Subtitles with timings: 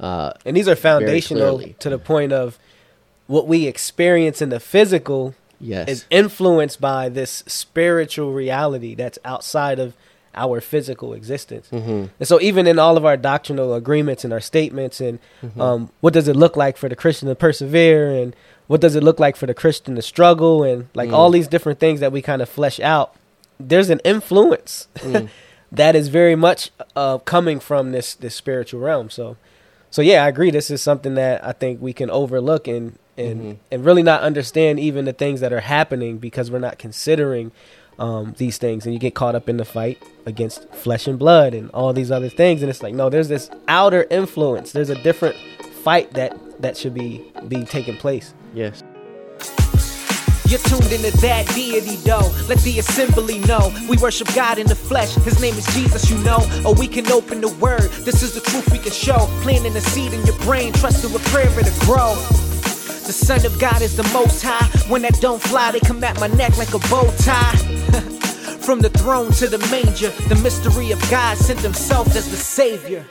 [0.00, 2.58] Uh, And these are foundational to the point of
[3.26, 5.88] what we experience in the physical yes.
[5.88, 9.94] is influenced by this spiritual reality that's outside of
[10.34, 11.66] our physical existence.
[11.72, 12.10] Mhm.
[12.20, 15.60] And so, even in all of our doctrinal agreements and our statements, and Mm-hmm.
[15.60, 18.36] um, what does it look like for the Christian to persevere, and
[18.66, 21.14] what does it look like for the Christian to struggle, and like Mm.
[21.14, 23.14] all these different things that we kind of flesh out,
[23.58, 25.28] there's an influence Mm.
[25.72, 29.08] that is very much uh, coming from this this spiritual realm.
[29.08, 29.36] So,
[29.90, 30.50] so yeah, I agree.
[30.50, 33.56] This is something that I think we can overlook and and Mhm.
[33.72, 37.50] and really not understand even the things that are happening because we're not considering
[37.98, 39.96] um, these things, and you get caught up in the fight
[40.26, 43.48] against flesh and blood and all these other things, and it's like no, there's this
[43.68, 44.72] outer influence.
[44.72, 45.34] There's a different
[45.82, 48.34] fight that that should be be taking place.
[48.54, 48.82] yes.
[50.48, 52.30] You're tuned into that deity, though.
[52.48, 55.14] Let the assembly know we worship God in the flesh.
[55.16, 56.38] His name is Jesus, you know.
[56.64, 57.90] Or we can open the word.
[58.06, 59.26] This is the truth we can show.
[59.42, 62.14] Planting a seed in your brain, trusting with prayer it'll grow.
[63.06, 64.66] The Son of God is the most high.
[64.88, 67.56] When that don't fly, they come at my neck like a bow tie.
[68.66, 73.04] From the throne to the manger, the mystery of God sent himself as the Savior.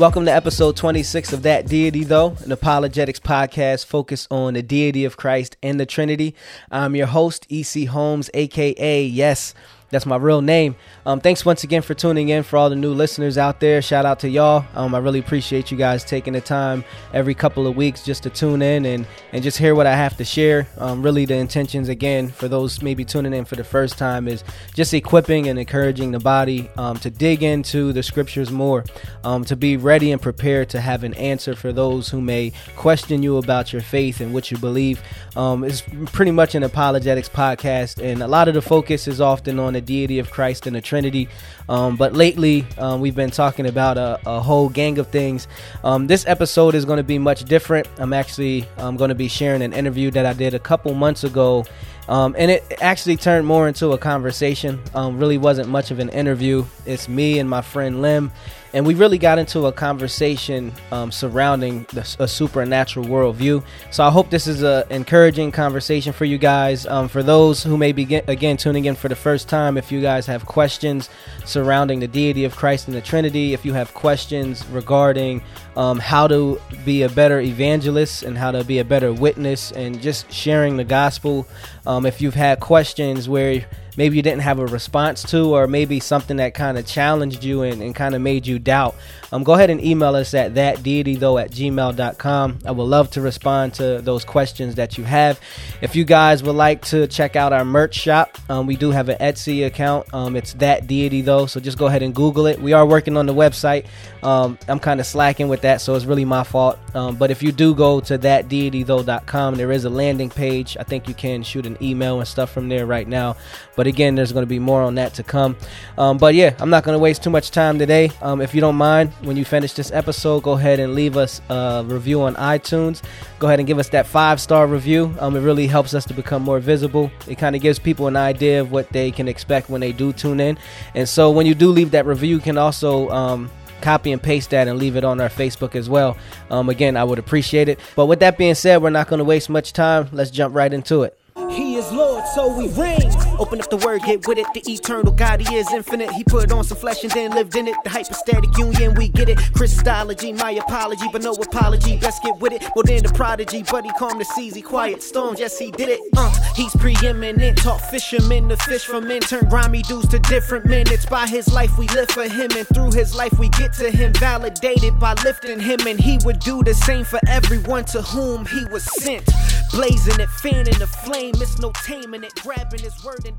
[0.00, 5.04] Welcome to episode 26 of That Deity, though, an apologetics podcast focused on the deity
[5.04, 6.34] of Christ and the Trinity.
[6.70, 9.52] I'm your host, EC Holmes, aka Yes.
[9.90, 10.76] That's my real name.
[11.04, 13.82] Um, thanks once again for tuning in for all the new listeners out there.
[13.82, 14.64] Shout out to y'all.
[14.74, 18.30] Um, I really appreciate you guys taking the time every couple of weeks just to
[18.30, 20.68] tune in and, and just hear what I have to share.
[20.78, 24.44] Um, really, the intentions, again, for those maybe tuning in for the first time, is
[24.74, 28.84] just equipping and encouraging the body um, to dig into the scriptures more,
[29.24, 33.24] um, to be ready and prepared to have an answer for those who may question
[33.24, 35.02] you about your faith and what you believe.
[35.34, 39.58] Um, it's pretty much an apologetics podcast, and a lot of the focus is often
[39.58, 41.28] on deity of Christ and the Trinity.
[41.68, 45.48] Um, but lately, um, we've been talking about a, a whole gang of things.
[45.84, 47.88] Um, this episode is going to be much different.
[47.98, 51.24] I'm actually um, going to be sharing an interview that I did a couple months
[51.24, 51.64] ago.
[52.08, 54.80] Um, and it actually turned more into a conversation.
[54.94, 56.64] Um, really wasn't much of an interview.
[56.84, 58.32] It's me and my friend Lim,
[58.72, 63.64] and we really got into a conversation um, surrounding the, a supernatural worldview.
[63.90, 66.86] So I hope this is an encouraging conversation for you guys.
[66.86, 69.90] Um, for those who may be get, again tuning in for the first time, if
[69.90, 71.10] you guys have questions
[71.44, 75.42] surrounding the deity of Christ and the Trinity, if you have questions regarding
[75.76, 80.00] um, how to be a better evangelist and how to be a better witness and
[80.00, 81.46] just sharing the gospel.
[81.86, 83.64] Um, if you've had questions where
[83.96, 87.62] maybe you didn't have a response to, or maybe something that kind of challenged you
[87.62, 88.94] and, and kind of made you doubt,
[89.32, 92.58] um, go ahead and email us at thatdeitythough at gmail.com.
[92.64, 95.40] I would love to respond to those questions that you have.
[95.80, 99.08] If you guys would like to check out our merch shop, um, we do have
[99.08, 100.12] an Etsy account.
[100.12, 102.60] Um, it's that deity though, so just go ahead and Google it.
[102.60, 103.86] We are working on the website.
[104.22, 106.78] Um, I'm kind of slacking with that, so it's really my fault.
[106.94, 110.76] Um, but if you do go to thatdeitythough.com, there is a landing page.
[110.78, 113.36] I think you can shoot an email and stuff from there right now.
[113.80, 115.56] But again, there's going to be more on that to come.
[115.96, 118.10] Um, but yeah, I'm not going to waste too much time today.
[118.20, 121.40] Um, if you don't mind, when you finish this episode, go ahead and leave us
[121.48, 123.00] a review on iTunes.
[123.38, 125.14] Go ahead and give us that five star review.
[125.18, 127.10] Um, it really helps us to become more visible.
[127.26, 130.12] It kind of gives people an idea of what they can expect when they do
[130.12, 130.58] tune in.
[130.94, 133.50] And so when you do leave that review, you can also um,
[133.80, 136.18] copy and paste that and leave it on our Facebook as well.
[136.50, 137.80] Um, again, I would appreciate it.
[137.96, 140.10] But with that being said, we're not going to waste much time.
[140.12, 141.16] Let's jump right into it.
[141.48, 143.29] He is Lord, so we reign.
[143.40, 144.46] Open up the word, get with it.
[144.52, 146.10] The eternal God, He is infinite.
[146.10, 147.76] He put on some flesh and then lived in it.
[147.84, 149.38] The hypostatic union, we get it.
[149.54, 151.96] Christology, my apology, but no apology.
[151.96, 152.62] Best get with it.
[152.76, 155.40] More than the prodigy, but he calmed the seas, he quiet storms.
[155.40, 156.00] Yes, he did it.
[156.18, 157.56] Uh, he's preeminent.
[157.56, 159.22] Taught fishermen to fish from men.
[159.22, 160.84] Turn grimy dudes to different men.
[160.88, 163.90] It's by his life we live for him, and through his life we get to
[163.90, 164.12] him.
[164.12, 168.66] Validated by lifting him, and he would do the same for everyone to whom he
[168.66, 169.24] was sent.
[169.72, 171.32] Blazing it, fanning the flame.
[171.36, 172.34] It's no taming it.
[172.42, 173.29] Grabbing his word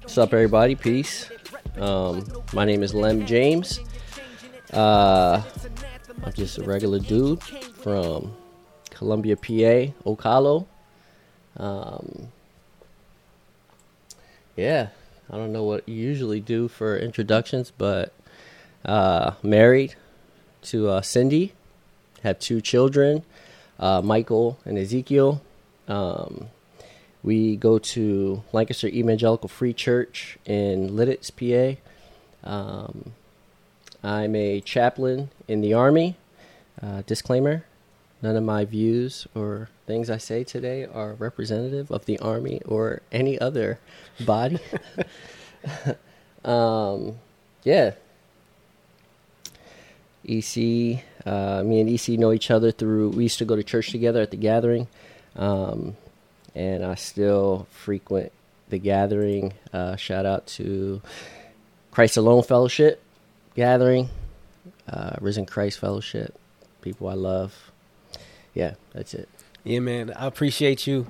[0.00, 0.74] What's up, everybody?
[0.74, 1.30] Peace.
[1.76, 3.80] Um, my name is Lem James.
[4.72, 5.42] Uh,
[6.22, 8.34] I'm just a regular dude from
[8.90, 10.66] Columbia, PA, Ocala.
[11.56, 12.28] Um,
[14.56, 14.88] yeah,
[15.30, 18.12] I don't know what you usually do for introductions, but
[18.84, 19.94] uh, married
[20.62, 21.54] to uh, Cindy,
[22.22, 23.24] have two children,
[23.78, 25.42] uh, Michael and Ezekiel.
[25.88, 26.48] Um,
[27.22, 31.80] We go to Lancaster Evangelical Free Church in Lititz, PA.
[32.42, 33.12] Um,
[34.02, 36.16] I'm a chaplain in the Army.
[36.82, 37.64] Uh, disclaimer
[38.22, 43.02] none of my views or things I say today are representative of the Army or
[43.10, 43.78] any other
[44.24, 44.58] body.
[46.44, 47.16] um,
[47.64, 47.92] yeah.
[50.28, 53.90] EC, uh, me and EC know each other through, we used to go to church
[53.90, 54.86] together at the gathering.
[55.34, 55.96] Um,
[56.54, 58.32] and I still frequent
[58.68, 59.52] the gathering.
[59.72, 61.00] Uh, shout out to
[61.90, 63.02] Christ Alone Fellowship
[63.56, 64.08] gathering,
[64.88, 66.38] uh, Risen Christ Fellowship,
[66.82, 67.70] people I love.
[68.54, 69.28] Yeah, that's it.
[69.64, 70.12] Yeah, man.
[70.16, 71.06] I appreciate you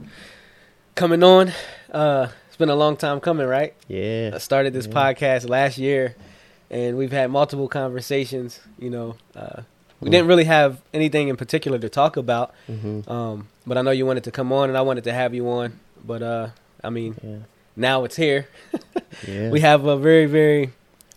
[0.94, 1.52] coming on.
[1.90, 3.74] Uh, it's been a long time coming, right?
[3.88, 4.32] Yeah.
[4.34, 4.92] I started this Yeah.
[4.92, 6.16] podcast last year,
[6.70, 8.58] and we've had multiple conversations.
[8.78, 9.62] You know, uh,
[10.00, 10.12] we Mm.
[10.12, 14.06] didn't really have anything in particular to talk about, hmm um, but I know you
[14.06, 15.78] wanted to come on, and I wanted to have you on.
[16.04, 16.48] But uh,
[16.82, 17.36] I mean, Yeah.
[17.76, 18.48] now it's here.
[19.26, 19.50] Yeah.
[19.50, 20.70] We have a very, very,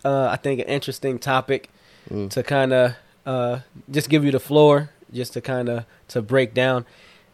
[0.04, 1.70] uh, I think, an interesting topic
[2.10, 2.28] Mm.
[2.30, 2.92] to kind of
[3.24, 3.60] uh,
[3.90, 6.84] just give you the floor, just to kind of to break down.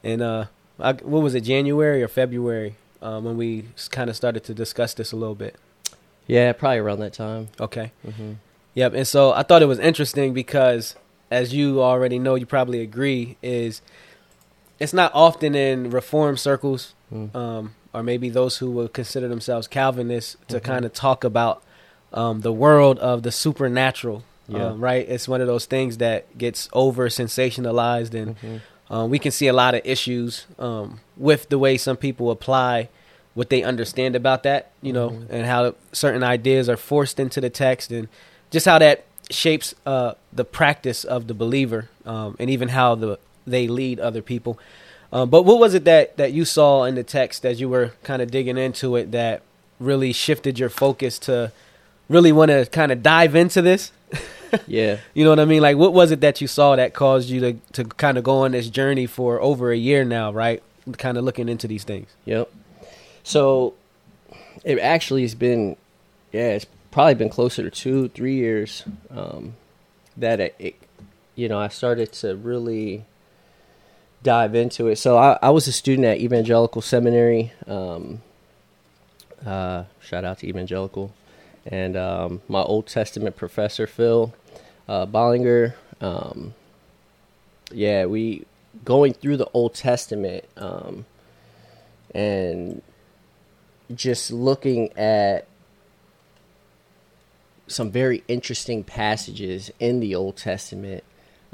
[0.04, 0.44] And uh,
[0.78, 4.94] I, what was it, January or February, um, when we kind of started to discuss
[4.94, 5.56] this a little bit?
[6.28, 7.48] Yeah, probably around that time.
[7.58, 7.90] Okay.
[8.04, 8.32] hmm
[8.74, 8.94] Yep.
[8.94, 10.94] And so I thought it was interesting because,
[11.30, 13.82] as you already know, you probably agree, is
[14.78, 17.34] it's not often in reform circles, Mm.
[17.34, 20.62] um, or maybe those who would consider themselves Calvinists, to Mhm.
[20.62, 21.62] kind of talk about
[22.12, 24.24] um, the world of the supernatural.
[24.48, 24.70] Yeah.
[24.70, 25.08] Um, right.
[25.08, 28.60] It's one of those things that gets over sensationalized, and Mhm.
[28.90, 32.88] um, we can see a lot of issues um, with the way some people apply
[33.34, 35.26] what they understand about that, you know, Mhm.
[35.30, 38.08] and how certain ideas are forced into the text, and
[38.50, 43.18] just how that shapes uh, the practice of the believer, um, and even how the
[43.46, 44.58] they lead other people.
[45.12, 47.92] Um, but what was it that that you saw in the text as you were
[48.02, 49.42] kind of digging into it that
[49.78, 51.52] really shifted your focus to
[52.08, 53.92] really want to kind of dive into this?
[54.66, 54.98] Yeah.
[55.14, 55.62] You know what I mean?
[55.62, 58.38] Like, what was it that you saw that caused you to to kind of go
[58.38, 60.60] on this journey for over a year now, right?
[60.98, 62.08] Kind of looking into these things.
[62.24, 62.50] Yep.
[63.22, 63.74] So
[64.64, 65.76] it actually has been,
[66.32, 69.54] yeah, it's probably been closer to two, three years um,
[70.16, 70.76] that it, it,
[71.34, 73.04] you know, I started to really
[74.22, 74.96] dive into it.
[74.96, 77.52] So I, I was a student at Evangelical Seminary.
[77.66, 78.22] Um,
[79.44, 81.12] uh, shout out to Evangelical.
[81.66, 84.34] And um, my Old Testament professor, Phil
[84.88, 86.54] uh, Bollinger, um,
[87.70, 88.46] yeah, we
[88.84, 91.04] going through the Old Testament um,
[92.14, 92.82] and
[93.94, 95.46] just looking at
[97.70, 101.04] some very interesting passages in the Old Testament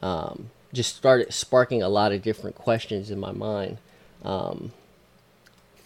[0.01, 3.79] um, just started sparking a lot of different questions in my mind.
[4.25, 4.73] Um,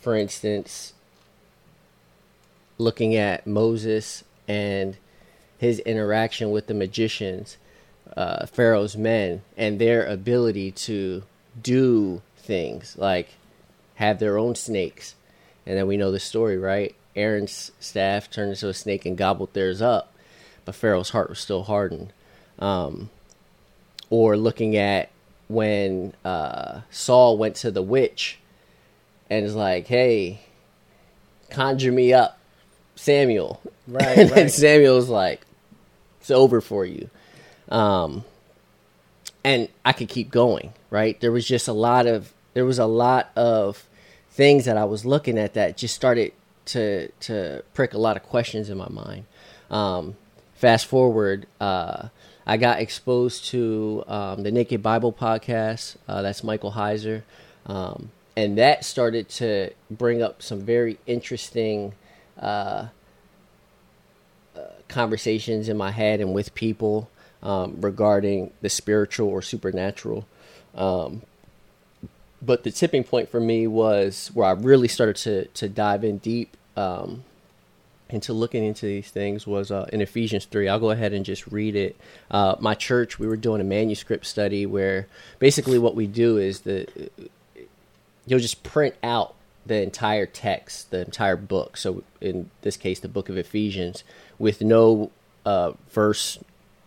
[0.00, 0.94] for instance,
[2.78, 4.96] looking at Moses and
[5.58, 7.58] his interaction with the magicians,
[8.16, 11.22] uh, Pharaoh's men, and their ability to
[11.60, 13.28] do things like
[13.96, 15.14] have their own snakes.
[15.66, 16.94] And then we know the story, right?
[17.14, 20.09] Aaron's staff turned into a snake and gobbled theirs up,
[20.70, 22.12] but Pharaoh's heart was still hardened.
[22.60, 23.10] Um,
[24.08, 25.10] or looking at
[25.48, 28.38] when uh, Saul went to the witch
[29.28, 30.42] and is like, "Hey,
[31.50, 32.38] conjure me up,
[32.94, 34.50] Samuel." Right, and right.
[34.50, 35.40] Samuel's like,
[36.20, 37.10] "It's over for you."
[37.68, 38.24] Um,
[39.42, 40.72] and I could keep going.
[40.88, 41.20] Right?
[41.20, 43.88] There was just a lot of there was a lot of
[44.30, 46.32] things that I was looking at that just started
[46.66, 49.24] to to prick a lot of questions in my mind.
[49.68, 50.16] Um,
[50.60, 52.08] fast forward, uh,
[52.46, 55.96] I got exposed to um, the Naked Bible podcast.
[56.06, 57.22] Uh, that's Michael Heiser,
[57.64, 61.94] um, and that started to bring up some very interesting
[62.38, 62.88] uh,
[64.54, 67.08] uh, conversations in my head and with people
[67.42, 70.26] um, regarding the spiritual or supernatural.
[70.74, 71.22] Um,
[72.42, 76.18] but the tipping point for me was where I really started to to dive in
[76.18, 77.24] deep um,
[78.12, 80.68] into looking into these things was uh, in Ephesians three.
[80.68, 81.96] I'll go ahead and just read it.
[82.30, 85.06] Uh, my church, we were doing a manuscript study where
[85.38, 86.86] basically what we do is the
[88.26, 89.34] you'll just print out
[89.66, 91.76] the entire text, the entire book.
[91.76, 94.04] So in this case, the book of Ephesians,
[94.38, 95.10] with no
[95.44, 96.38] uh, verse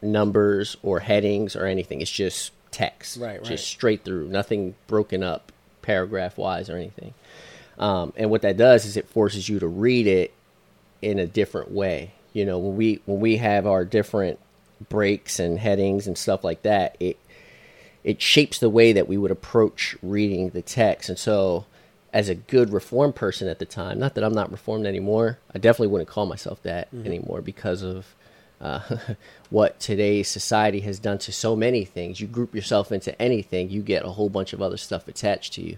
[0.01, 2.01] numbers or headings or anything.
[2.01, 3.43] It's just text, Right, right.
[3.43, 5.51] Just straight through, nothing broken up
[5.81, 7.13] paragraph wise or anything.
[7.77, 10.33] Um, and what that does is it forces you to read it
[11.03, 12.13] in a different way.
[12.33, 14.39] You know, when we when we have our different
[14.89, 17.17] breaks and headings and stuff like that, it
[18.03, 21.09] it shapes the way that we would approach reading the text.
[21.09, 21.65] And so
[22.13, 23.99] as a good reform person at the time.
[23.99, 25.39] Not that I'm not reformed anymore.
[25.53, 27.07] I definitely wouldn't call myself that mm-hmm.
[27.07, 28.15] anymore because of
[28.61, 28.81] uh,
[29.49, 32.21] what today's society has done to so many things.
[32.21, 35.63] You group yourself into anything, you get a whole bunch of other stuff attached to
[35.63, 35.77] you.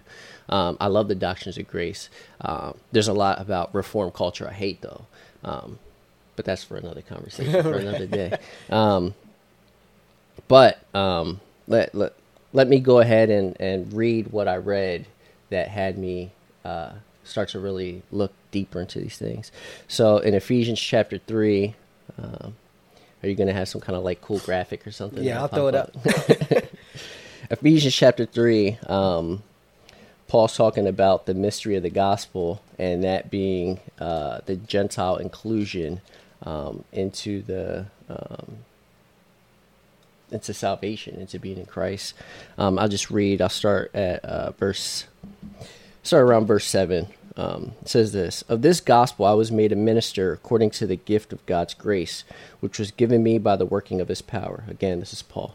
[0.50, 2.10] Um, I love the doctrines of grace.
[2.42, 5.06] Um, there's a lot about reform culture I hate, though.
[5.46, 5.78] Um,
[6.36, 8.38] but that's for another conversation for another day.
[8.68, 9.14] Um,
[10.48, 12.12] but um, let, let
[12.52, 15.06] let me go ahead and, and read what I read
[15.50, 16.32] that had me
[16.64, 16.92] uh,
[17.24, 19.52] start to really look deeper into these things.
[19.88, 21.74] So in Ephesians chapter three,
[22.18, 22.56] um,
[23.22, 25.22] are you going to have some kind of like cool graphic or something?
[25.22, 25.94] Yeah, I'll throw it up.
[27.50, 28.78] Ephesians chapter three.
[28.86, 29.42] Um,
[30.28, 36.00] Paul's talking about the mystery of the gospel, and that being uh, the Gentile inclusion
[36.42, 38.58] um, into the um,
[40.30, 42.14] into salvation, into being in Christ.
[42.58, 43.40] Um, I'll just read.
[43.40, 45.06] I'll start at uh, verse.
[46.02, 47.08] Start around verse seven.
[47.38, 51.32] Um, says this Of this gospel I was made a minister according to the gift
[51.32, 52.24] of God's grace,
[52.60, 54.64] which was given me by the working of his power.
[54.68, 55.54] Again, this is Paul.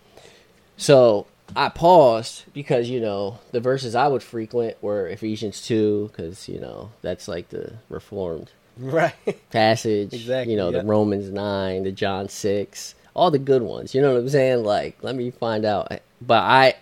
[0.81, 6.49] So I paused because you know the verses I would frequent were Ephesians two because
[6.49, 9.13] you know that's like the Reformed right
[9.51, 10.11] passage.
[10.11, 10.53] exactly.
[10.53, 13.93] You know the Romans nine, the John six, all the good ones.
[13.93, 14.63] You know what I'm saying?
[14.63, 15.91] Like let me find out.
[16.19, 16.73] But I,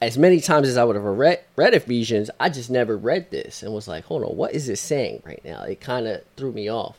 [0.00, 3.64] as many times as I would have read read Ephesians, I just never read this
[3.64, 5.64] and was like, hold on, what is this saying right now?
[5.64, 6.96] It kind of threw me off.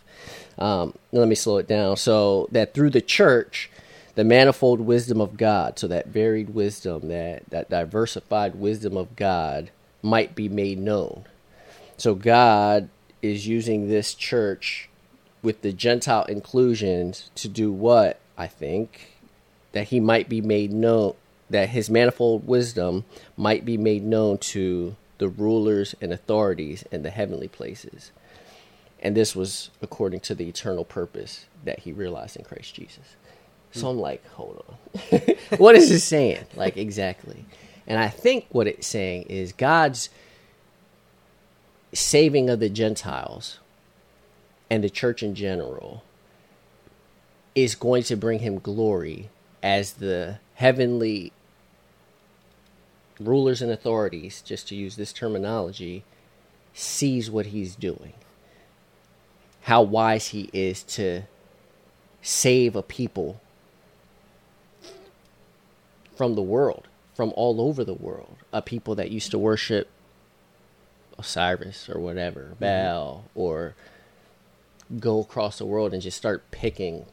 [0.59, 1.95] Um, let me slow it down.
[1.95, 3.69] So that through the church
[4.15, 9.71] the manifold wisdom of God, so that varied wisdom, that, that diversified wisdom of God
[10.01, 11.25] might be made known.
[11.97, 12.89] So God
[13.21, 14.89] is using this church
[15.41, 19.13] with the Gentile inclusions to do what, I think,
[19.71, 21.15] that he might be made known,
[21.49, 23.05] that his manifold wisdom
[23.35, 28.11] might be made known to the rulers and authorities in the heavenly places.
[29.01, 33.15] And this was according to the eternal purpose that he realized in Christ Jesus.
[33.73, 35.19] So I'm like, hold on.
[35.57, 36.45] what is this saying?
[36.55, 37.45] Like, exactly.
[37.87, 40.09] And I think what it's saying is God's
[41.91, 43.59] saving of the Gentiles
[44.69, 46.03] and the church in general
[47.55, 49.29] is going to bring him glory
[49.61, 51.31] as the heavenly
[53.19, 56.03] rulers and authorities, just to use this terminology,
[56.73, 58.13] sees what he's doing.
[59.61, 61.23] How wise he is to
[62.21, 63.39] save a people
[66.15, 69.89] from the world, from all over the world, a people that used to worship
[71.17, 72.59] Osiris or whatever, mm-hmm.
[72.59, 73.75] Baal, or
[74.99, 77.05] go across the world and just start picking,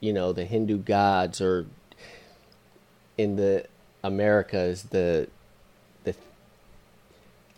[0.00, 1.66] you know, the Hindu gods or
[3.18, 3.66] in the
[4.02, 5.28] Americas the
[6.04, 6.14] the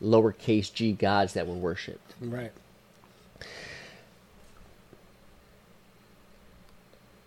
[0.03, 2.15] lowercase g gods that were worshipped.
[2.21, 2.53] Right.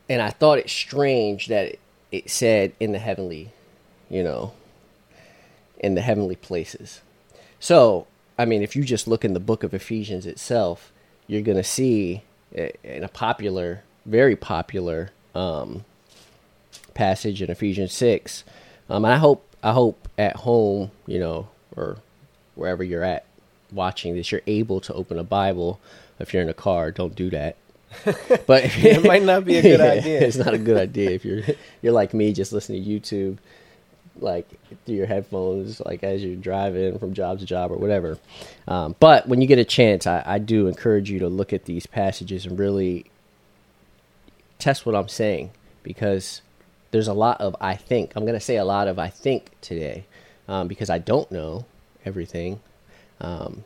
[0.07, 1.77] And I thought it strange that
[2.11, 3.51] it said in the heavenly,
[4.09, 4.53] you know,
[5.79, 7.01] in the heavenly places.
[7.59, 8.07] So,
[8.37, 10.91] I mean, if you just look in the book of Ephesians itself,
[11.27, 15.83] you're going to see in a popular, very popular um,
[16.93, 18.43] passage in Ephesians six.
[18.89, 21.97] Um, I hope, I hope at home, you know, or
[22.53, 23.25] wherever you're at
[23.71, 25.79] watching this, you're able to open a Bible.
[26.19, 27.57] If you're in a car, don't do that.
[28.45, 30.21] but it might not be a good idea.
[30.21, 31.41] It's not a good idea if you're
[31.81, 33.37] you're like me, just listening to YouTube,
[34.19, 34.47] like
[34.85, 38.17] through your headphones, like as you're driving from job to job or whatever.
[38.67, 41.65] Um, but when you get a chance, I, I do encourage you to look at
[41.65, 43.05] these passages and really
[44.59, 45.51] test what I'm saying
[45.83, 46.41] because
[46.91, 48.13] there's a lot of I think.
[48.15, 50.05] I'm going to say a lot of I think today
[50.47, 51.65] um, because I don't know
[52.05, 52.59] everything.
[53.21, 53.63] Um,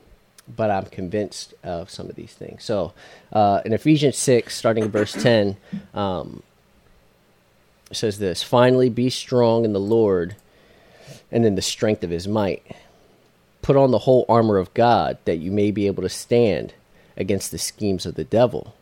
[0.55, 2.63] but I'm convinced of some of these things.
[2.63, 2.93] So
[3.31, 5.57] uh, in Ephesians 6, starting in verse 10,
[5.93, 6.43] um,
[7.91, 10.35] says this Finally, be strong in the Lord
[11.31, 12.63] and in the strength of his might.
[13.61, 16.73] Put on the whole armor of God that you may be able to stand
[17.17, 18.73] against the schemes of the devil.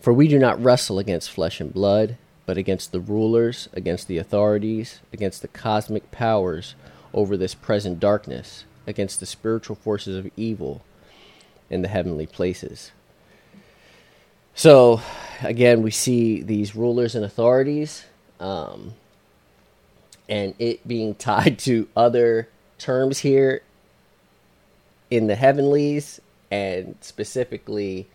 [0.00, 4.18] For we do not wrestle against flesh and blood, but against the rulers, against the
[4.18, 6.74] authorities, against the cosmic powers
[7.14, 10.82] over this present darkness against the spiritual forces of evil
[11.70, 12.92] in the heavenly places.
[14.54, 15.00] So,
[15.42, 18.04] again, we see these rulers and authorities,
[18.38, 18.94] um,
[20.28, 22.48] and it being tied to other
[22.78, 23.62] terms here
[25.10, 28.08] in the heavenlies, and specifically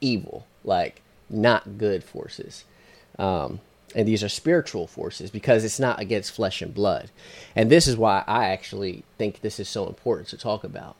[0.00, 2.64] evil, like not good forces.
[3.18, 3.60] Um,
[3.94, 7.10] and these are spiritual forces because it's not against flesh and blood.
[7.54, 10.96] And this is why I actually think this is so important to talk about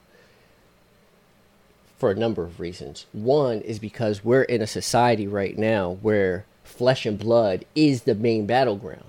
[1.98, 3.06] for a number of reasons.
[3.12, 8.14] One is because we're in a society right now where flesh and blood is the
[8.14, 9.04] main battleground.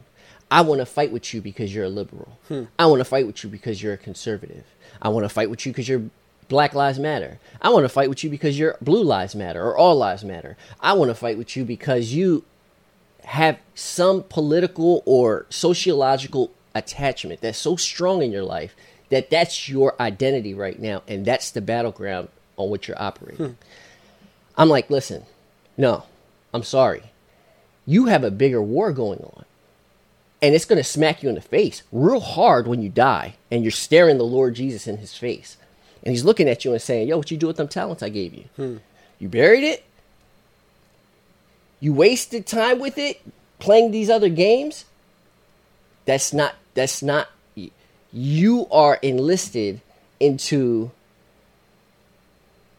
[0.52, 2.38] I want to fight with you because you're a liberal.
[2.48, 2.66] Hmm.
[2.78, 4.66] I want to fight with you because you're a conservative.
[5.02, 6.04] I want to fight with you because you're
[6.50, 7.40] Black Lives Matter.
[7.62, 10.56] I want to fight with you because you're Blue Lives Matter or All Lives Matter.
[10.80, 12.44] I want to fight with you because you
[13.24, 18.76] have some political or sociological attachment that's so strong in your life
[19.10, 23.46] that that's your identity right now and that's the battleground on which you're operating.
[23.46, 23.54] Hmm.
[24.58, 25.26] I'm like, listen,
[25.78, 26.04] no,
[26.54, 27.04] I'm sorry.
[27.86, 29.46] You have a bigger war going on.
[30.42, 33.64] And it's going to smack you in the face real hard when you die and
[33.64, 35.58] you're staring the Lord Jesus in his face.
[36.04, 38.10] And he's looking at you and saying, Yo, what you do with them talents I
[38.10, 38.46] gave you?
[38.58, 38.78] Hmm.
[39.20, 39.86] You buried it?
[41.84, 43.20] You wasted time with it
[43.60, 44.86] playing these other games?
[46.06, 47.28] That's not that's not
[48.14, 49.82] you are enlisted
[50.18, 50.92] into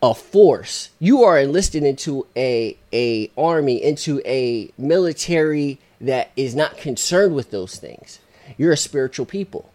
[0.03, 0.89] a force.
[1.01, 7.51] You are enlisted into a a army, into a military that is not concerned with
[7.51, 8.21] those things.
[8.57, 9.71] You're a spiritual people.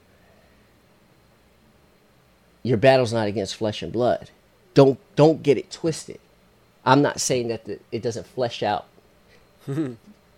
[2.64, 4.32] Your battle's not against flesh and blood.
[4.74, 6.20] Don't don't get it twisted.
[6.84, 8.88] I'm not saying that the, it doesn't flesh out.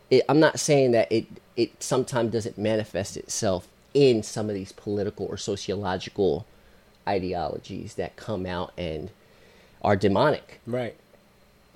[0.10, 4.72] it, I'm not saying that it it sometimes doesn't manifest itself in some of these
[4.72, 6.46] political or sociological
[7.08, 9.10] ideologies that come out and
[9.82, 10.60] are demonic.
[10.66, 10.96] Right.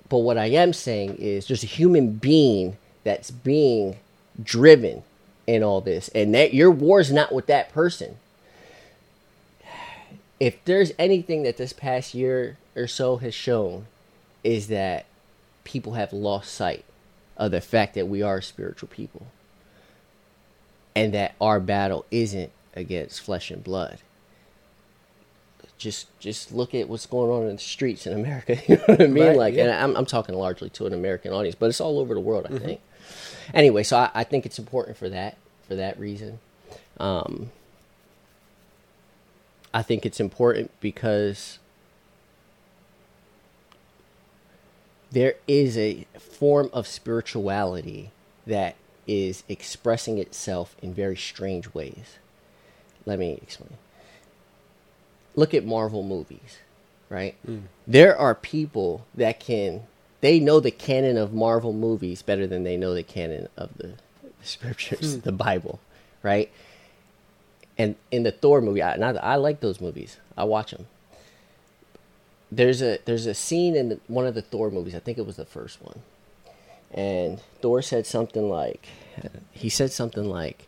[0.08, 3.96] But what I am saying is there's a human being that's being
[4.42, 5.02] driven
[5.46, 8.16] in all this, and that your war is not with that person.
[10.38, 13.86] If there's anything that this past year or so has shown,
[14.44, 15.06] is that
[15.64, 16.84] people have lost sight
[17.36, 19.26] of the fact that we are spiritual people,
[20.94, 23.98] and that our battle isn't against flesh and blood
[25.78, 28.56] just just look at what's going on in the streets in America.
[28.68, 29.26] You know what I mean?
[29.26, 29.64] Right, like, yeah.
[29.64, 32.46] and I'm I'm talking largely to an American audience, but it's all over the world.
[32.46, 32.64] I mm-hmm.
[32.64, 32.80] think.
[33.54, 35.36] Anyway, so I, I, think it's important for that
[35.68, 36.40] for that reason.
[36.98, 37.52] Um,
[39.72, 41.58] I think it's important because
[45.10, 48.10] there is a form of spirituality
[48.46, 52.18] that is expressing itself in very strange ways.
[53.04, 53.76] Let me explain
[55.36, 56.58] look at Marvel movies,
[57.08, 57.36] right?
[57.46, 57.64] Mm.
[57.86, 59.82] There are people that can
[60.22, 63.92] they know the canon of Marvel movies better than they know the canon of the
[64.42, 65.22] scriptures, mm.
[65.22, 65.78] the Bible,
[66.22, 66.50] right?
[67.78, 70.16] And in the Thor movie, I, I, I like those movies.
[70.36, 70.86] I watch them.
[72.50, 74.94] There's a there's a scene in the, one of the Thor movies.
[74.94, 76.00] I think it was the first one,
[76.92, 78.88] and Thor said something like,
[79.52, 80.66] he said something like,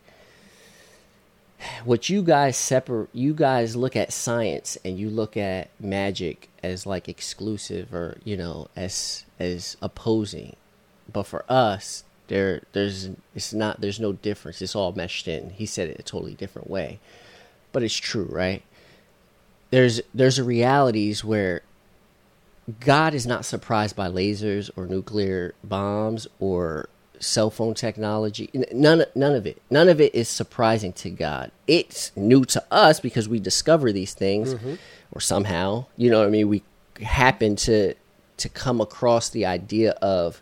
[1.85, 6.87] what you guys separate you guys look at science and you look at magic as
[6.87, 10.57] like exclusive or you know as as opposing.
[11.13, 14.63] But for us there there's it's not there's no difference.
[14.63, 15.51] It's all meshed in.
[15.51, 17.01] He said it a totally different way.
[17.73, 18.63] But it's true right?
[19.71, 21.63] There's there's realities where
[22.81, 26.89] god is not surprised by lasers or nuclear bombs or
[27.21, 28.51] cell phone technology.
[28.73, 29.61] None, none of it.
[29.71, 31.51] None of it is surprising to God.
[31.67, 34.75] It's new to us because we discover these things, mm-hmm.
[35.13, 36.49] or somehow, you know what I mean.
[36.49, 36.63] We
[37.03, 37.95] happen to
[38.39, 40.41] to come across the idea of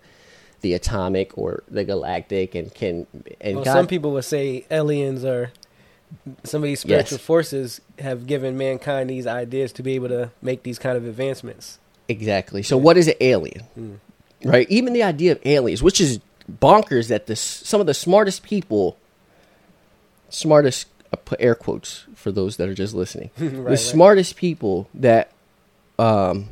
[0.60, 3.06] the atomic or the galactic, and can
[3.40, 5.52] and well, God, some people would say aliens are
[6.44, 7.26] some of these spiritual yes.
[7.26, 11.78] forces have given mankind these ideas to be able to make these kind of advancements.
[12.08, 12.62] Exactly.
[12.62, 13.64] So, what is an alien?
[13.78, 13.98] Mm.
[14.44, 14.68] Right.
[14.70, 18.96] Even the idea of aliens, which is bonkers that this some of the smartest people,
[20.28, 23.78] smartest I put air quotes for those that are just listening, right, the right.
[23.78, 25.30] smartest people that
[25.98, 26.48] um,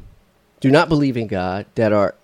[0.61, 2.15] do not believe in God, that are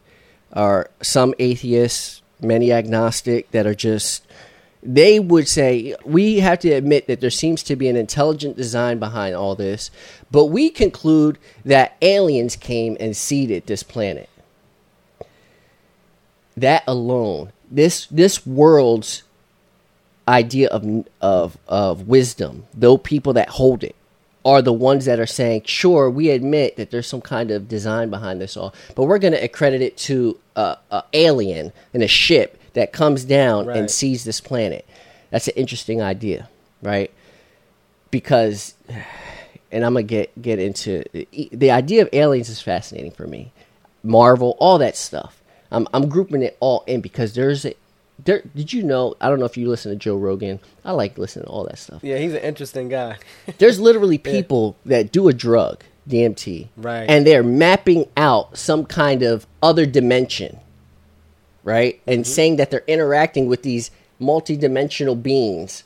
[0.53, 4.25] are some atheists, many agnostic, that are just
[4.83, 8.99] they would say we have to admit that there seems to be an intelligent design
[8.99, 9.91] behind all this,
[10.31, 14.29] but we conclude that aliens came and seeded this planet.
[16.57, 19.23] That alone this this world's
[20.27, 23.95] idea of of of wisdom, though people that hold it,
[24.45, 28.11] are the ones that are saying, sure, we admit that there's some kind of design
[28.11, 32.09] behind this all, but we're going to accredit it to a, a alien in a
[32.09, 34.87] ship that comes down and sees this planet.
[35.31, 36.49] That's an interesting idea,
[36.83, 37.11] right?
[38.11, 38.75] Because,
[39.71, 41.05] and I'm gonna get get into
[41.53, 43.53] the idea of aliens is fascinating for me.
[44.03, 45.41] Marvel, all that stuff.
[45.71, 47.75] I'm I'm grouping it all in because there's a
[48.25, 48.43] there.
[48.57, 49.15] Did you know?
[49.21, 50.59] I don't know if you listen to Joe Rogan.
[50.85, 52.03] I like listening to all that stuff.
[52.03, 53.19] Yeah, he's an interesting guy.
[53.59, 57.09] There's literally people that do a drug, DMT, Right.
[57.09, 60.59] and they're mapping out some kind of other dimension,
[61.65, 62.01] right?
[62.07, 62.33] And Mm-hmm.
[62.33, 65.85] saying that they're interacting with these multidimensional beings.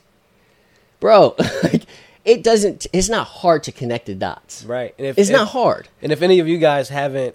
[1.00, 1.82] Bro, like,
[2.24, 4.64] it doesn't it's not hard to connect the dots.
[4.64, 4.94] right.
[4.98, 5.88] And if, It's if- not hard.
[6.02, 7.34] And if any of you guys haven't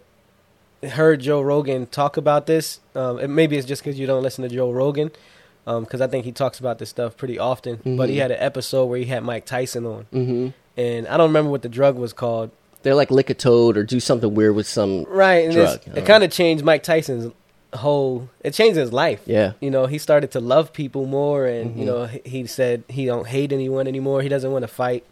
[0.84, 4.43] heard Joe Rogan talk about this, um, and maybe it's just because you don't listen
[4.43, 5.12] to Joe Rogan,
[5.65, 7.82] because I think he talks about this stuff pretty often.
[7.97, 11.28] But he had an episode where he had Mike Tyson on, hmm and I don't
[11.30, 12.52] remember what the drug was called.
[12.84, 15.82] They're like lick a toad or do something weird with some Right, and drug.
[15.97, 17.34] it kind of changed Mike Tyson's
[17.73, 18.29] whole.
[18.43, 19.21] It changed his life.
[19.25, 19.53] Yeah.
[19.62, 21.88] you know, he started to love people more, and you Mhm.
[21.88, 24.21] know, he, said he don't hate anyone anymore.
[24.21, 25.03] He doesn't want to fight,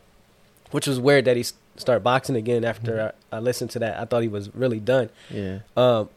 [0.71, 1.45] which was weird that he
[1.77, 3.99] started boxing again after I, I listened to that.
[3.99, 5.09] I thought he was really done.
[5.29, 5.59] Yeah.
[5.75, 6.09] Um,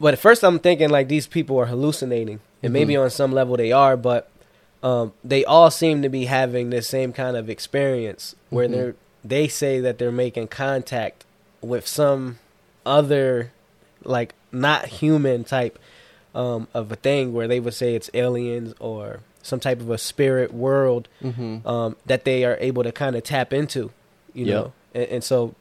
[0.00, 3.56] but at first, I'm thinking like these people are hallucinating, and maybe on some level
[3.56, 4.28] they are, but
[4.82, 8.72] um, they all seem to be having this same kind of experience where Mhm.
[8.72, 8.94] they're
[9.26, 11.24] they say that they're making contact
[11.62, 12.38] with some
[12.84, 13.50] other
[14.04, 15.78] like not human type
[16.34, 19.98] um, of a thing where they would say it's aliens or some type of a
[19.98, 23.90] spirit world hmm um, that they are able to kind of tap into,
[24.32, 24.54] you Yep.
[24.64, 24.72] know.
[24.94, 25.54] And, and so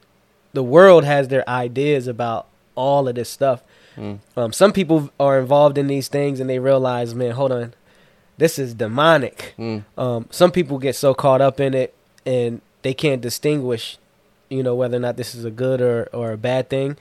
[0.53, 3.61] the world has their ideas about all of this stuff.
[3.97, 4.19] Mm.
[4.37, 7.73] Um, some people are involved in these things and they realize, man, hold on,
[8.37, 9.53] this is demonic.
[9.59, 9.83] Mm.
[9.97, 11.93] Um, some people get so caught up in it
[12.25, 13.97] and they can't distinguish,
[14.49, 16.97] you know, whether or not this is a good or, or a bad thing.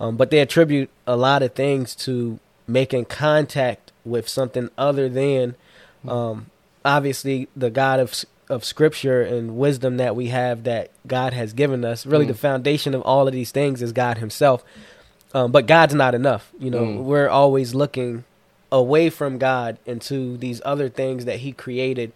[0.00, 5.54] Um, but they attribute a lot of things to making contact with something other than,
[6.08, 6.46] um,
[6.84, 11.84] obviously, the God of of Scripture and wisdom that we have that God has given
[11.84, 12.04] us.
[12.04, 12.28] Really, Mm.
[12.28, 14.64] the foundation of all of these things is God Himself.
[15.32, 16.50] Um, but God's not enough.
[16.58, 17.04] You know, Mm.
[17.04, 18.24] we're always looking
[18.72, 22.10] away from God into these other things that He created,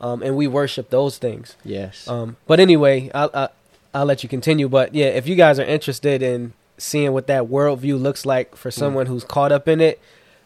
[0.00, 1.54] um, and we worship those things.
[1.66, 2.08] Yes.
[2.08, 3.50] Um, but anyway, I'll, I'll
[3.92, 4.68] I'll let you continue.
[4.70, 8.70] But yeah, if you guys are interested in seeing what that worldview looks like for
[8.70, 10.00] someone who's caught up in it,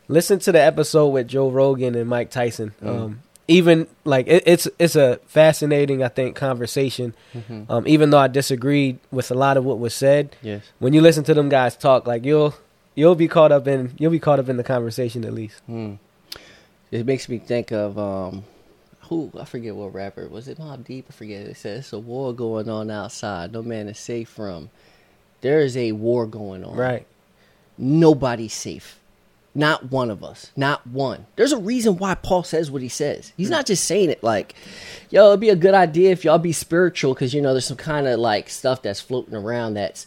[0.08, 2.74] listen to the episode with Joe Rogan and Mike Tyson.
[2.82, 2.88] Mm.
[2.88, 7.14] Um, even like it, it's it's a fascinating, I think, conversation.
[7.34, 7.64] Mhm.
[7.70, 10.62] Um, even though I disagreed with a lot of what was said, Yes.
[10.80, 12.54] when you listen to them guys talk, like you'll
[12.94, 15.60] you'll be caught up in you'll be caught up in the conversation at least.
[15.66, 15.94] Hmm.
[16.90, 18.44] It makes me think of um,
[19.02, 20.58] who I forget what rapper was it.
[20.58, 21.06] Mobb Deep.
[21.08, 21.46] I forget.
[21.46, 23.52] It says it's a war going on outside.
[23.52, 24.68] No man is safe from.
[25.40, 26.76] There is a war going on.
[26.76, 27.06] Right.
[27.76, 28.98] Nobody's safe.
[29.54, 30.52] Not one of us.
[30.56, 31.26] Not one.
[31.36, 33.32] There's a reason why Paul says what he says.
[33.36, 34.54] He's not just saying it like,
[35.10, 37.76] yo, it'd be a good idea if y'all be spiritual because, you know, there's some
[37.76, 40.06] kind of like stuff that's floating around that's,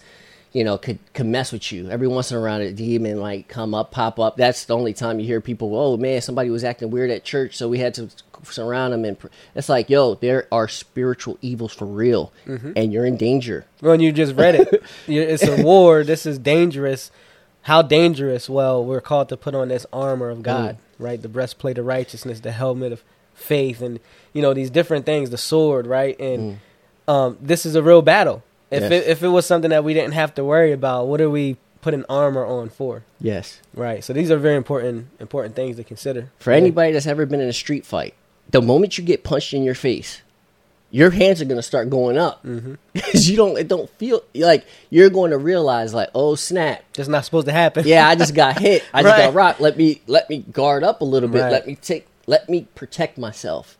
[0.54, 1.90] you know, could, could mess with you.
[1.90, 4.36] Every once in a while, a demon like come up, pop up.
[4.36, 7.56] That's the only time you hear people, oh man, somebody was acting weird at church,
[7.56, 8.10] so we had to
[8.44, 9.06] surround them.
[9.06, 12.74] And pr-" it's like, yo, there are spiritual evils for real, mm-hmm.
[12.76, 13.66] and you're in danger.
[13.82, 14.84] Well, you just read it.
[15.08, 16.04] It's a war.
[16.04, 17.12] This is dangerous.
[17.64, 18.50] How dangerous?
[18.50, 21.04] Well, we're called to put on this armor of God, mm-hmm.
[21.04, 21.22] right?
[21.22, 24.00] The breastplate of righteousness, the helmet of faith, and
[24.34, 25.30] you know these different things.
[25.30, 26.20] The sword, right?
[26.20, 26.60] And
[27.08, 27.14] mm.
[27.14, 28.44] um, this is a real battle.
[28.72, 28.92] If Yes.
[28.92, 31.58] it, if it was something that we didn't have to worry about, what are we
[31.82, 33.04] putting armor on for?
[33.20, 33.60] Yes.
[33.74, 34.04] Right.
[34.04, 36.30] So these are very important important things to consider.
[36.40, 38.14] For anybody that's ever been in a street fight,
[38.50, 40.22] the moment you get punched in your face,
[40.90, 42.76] your hands are gonna start going up mm-hmm.
[42.94, 43.58] because you don't.
[43.58, 47.54] It don't feel like you're going to realize like, oh snap, that's not supposed to
[47.54, 47.86] happen.
[47.88, 48.84] yeah, I just got hit.
[48.94, 49.26] I just Right.
[49.26, 49.60] got rocked.
[49.62, 51.42] Let me let me guard up a little bit.
[51.42, 51.52] Right.
[51.52, 52.08] Let me take.
[52.28, 53.78] Let me protect myself.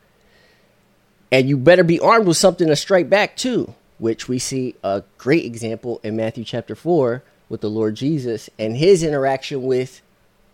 [1.32, 5.04] And you better be armed with something to strike back too, which we see a
[5.20, 10.02] great example in Matthew chapter four with the Lord Jesus and his interaction with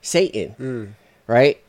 [0.02, 0.88] Satan Mm.
[1.28, 1.62] right?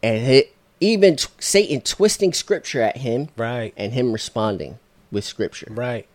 [0.00, 3.74] And it, even t- Satan twisting scripture at him Right.
[3.76, 4.78] and him responding
[5.10, 5.66] with scripture.
[5.70, 6.06] Right.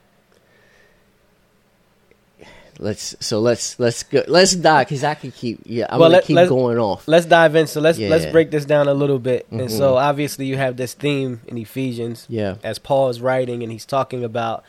[2.80, 6.18] Let's so let's let's go let's dive because I could keep yeah I'm Well, gonna
[6.18, 7.08] let- keep going off.
[7.08, 7.68] Let's dive in.
[7.68, 9.46] So let's let's break this down a little bit.
[9.52, 9.70] And Mhm.
[9.78, 12.26] so obviously you have this theme in Ephesians.
[12.30, 12.56] Yeah.
[12.64, 14.64] As Paul is writing and he's talking about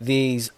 [0.00, 0.50] these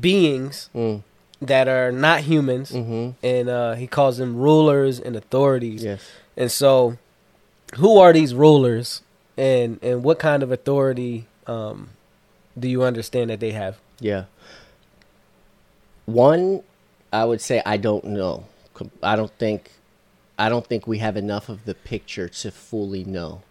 [0.00, 1.02] beings Mm,
[1.40, 3.10] that are not humans, mm-hmm.
[3.24, 5.84] and uh, he calls them rulers and authorities.
[5.84, 6.02] Yes.
[6.36, 6.98] And so,
[7.76, 9.02] who are these rulers,
[9.36, 11.90] and and what kind of authority um,
[12.58, 13.78] do you understand that they have?
[14.00, 14.24] Yeah.
[16.06, 16.62] One,
[17.12, 18.46] I would say I don't know.
[19.02, 19.72] I don't think,
[20.38, 23.42] I don't think we have enough of the picture to fully know.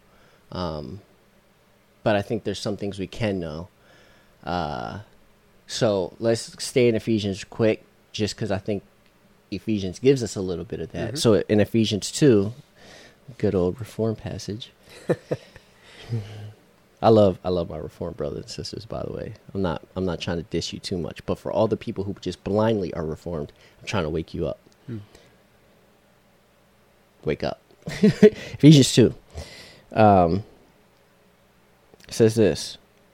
[0.50, 1.00] Um,
[2.02, 3.68] but I think there's some things we can know.
[4.44, 5.00] Uh,
[5.66, 8.82] so let's stay in Ephesians quick, just because I think
[9.50, 11.18] Ephesians gives us a little bit of that.
[11.18, 12.52] So in Ephesians two,
[13.38, 14.70] good old Reform passage.
[17.00, 18.84] I love I love my Reform brothers and sisters.
[18.86, 21.52] By the way, I'm not I'm not trying to dish you too much, but for
[21.52, 24.58] all the people who just blindly are Reformed, I'm trying to wake you up.
[27.24, 27.60] Wake up.
[27.86, 29.14] Ephesians two
[29.92, 30.44] um,
[32.10, 32.77] says this,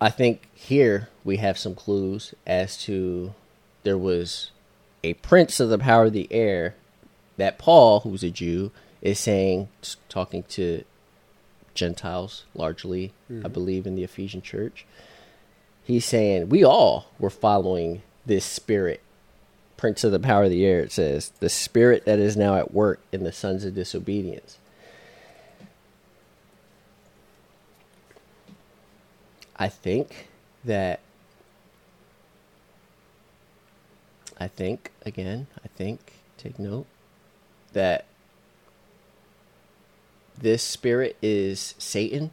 [0.00, 3.34] I think here we have some clues as to
[3.82, 4.50] there was
[5.04, 6.74] a prince of the power of the air
[7.36, 8.70] that Paul, who's a Jew,
[9.02, 9.68] is saying,
[10.08, 10.84] talking to
[11.74, 13.52] Gentiles largely, I mm-hmm.
[13.52, 14.86] believe, in the Ephesian church.
[15.84, 19.00] He's saying we all were following this spirit,
[19.76, 20.80] prince of the power of the air.
[20.80, 24.58] It says the spirit that is now at work in the sons of disobedience.
[29.60, 30.28] I think
[30.64, 31.00] that
[34.38, 36.86] I think again, I think take note
[37.74, 38.06] that
[40.36, 42.30] this spirit is Satan.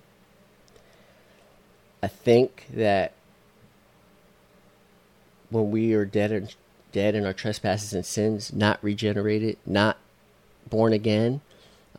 [2.01, 3.11] I think that
[5.49, 6.55] when we are dead and
[6.93, 9.97] dead in our trespasses and sins, not regenerated, not
[10.69, 11.41] born again,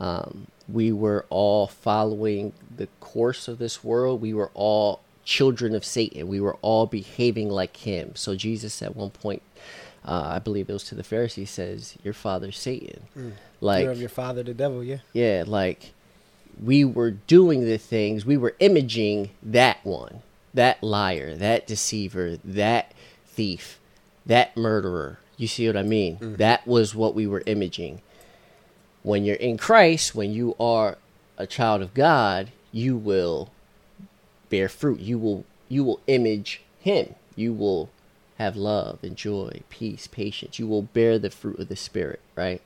[0.01, 4.23] um, we were all following the course of this world.
[4.23, 6.27] We were all children of Satan.
[6.27, 8.13] We were all behaving like him.
[8.17, 9.43] So Jesus, at one point,
[10.03, 13.03] uh, I believe it was to the Pharisees, says, "Your father's Satan."
[13.61, 14.83] Like Fear of your father, the devil.
[14.83, 14.99] Yeah.
[15.13, 15.93] yeah, like
[16.63, 20.23] we were doing the things, we were imaging that one,
[20.55, 22.93] that liar, that deceiver, that
[23.27, 23.79] thief,
[24.25, 25.19] that murderer.
[25.37, 26.37] You see what I mean?
[26.39, 28.01] That was what we were imaging.
[29.03, 30.97] When you're in Christ, when you are
[31.37, 33.51] a child of God, you will
[34.51, 35.01] bear fruit.
[35.01, 37.15] You will you will image him.
[37.37, 37.91] You will
[38.39, 40.59] have love and joy, peace, patience.
[40.59, 42.63] You will bear the fruit of the spirit, right?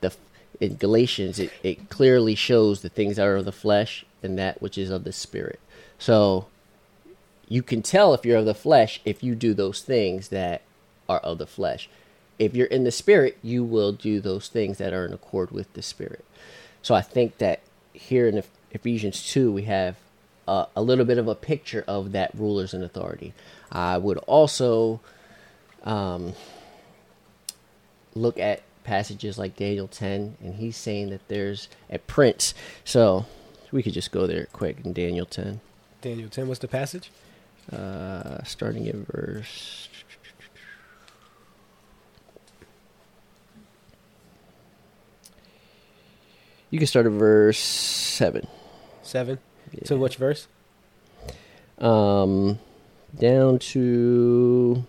[0.00, 0.14] The
[0.60, 4.62] in Galatians it, it clearly shows the things that are of the flesh and that
[4.62, 5.60] which is of the spirit.
[5.98, 6.46] So
[7.48, 10.62] you can tell if you're of the flesh if you do those things that
[11.08, 11.88] are of the flesh.
[12.38, 15.72] If you're in the spirit, you will do those things that are in accord with
[15.74, 16.24] the spirit.
[16.82, 17.60] So I think that
[17.92, 19.96] here in Eph- Ephesians 2, we have
[20.48, 23.32] a little bit of a picture of that rulers and authority.
[23.70, 25.00] I would also
[25.84, 26.34] um,
[28.14, 32.54] look at passages like Daniel 10, and he's saying that there's a prince.
[32.84, 33.26] So
[33.70, 35.60] we could just go there quick in Daniel 10,
[36.00, 37.10] Daniel 10, what's the passage?
[37.70, 39.88] uh, starting at verse.
[46.70, 48.46] You can start at verse 7.
[49.02, 49.38] 7.
[49.84, 50.48] To which verse?
[51.78, 52.58] Um,
[53.18, 54.84] down to,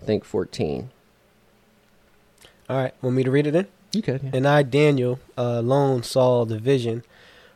[0.00, 0.90] I think, 14.
[2.68, 2.94] All right.
[3.02, 3.66] Want me to read it in?
[3.92, 4.30] You could.
[4.32, 7.04] And I, Daniel, uh, alone saw the vision.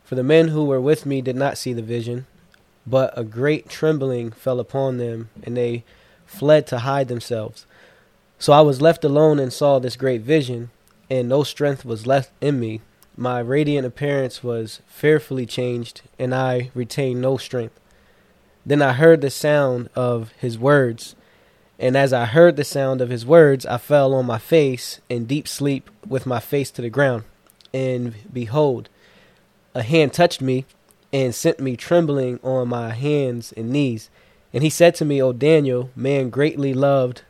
[0.04, 2.26] For the men who were with me did not see the vision,
[2.86, 5.84] but a great trembling fell upon them, and they
[6.24, 7.66] fled to hide themselves.
[8.38, 10.70] So I was left alone and saw this great vision,
[11.10, 12.80] and no strength was left in me.
[13.20, 17.80] My radiant appearance was fearfully changed, and I retained no strength.
[18.64, 21.16] Then I heard the sound of his words,
[21.80, 25.24] and as I heard the sound of his words, I fell on my face in
[25.24, 27.24] deep sleep with my face to the ground.
[27.74, 28.88] And behold,
[29.74, 30.64] a hand touched me
[31.12, 34.10] and sent me trembling on my hands and knees.
[34.52, 37.22] And he said to me, O Daniel, man greatly loved,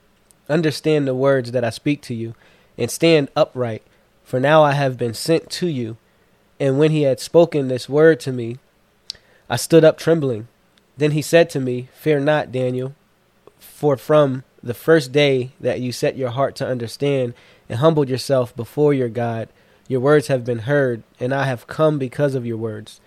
[0.50, 2.34] understand the words that I speak to you,
[2.76, 3.82] and stand upright,
[4.28, 5.96] for now I have been sent to you.
[6.60, 8.58] And when he had spoken this word to me,
[9.48, 10.48] I stood up trembling.
[10.98, 12.94] Then he said to me, Fear not, Daniel,
[13.58, 17.32] for from the first day that you set your heart to understand
[17.70, 19.48] and humbled yourself before your God,
[19.88, 23.00] your words have been heard, and I have come because of your words.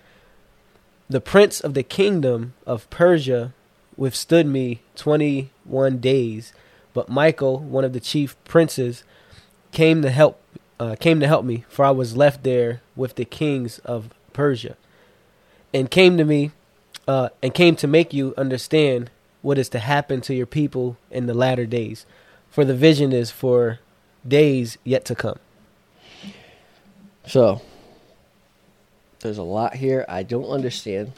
[1.08, 3.54] The prince of the kingdom of Persia
[3.96, 6.52] withstood me twenty one days,
[6.92, 9.04] but Michael, one of the chief princes,
[9.70, 10.40] came to help
[10.82, 14.76] uh, came to help me, for I was left there with the kings of Persia,
[15.72, 16.50] and came to me,
[17.06, 19.08] uh, and came to make you understand
[19.42, 22.04] what is to happen to your people in the latter days,
[22.50, 23.78] for the vision is for
[24.26, 25.38] days yet to come.
[27.28, 27.62] So,
[29.20, 31.12] there's a lot here I don't understand,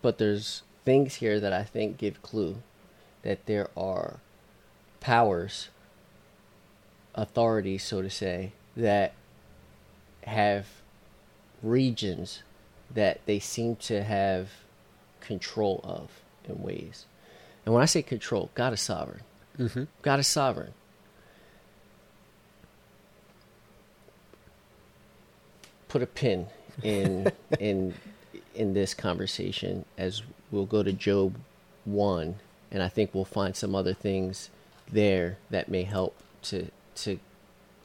[0.00, 2.62] but there's things here that I think give clue
[3.22, 4.20] that there are
[5.00, 5.70] powers,
[7.16, 9.12] authorities, so to say, that
[10.22, 10.66] have
[11.62, 12.42] regions
[12.94, 14.50] that they seem to have
[15.20, 17.04] control of in ways.
[17.66, 19.22] And when I say control, God is sovereign.
[19.58, 19.84] Mm-hmm.
[20.00, 20.72] God is sovereign.
[25.88, 26.46] Put a pin
[26.82, 27.94] in in
[28.54, 31.34] in this conversation as we'll go to Job
[31.84, 32.36] one,
[32.70, 34.50] and I think we'll find some other things
[34.90, 37.18] there that may help to to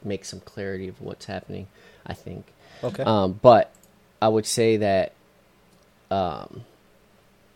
[0.06, 1.68] make some clarity of what's happening.
[2.06, 2.46] I think.
[2.84, 3.04] Okay.
[3.04, 3.72] Um, but
[4.22, 5.13] I would say that
[6.12, 6.66] um,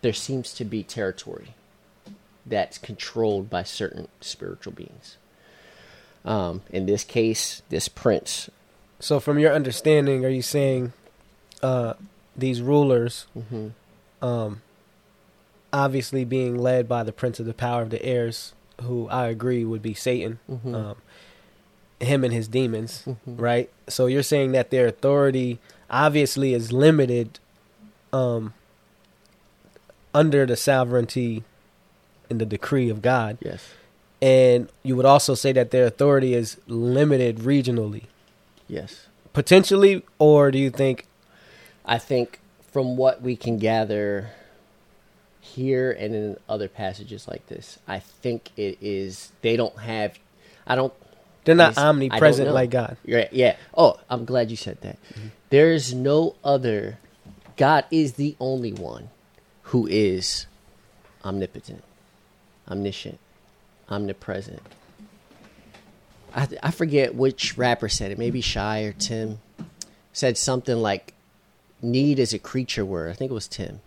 [0.01, 1.53] there seems to be territory
[2.45, 5.17] that's controlled by certain spiritual beings.
[6.23, 8.49] Um, in this case, this prince.
[8.99, 10.93] So, from your understanding, are you saying
[11.61, 11.93] uh,
[12.35, 13.67] these rulers, hmm
[14.21, 14.61] um,
[15.71, 19.63] obviously being led by the prince of the power of the airs, who I agree
[19.63, 20.73] would be Satan, Mhm.
[20.73, 20.95] um,
[21.99, 23.15] him and his demons, Mhm.
[23.25, 23.69] right?
[23.87, 27.39] So, you're saying that their authority obviously is limited
[28.13, 28.53] um,
[30.13, 31.43] under the sovereignty
[32.29, 33.37] and the decree of God.
[33.41, 33.63] Yes.
[34.21, 38.03] And you would also say that their authority is limited regionally,
[38.67, 39.07] Yes.
[39.33, 41.05] potentially, or do you think
[41.85, 42.39] I think
[42.71, 44.31] from what we can gather
[45.39, 50.17] here and in other passages like this, I think it is they don't have.
[50.65, 50.93] I don't.
[51.47, 52.97] They're not omnipresent like God?
[53.05, 53.55] Yeah, yeah.
[53.73, 55.01] Oh, I'm glad you said that.
[55.13, 55.27] Mm-hmm.
[55.49, 56.97] There's no other.
[57.55, 59.09] God is the only one
[59.63, 60.45] who is
[61.23, 61.85] omnipotent,
[62.69, 63.17] omniscient,
[63.89, 64.61] omnipresent.
[66.35, 68.17] I I forget which rapper said it.
[68.17, 69.39] Maybe Shai or Tim
[70.11, 71.13] said something like,
[71.81, 73.79] "Need is a creature word." I think it was Tim.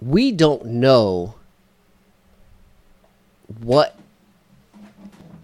[0.00, 1.34] We don't know
[3.60, 3.99] what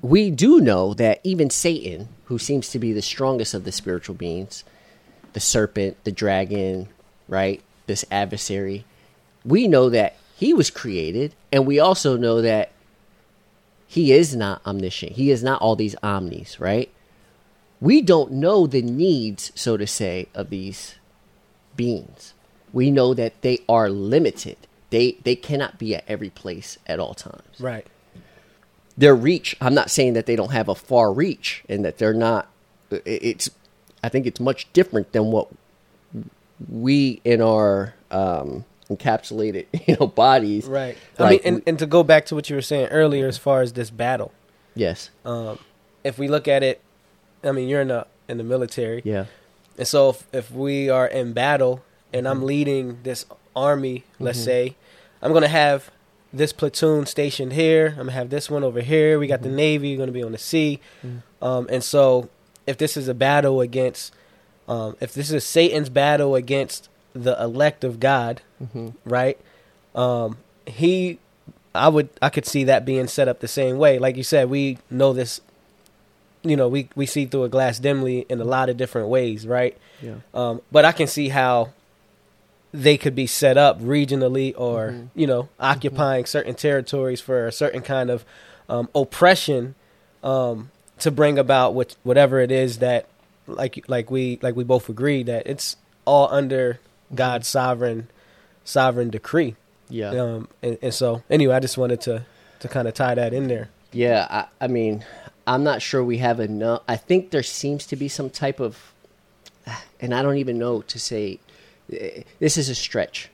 [0.08, 4.14] we do know that even Satan, who seems to be the strongest of the spiritual
[4.14, 4.64] beings,
[5.32, 6.88] the serpent, the dragon,
[7.28, 7.62] right?
[7.86, 8.84] This adversary,
[9.44, 12.70] we know that he was created, and we also know that
[13.86, 15.12] he is not omniscient.
[15.12, 16.90] He is not all these omnis, right?
[17.80, 20.96] We don't know the needs, so to say, of these
[21.76, 22.34] beings.
[22.72, 24.56] We know that they are limited.
[24.90, 27.86] They they cannot be at every place at all times Right.
[28.96, 32.14] Their reach i'm not saying that they don't have a far reach and that they're
[32.14, 32.48] not
[32.90, 33.50] it's
[34.02, 35.48] i think it's much different than what
[36.70, 40.96] we in our um encapsulated you know bodies Right.
[41.18, 43.60] I mean, and, and to go back to what you were saying earlier, as far
[43.62, 44.32] as this battle,
[44.74, 45.10] yes.
[45.24, 45.58] Um,
[46.04, 46.80] if we look at it,
[47.42, 49.26] I mean, you're in the in the military, yeah.
[49.76, 51.82] And so if, if we are in battle
[52.12, 54.44] and I'm leading this army, let's Mhm.
[54.44, 54.76] say,
[55.20, 55.90] I'm gonna have
[56.36, 57.88] this platoon stationed here.
[57.90, 59.18] I'm gonna have this one over here.
[59.18, 61.22] We got the navy going to be on the sea, Mhm.
[61.42, 62.28] um, and so
[62.66, 64.12] if this is a battle against,
[64.68, 69.38] um, if this is Satan's battle against the elect of God, hmm right?
[69.94, 71.18] Um, he,
[71.74, 73.98] I would, I could see that being set up the same way.
[73.98, 75.40] Like you said, we know this.
[76.42, 79.46] You know, we we see through a glass dimly in a lot of different ways,
[79.46, 79.76] right?
[80.02, 81.70] yeah Um, but I can see how
[82.82, 85.08] they could be set up regionally or Mhm.
[85.14, 88.24] you know occupying certain territories for a certain kind of
[88.68, 89.74] um, oppression
[90.22, 93.06] um, to bring about what whatever it is that
[93.46, 96.78] like like we like we both agree that it's all under
[97.14, 98.08] God's sovereign
[98.64, 99.54] sovereign decree.
[99.88, 102.24] yeah Um, and, and so anyway, I just wanted to
[102.60, 103.68] to kind of tie that in there.
[103.92, 105.04] Yeah, I, I mean,
[105.46, 106.82] I'm not sure we have enough.
[106.88, 108.92] I think there seems to be some type of,
[110.00, 111.38] and I don't even know to say.
[111.88, 113.30] This is a stretch,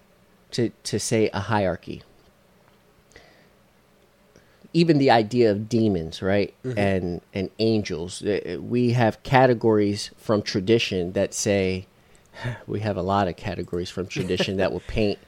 [0.52, 2.02] to to say a hierarchy.
[4.74, 8.22] Even the idea of demons, right, and and angels.
[8.24, 11.86] eh, We have categories from tradition that say,
[12.66, 15.18] we have a lot of categories from tradition that will paint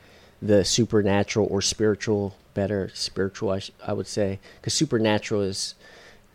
[0.41, 5.75] the supernatural or spiritual better spiritual I, sh- I would say because supernatural is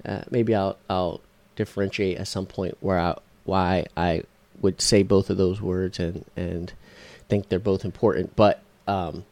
[0.06, 1.22] uh, maybe I'll I'll
[1.56, 4.24] differentiate at some point where I why I
[4.62, 6.74] would say both of those words and and
[7.28, 9.24] think they're both important but um,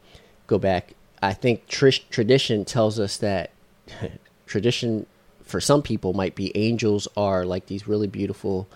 [0.45, 3.51] go back I think tr- tradition tells us that
[4.45, 5.05] tradition
[5.43, 8.67] for some people might be angels are like these really beautiful,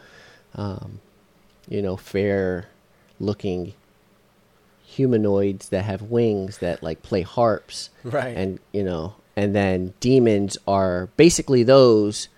[0.55, 0.99] um,
[1.67, 2.69] you know, fair
[3.19, 3.73] looking
[4.83, 7.89] humanoids that have wings that like play harps.
[8.03, 8.35] Right.
[8.35, 12.29] And, you know, and then demons are basically those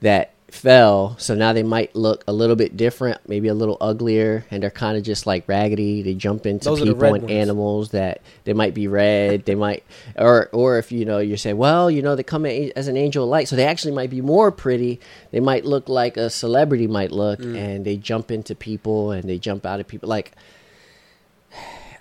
[0.00, 4.44] that fell so now they might look a little bit different maybe a little uglier
[4.50, 7.30] and they're kind of just like raggedy they jump into Those people and ones.
[7.32, 9.84] animals that they might be red they might
[10.16, 13.24] or or if you know you say well you know they come as an angel
[13.24, 14.98] of light so they actually might be more pretty
[15.30, 17.56] they might look like a celebrity might look Mm.
[17.56, 20.32] and they jump into people and they jump out of people like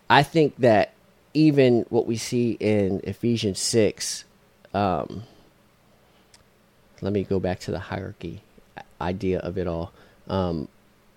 [0.09, 0.93] i think that
[1.33, 4.23] even what we see in ephesians 6
[4.73, 5.23] um,
[7.01, 8.41] let me go back to the hierarchy
[9.01, 9.91] idea of it all.
[10.27, 10.67] Um,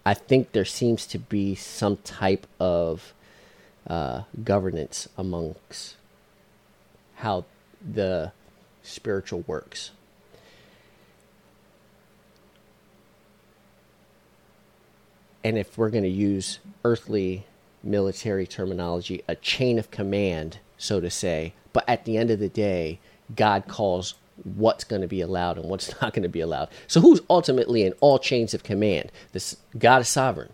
[0.04, 3.12] I think there seems to be some type of
[3.86, 5.96] uh, governance amongst
[7.16, 7.44] how
[7.82, 8.32] the
[8.82, 9.90] spiritual works.
[15.44, 17.46] And if we're going to use earthly
[17.82, 22.48] military terminology, a chain of command, so to say, but at the end of the
[22.48, 22.98] day,
[23.34, 24.14] God calls
[24.44, 26.68] what's going to be allowed and what's not going to be allowed.
[26.86, 29.10] So who's ultimately in all chains of command?
[29.32, 30.52] This God is sovereign.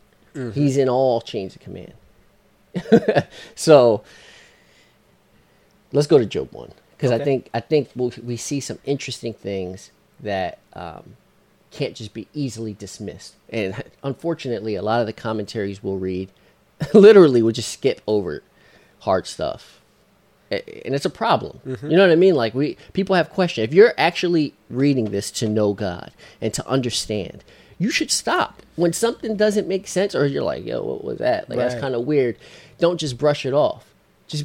[0.53, 1.93] He's in all chains of command.
[3.55, 4.03] so
[5.93, 9.32] let's go to Job one because I think I think we'll, we see some interesting
[9.32, 11.16] things that um,
[11.70, 13.35] can't just be easily dismissed.
[13.49, 16.30] And unfortunately, a lot of the commentaries we'll read
[16.95, 18.43] literally will just skip over
[19.01, 19.80] hard stuff.
[20.84, 21.61] And it's a problem.
[21.66, 21.90] Mm-hmm.
[21.90, 22.34] You know what I mean?
[22.34, 23.68] Like we people have questions.
[23.68, 27.44] If you're actually reading this to know God and to understand,
[27.78, 31.48] you should stop when something doesn't make sense or you're like, "Yo, what was that?"
[31.48, 32.36] Like that's kind of weird.
[32.78, 33.84] Don't just brush it off.
[34.26, 34.44] Just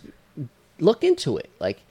[0.80, 1.49] look into it.
[1.60, 1.82] Like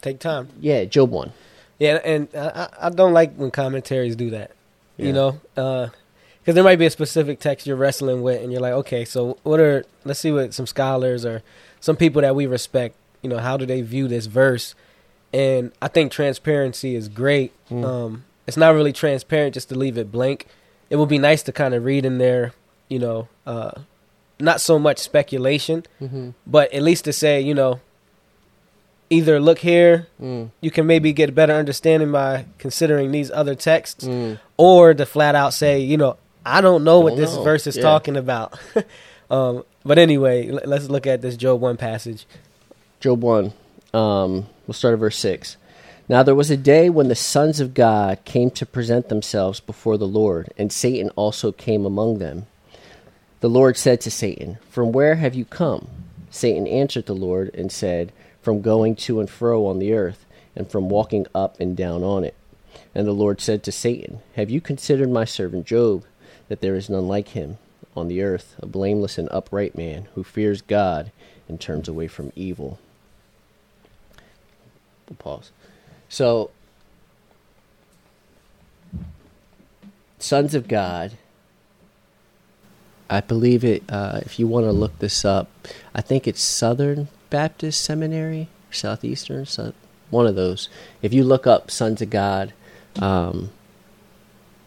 [0.00, 0.48] Take time.
[0.60, 1.32] yeah, Job one.
[1.78, 4.52] Yeah, and I, I don't like when commentaries do that.
[4.96, 5.06] Yeah.
[5.06, 5.88] You know, uh,
[6.40, 9.38] because there might be a specific text you're wrestling with, and you're like, okay, so
[9.42, 9.84] what are?
[10.04, 11.42] Let's see what some scholars or
[11.80, 12.94] some people that we respect.
[13.22, 14.74] You know, how do they view this verse?
[15.32, 17.52] And I think transparency is great.
[17.70, 20.46] Um, it's not really transparent just to leave it blank.
[20.90, 22.52] It would be nice to kind of read in there.
[22.88, 23.72] You know, uh,
[24.40, 26.30] not so much speculation, Mm-hmm.
[26.46, 27.80] but at least to say, you know,
[29.10, 30.50] either look here Mm.
[30.60, 34.38] you can maybe get a better understanding by considering these other texts, Mm.
[34.56, 36.16] or to flat out say, you know,
[36.46, 37.42] I don't know what Don't this know.
[37.42, 37.82] verse is Yeah.
[37.82, 38.58] talking about.
[39.30, 42.26] um, but anyway, let's look at this Job one passage.
[43.00, 43.52] Job 1.
[43.94, 45.56] Um, we'll start at verse 6.
[46.08, 49.96] Now there was a day when the sons of God came to present themselves before
[49.96, 52.46] the Lord, and Satan also came among them.
[53.40, 55.88] The Lord said to Satan, From where have you come?
[56.30, 58.12] Satan answered the Lord and said,
[58.42, 60.26] From going to and fro on the earth,
[60.56, 62.34] and from walking up and down on it.
[62.94, 66.04] And the Lord said to Satan, Have you considered my servant Job,
[66.48, 67.58] that there is none like him
[67.98, 71.12] on the earth, a blameless and upright man, who fears God
[71.48, 72.78] and turns away from evil?
[75.08, 75.50] We'll pause.
[76.08, 76.50] So,
[80.18, 81.18] sons of God.
[83.10, 83.82] I believe it.
[83.88, 85.50] Uh, if you want to look this up,
[85.94, 89.72] I think it's Southern Baptist Seminary, Southeastern, so
[90.10, 90.68] one of those.
[91.02, 92.52] If you look up "Sons of God,"
[93.00, 93.50] um,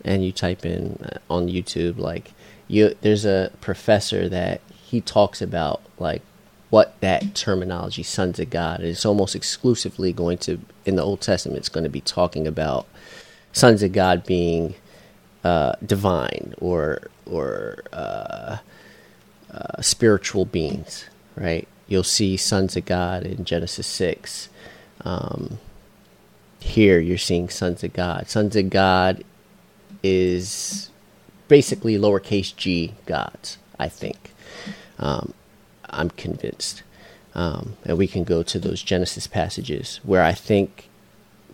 [0.04, 2.34] and you type in uh, on YouTube, like
[2.72, 6.22] you, there's a professor that he talks about like
[6.70, 11.60] what that terminology "sons of God" is almost exclusively going to in the Old Testament.
[11.60, 12.88] It's going to be talking about
[13.52, 14.76] sons of God being
[15.44, 18.58] uh, divine or or uh,
[19.54, 21.06] uh, spiritual beings,
[21.36, 21.68] right?
[21.88, 24.48] You'll see sons of God in Genesis six.
[25.04, 25.60] Um,
[26.62, 28.30] here, you're seeing sons of God.
[28.30, 29.26] Sons of God
[30.04, 30.91] is
[31.52, 33.58] basically lowercase g gods.
[33.78, 34.32] I think.
[34.98, 35.34] Um,
[35.90, 36.84] I'm convinced,
[37.36, 40.88] um, and we can go to those Genesis passages where I think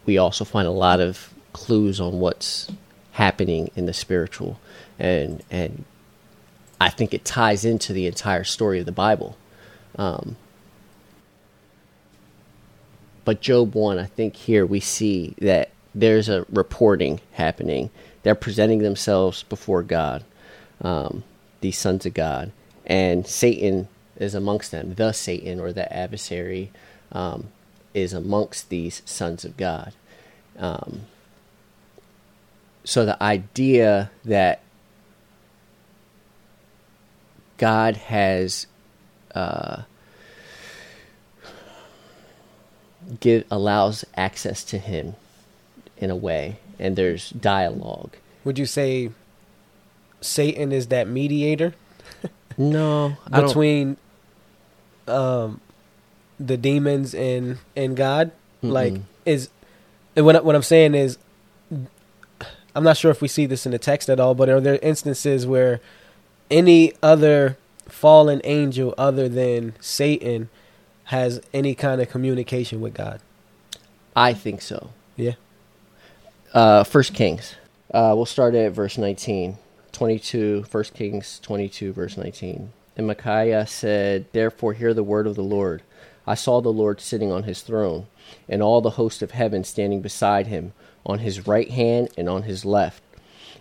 [0.06, 2.70] we also find a lot of clues on what's
[3.14, 4.60] happening in the spiritual
[5.00, 5.86] and and
[6.80, 9.36] I think it ties into the entire story of the Bible.
[9.96, 10.36] Um,
[13.26, 17.90] but Job 1, I think here we see that there's a reporting happening.
[18.28, 20.26] They're presenting themselves before God,
[20.82, 21.24] um,
[21.62, 22.52] these sons of God,
[22.86, 24.96] and Satan is amongst them.
[24.96, 26.74] The Satan or the adversary
[27.14, 27.48] um,
[27.94, 29.94] is amongst these sons of God.
[30.60, 31.04] Um,
[32.84, 34.60] so the idea that
[37.58, 38.68] God has
[39.34, 39.84] uh,
[43.22, 45.16] give allows access to him
[45.98, 48.16] in a way, and there's dialogue.
[48.44, 49.12] Would you say
[50.22, 51.74] Satan is that mediator
[52.58, 53.98] No, between
[55.08, 55.62] um
[56.40, 58.32] the demons and and God?
[58.62, 59.04] Like Mm-mm.
[59.26, 59.50] is
[60.16, 61.18] and what what I'm saying is
[62.76, 64.78] I'm not sure if we see this in the text at all, but are there
[64.82, 65.82] instances where
[66.52, 67.58] any other
[67.88, 70.50] fallen angel other than Satan
[71.06, 73.20] has any kind of communication with God?
[74.16, 74.92] I think so.
[75.16, 75.34] Yeah.
[76.54, 77.56] Uh, First Kings.
[77.94, 79.58] Uh, we'll start at verse 19.
[79.92, 82.72] 22, 1 Kings 22, verse 19.
[82.96, 85.82] And Micaiah said, Therefore hear the word of the Lord.
[86.26, 88.08] I saw the Lord sitting on his throne,
[88.48, 90.74] and all the host of heaven standing beside him,
[91.06, 93.02] on his right hand and on his left.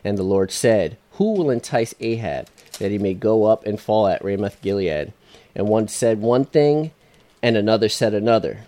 [0.05, 4.07] And the Lord said, Who will entice Ahab, that he may go up and fall
[4.09, 5.13] at Ramoth Gilead?
[5.55, 6.93] And one said one thing,
[7.43, 8.67] and another said another.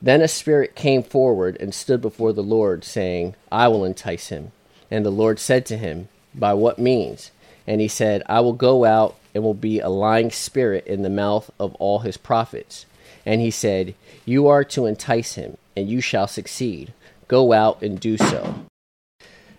[0.00, 4.52] Then a spirit came forward and stood before the Lord, saying, I will entice him.
[4.90, 7.30] And the Lord said to him, By what means?
[7.66, 11.10] And he said, I will go out and will be a lying spirit in the
[11.10, 12.86] mouth of all his prophets.
[13.24, 13.94] And he said,
[14.24, 16.92] You are to entice him, and you shall succeed.
[17.28, 18.54] Go out and do so.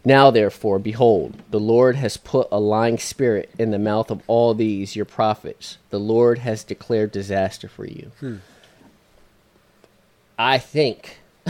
[0.06, 4.54] Now, therefore, behold, the Lord has put a lying spirit in the mouth of all
[4.54, 5.78] these your prophets.
[5.90, 8.12] The Lord has declared disaster for you.
[8.22, 8.36] Hmm.
[10.38, 11.20] I think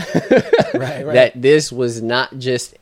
[0.74, 1.14] Right, right.
[1.14, 2.76] that this was not just.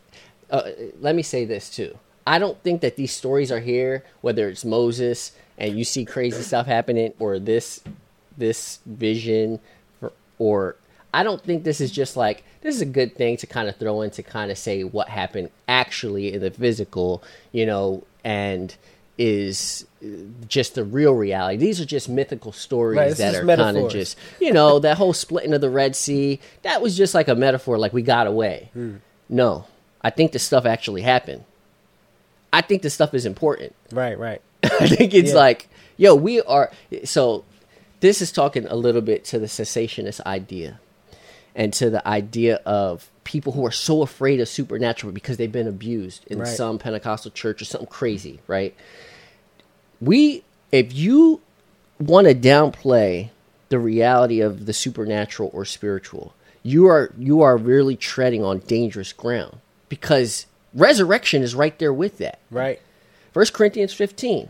[0.50, 1.98] Uh, let me say this too.
[2.26, 6.42] I don't think that these stories are here, whether it's Moses and you see crazy
[6.42, 7.82] stuff happening, or this
[8.36, 9.60] this vision,
[10.02, 10.76] or, or
[11.14, 13.76] I don't think this is just like this is a good thing to kind of
[13.76, 18.76] throw in to kind of say what happened actually in the physical, you know, and
[19.18, 20.08] is uh,
[20.46, 21.56] just the real reality.
[21.56, 25.12] These are just mythical stories Right, that are kind of just you know that whole
[25.12, 26.40] splitting of the Red Sea.
[26.62, 28.70] That was just like a metaphor, like we got away.
[28.74, 28.96] Hmm.
[29.28, 29.66] No,
[30.02, 31.44] I think this stuff actually happened.
[32.52, 33.74] I think this stuff is important.
[33.92, 34.40] right, right.
[34.64, 35.36] I think it's Yeah.
[35.36, 36.70] like, yo, we are.
[37.04, 37.44] So,
[38.00, 40.80] this is talking a little bit to the cessationist idea
[41.54, 45.66] and to the idea of people who are so afraid of supernatural because they've been
[45.66, 46.48] abused in Right.
[46.48, 48.74] some Pentecostal church or something crazy, right?
[50.00, 51.40] We, if you
[51.98, 53.30] want to downplay
[53.68, 59.12] the reality of the supernatural or spiritual, you are you are really treading on dangerous
[59.12, 59.58] ground
[59.88, 62.38] because resurrection is right there with that.
[62.50, 62.80] Right.
[63.32, 64.48] First Corinthians 15.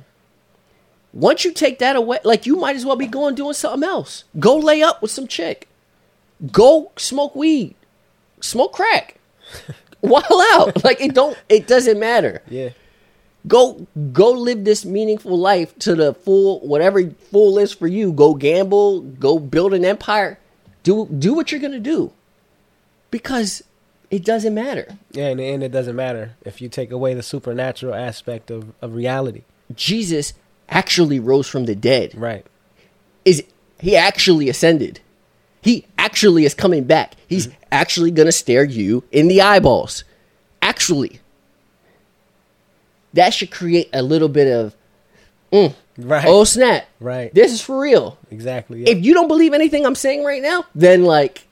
[1.12, 4.24] Once you take that away, like you might as well be going doing something else.
[4.38, 5.68] Go lay up with some chick.
[6.52, 7.74] Go smoke weed.
[8.40, 9.16] Smoke crack.
[10.00, 10.84] While out.
[10.84, 12.42] Like it don't it doesn't matter.
[12.48, 12.70] Yeah.
[13.48, 18.12] Go go live this meaningful life to the full whatever full is for you.
[18.12, 20.38] Go gamble, go build an empire.
[20.82, 22.12] Do do what you're gonna do.
[23.10, 23.62] Because
[24.10, 24.96] it doesn't matter.
[25.12, 28.72] Yeah, in the end, it doesn't matter if you take away the supernatural aspect of,
[28.80, 29.42] of reality.
[29.74, 30.32] Jesus
[30.68, 32.14] actually rose from the dead.
[32.14, 32.46] Right.
[33.24, 33.42] is
[33.80, 35.00] he actually ascended.
[35.62, 37.14] He actually is coming back.
[37.28, 37.56] He's mm-hmm.
[37.72, 40.04] actually going to stare you in the eyeballs.
[40.62, 41.20] Actually.
[43.12, 44.76] That should create a little bit of,
[45.52, 46.24] mm, Right.
[46.26, 46.86] oh snap.
[47.00, 47.32] Right.
[47.32, 48.18] This is for real.
[48.30, 48.80] exactly.
[48.80, 48.90] Yeah.
[48.90, 51.46] If you don't believe anything I'm saying right now, then like,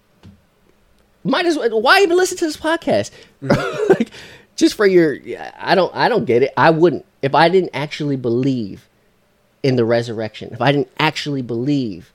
[1.25, 3.11] might as well, why even listen to this podcast?
[3.43, 3.93] Mm-hmm.
[3.99, 4.11] like,
[4.57, 5.17] just for your,
[5.59, 6.53] I don't, I don't get it.
[6.57, 7.07] I wouldn't.
[7.23, 8.87] If I didn't actually believe
[9.63, 12.13] in the resurrection, if I didn't actually believe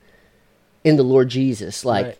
[0.84, 2.18] in the Lord Jesus, like Right.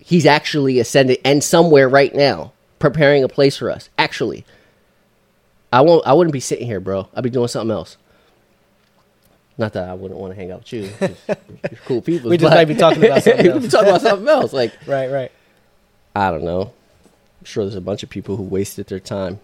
[0.00, 3.88] he's actually ascended and somewhere right now preparing a place for us.
[3.98, 4.44] Actually,
[5.72, 6.06] I won't.
[6.06, 7.08] I wouldn't be sitting here, bro.
[7.14, 7.96] I'd be doing something else.
[9.58, 10.90] Not that I wouldn't want to hang out with you.
[11.28, 12.30] You're cool people.
[12.30, 13.62] We just might be talking about something we else.
[13.64, 14.52] be talking about something else.
[14.52, 15.10] Like right.
[15.10, 15.32] Right.
[16.14, 16.72] I don't know.
[17.40, 19.40] I'm sure there's a bunch of people who wasted their time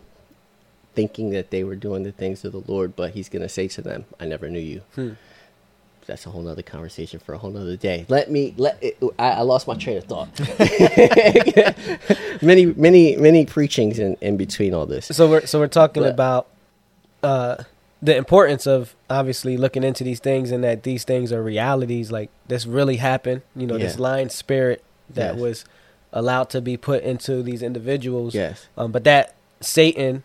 [0.95, 3.67] thinking that they were doing the things of the Lord, but He's going to say
[3.69, 5.11] to them, "I never knew you." Hmm.
[6.07, 8.05] That's a whole nother conversation for a whole nother day.
[8.09, 8.79] Let me let.
[8.83, 10.29] It, I, I lost my train of thought.
[12.43, 15.07] many, many, many preachings in, in between all this.
[15.07, 16.49] So we're so we're talking But- about
[17.23, 17.65] uh,
[18.03, 22.13] the importance of obviously looking into these things and that these things are realities.
[22.13, 23.43] Like this really happened.
[23.57, 24.03] You know, this Yeah.
[24.03, 25.41] lying spirit that Yes.
[25.43, 25.65] was
[26.13, 28.35] allowed to be put into these individuals.
[28.35, 28.67] Yes.
[28.77, 30.23] Um, but that Satan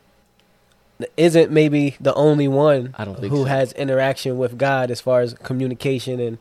[1.17, 3.45] isn't maybe the only one I don't think who so.
[3.45, 6.37] has interaction with God as far as communication and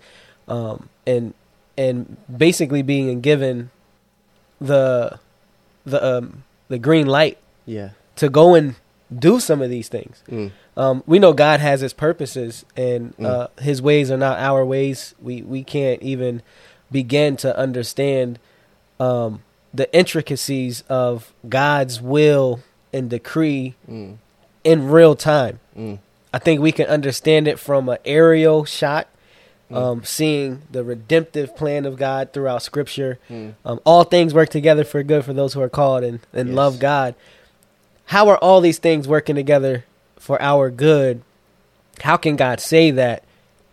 [0.49, 1.35] um and
[1.77, 3.71] and basically being given
[4.61, 5.19] the
[5.85, 7.91] the um the green light Yeah.
[8.17, 8.75] to go and
[9.17, 10.23] do some of these things.
[10.29, 10.51] Mm.
[10.77, 13.25] Um, we know God has His purposes, and Mm.
[13.27, 15.15] uh, His ways are not our ways.
[15.23, 16.43] We we can't even
[16.91, 18.39] begin to understand
[19.01, 19.43] um,
[19.73, 22.61] the intricacies of God's will
[22.93, 24.17] and decree Mm.
[24.69, 25.61] In real time.
[25.77, 25.99] Mm.
[26.33, 29.09] I think we can understand it from an aerial shot,
[29.71, 29.77] Mm.
[29.77, 33.19] um, seeing the redemptive plan of God throughout Scripture.
[33.31, 33.55] Mm.
[33.65, 36.57] Um, all things work together for good for those who are called and, and Yes.
[36.57, 37.15] love God.
[38.07, 39.85] How are all these things working together
[40.17, 41.21] for our good?
[42.01, 43.23] How can God say that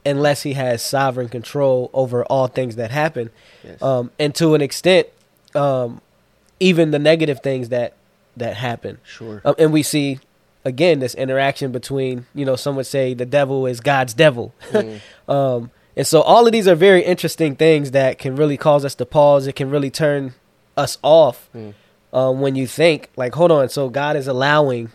[0.06, 3.30] unless He has sovereign control over all things that happen?
[3.64, 3.82] Yes.
[3.82, 5.08] Um, and to an extent,
[5.54, 6.02] um,
[6.60, 7.94] even the negative things that
[8.38, 8.98] that happen.
[9.06, 9.42] sure.
[9.46, 10.20] Um, and we see
[10.66, 15.00] again this interaction between you know some would say the devil is God's devil, Mm.
[15.30, 18.96] um, and so all of these are very interesting things that can really cause us
[18.96, 19.48] to pause.
[19.48, 20.34] It can really turn
[20.76, 21.74] us off Mm.
[22.12, 24.92] um, when you think like, hold on, so God is allowing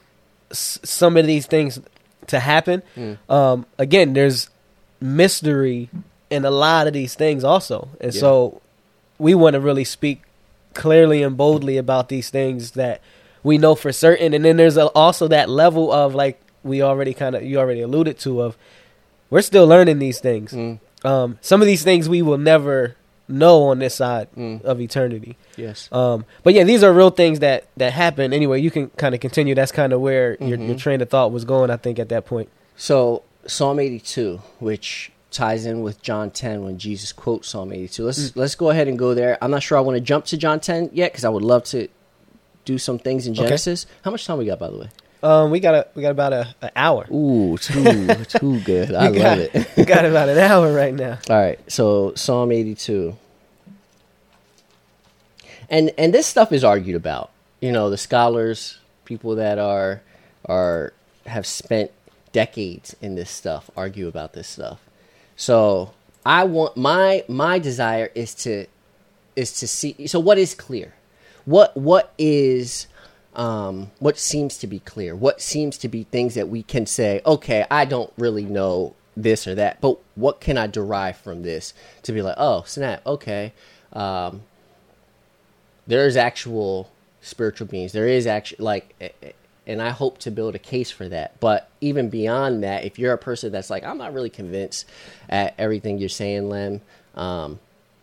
[0.50, 1.80] s- some of these things
[2.26, 2.82] to happen.
[2.96, 3.16] Mm.
[3.30, 4.50] Um, again, there's
[5.00, 5.88] mystery
[6.28, 8.20] in a lot of these things also, and Yeah.
[8.20, 8.60] so
[9.18, 10.22] we want to really speak
[10.74, 13.00] clearly and boldly about these things that
[13.42, 14.34] we know for certain.
[14.34, 17.80] And then there's a, also that level of like we already kind of you already
[17.80, 18.56] alluded to of
[19.30, 20.52] we're still learning these things.
[20.52, 20.80] Mm.
[21.04, 22.96] Um, some of these things we will never
[23.28, 24.60] know on this side Mm.
[24.62, 25.36] of eternity.
[25.56, 25.88] Yes.
[25.92, 28.32] Um, but yeah, these are real things that that happen.
[28.32, 29.54] Anyway, you can kind of continue.
[29.54, 30.78] That's kind of where your, your Mhm.
[30.78, 31.70] train of thought was going.
[31.70, 32.48] I think at that point.
[32.76, 38.04] So Psalm 82, which ties in with John 10 when Jesus quotes Psalm 82.
[38.04, 39.38] Let's let's go ahead and go there.
[39.40, 41.62] I'm not sure I want to jump to John 10 yet because I would love
[41.66, 41.86] to
[42.70, 43.42] do some things in Okay.
[43.42, 43.86] Genesis.
[44.04, 44.88] How much time we got, by the way?
[45.22, 47.06] Um, we got a we got about a an hour.
[47.12, 48.94] Ooh, too too good.
[48.94, 49.52] I we love it.
[49.76, 51.18] we got about an hour right now.
[51.28, 53.16] All right, so Psalm 82.
[55.68, 57.30] And and this stuff is argued about.
[57.60, 60.00] You know, the scholars, people that are
[60.46, 60.92] are
[61.26, 61.90] have spent
[62.32, 64.80] decades in this stuff argue about this stuff.
[65.36, 65.92] So,
[66.24, 68.66] I want my my desire is to
[69.36, 70.94] is to see so what is clear?
[71.50, 72.86] What what is
[73.34, 75.16] um, what seems to be clear?
[75.16, 79.48] What seems to be things that we can say, okay, I don't really know this
[79.48, 81.74] or that, but what can I derive from this
[82.04, 83.52] to be like, oh, snap, okay,
[83.92, 84.42] um,
[85.88, 86.88] there is actual
[87.20, 87.90] spiritual beings.
[87.90, 89.34] There is actually like,
[89.66, 91.40] and I hope to build a case for that.
[91.40, 94.88] But even beyond that, if you're a person that's like, I'm not really convinced
[95.28, 96.80] at everything you're saying, Lem,
[97.16, 97.58] um,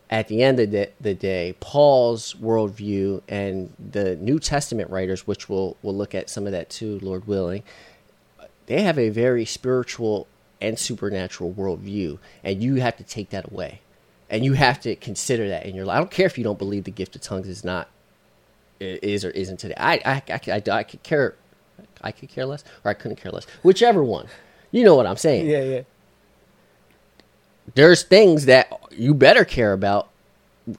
[0.09, 5.49] at the end of the, the day, Paul's worldview and the New Testament writers, which
[5.49, 7.63] we'll we'll look at some of that too, Lord willing,
[8.67, 10.27] they have a very spiritual
[10.61, 13.81] and supernatural worldview, and you have to take that away,
[14.29, 15.97] and you have to consider that in your life.
[15.97, 17.89] I don't care if you don't believe the gift of tongues is not
[18.79, 19.75] is or isn't today.
[19.77, 21.35] I I I, I, I could care,
[22.01, 24.27] I could care less, or I couldn't care less, whichever one.
[24.71, 25.47] You know what I'm saying?
[25.47, 25.81] Yeah, yeah.
[27.75, 30.09] There's things that you better care about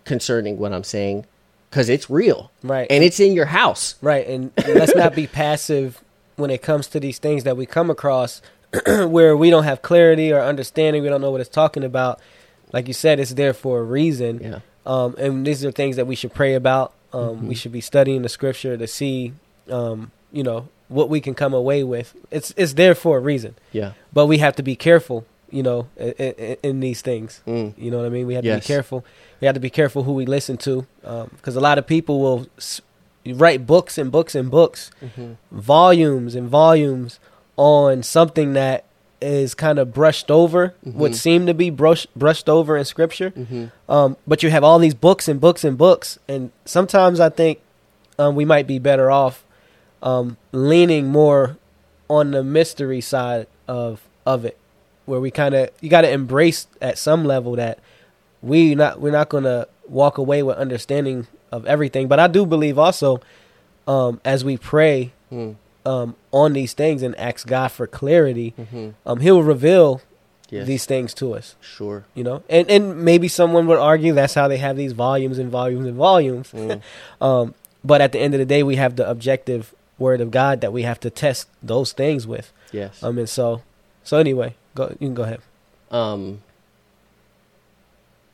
[0.05, 1.26] concerning what I'm saying
[1.70, 2.86] because it's real, Right.
[2.91, 3.95] And it's in your house.
[4.01, 6.03] Right, and let's not be passive
[6.36, 8.41] when it comes to these things that we come across
[8.86, 12.20] where we don't have clarity or understanding, we don't know what it's talking about.
[12.72, 14.41] Like you said, it's there for a reason.
[14.43, 14.59] Yeah.
[14.86, 16.93] Um, and these are things that we should pray about.
[17.12, 19.32] Um, We should be studying the scripture to see,
[19.70, 22.14] um, you know, what we can come away with.
[22.30, 25.88] It's it's there for a reason, Yeah, but we have to be careful, you know,
[25.96, 27.40] in, in, in these things.
[27.46, 27.72] Mm.
[27.78, 28.26] You know what I mean?
[28.26, 29.05] We have to be careful.
[29.40, 32.46] We have to be careful who we listen to, because a lot of people will
[32.59, 32.80] s-
[33.26, 35.32] write books and books and books, Mm-hmm.
[35.53, 37.18] volumes and volumes
[37.57, 38.84] on something that
[39.20, 41.14] is kind of brushed over, would Mhm.
[41.16, 43.30] seem to be brush, brushed over in scripture.
[43.30, 47.28] hmm Um, but you have all these books and books and books, and sometimes I
[47.28, 47.59] think
[48.18, 49.44] um, we might be better off
[50.03, 51.57] um, leaning more
[52.09, 54.57] on the mystery side of of it,
[55.09, 57.78] where we kind of you got to embrace at some level that
[58.42, 62.06] we not we're not gonna walk away with understanding of everything.
[62.09, 63.20] But I do believe also
[63.86, 65.56] um, as we pray Mm.
[65.84, 70.00] um, on these things and ask God for clarity, hmm um, He'll reveal
[70.50, 70.66] Yes.
[70.66, 72.04] these things to us Sure.
[72.14, 75.50] you know and and maybe someone would argue that's how they have these volumes and
[75.50, 76.80] volumes and volumes Mm.
[77.20, 77.54] um
[77.84, 80.72] but at the end of the day we have the objective word of god that
[80.72, 83.02] we have to test those things with Yes.
[83.02, 83.61] um and so
[84.04, 85.40] so anyway go you can go ahead
[85.90, 86.40] Um.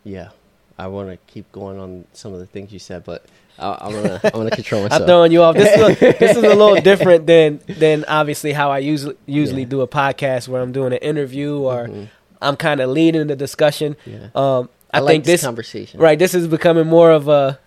[0.04, 0.30] Yeah,
[0.78, 3.24] I want to keep going on some of the things you said, but
[3.58, 5.02] I, I'm gonna I'm gonna control myself.
[5.02, 8.52] i'm throwing you off this is a, this is a little different than than obviously
[8.52, 9.68] how i usually usually Yeah.
[9.68, 12.08] do a podcast where i'm doing an interview or Mhm.
[12.42, 14.30] i'm kind of leading the discussion Yeah.
[14.34, 16.00] um i, I, like think this, this conversation.
[16.00, 16.18] Right.
[16.18, 17.58] This is becoming more of a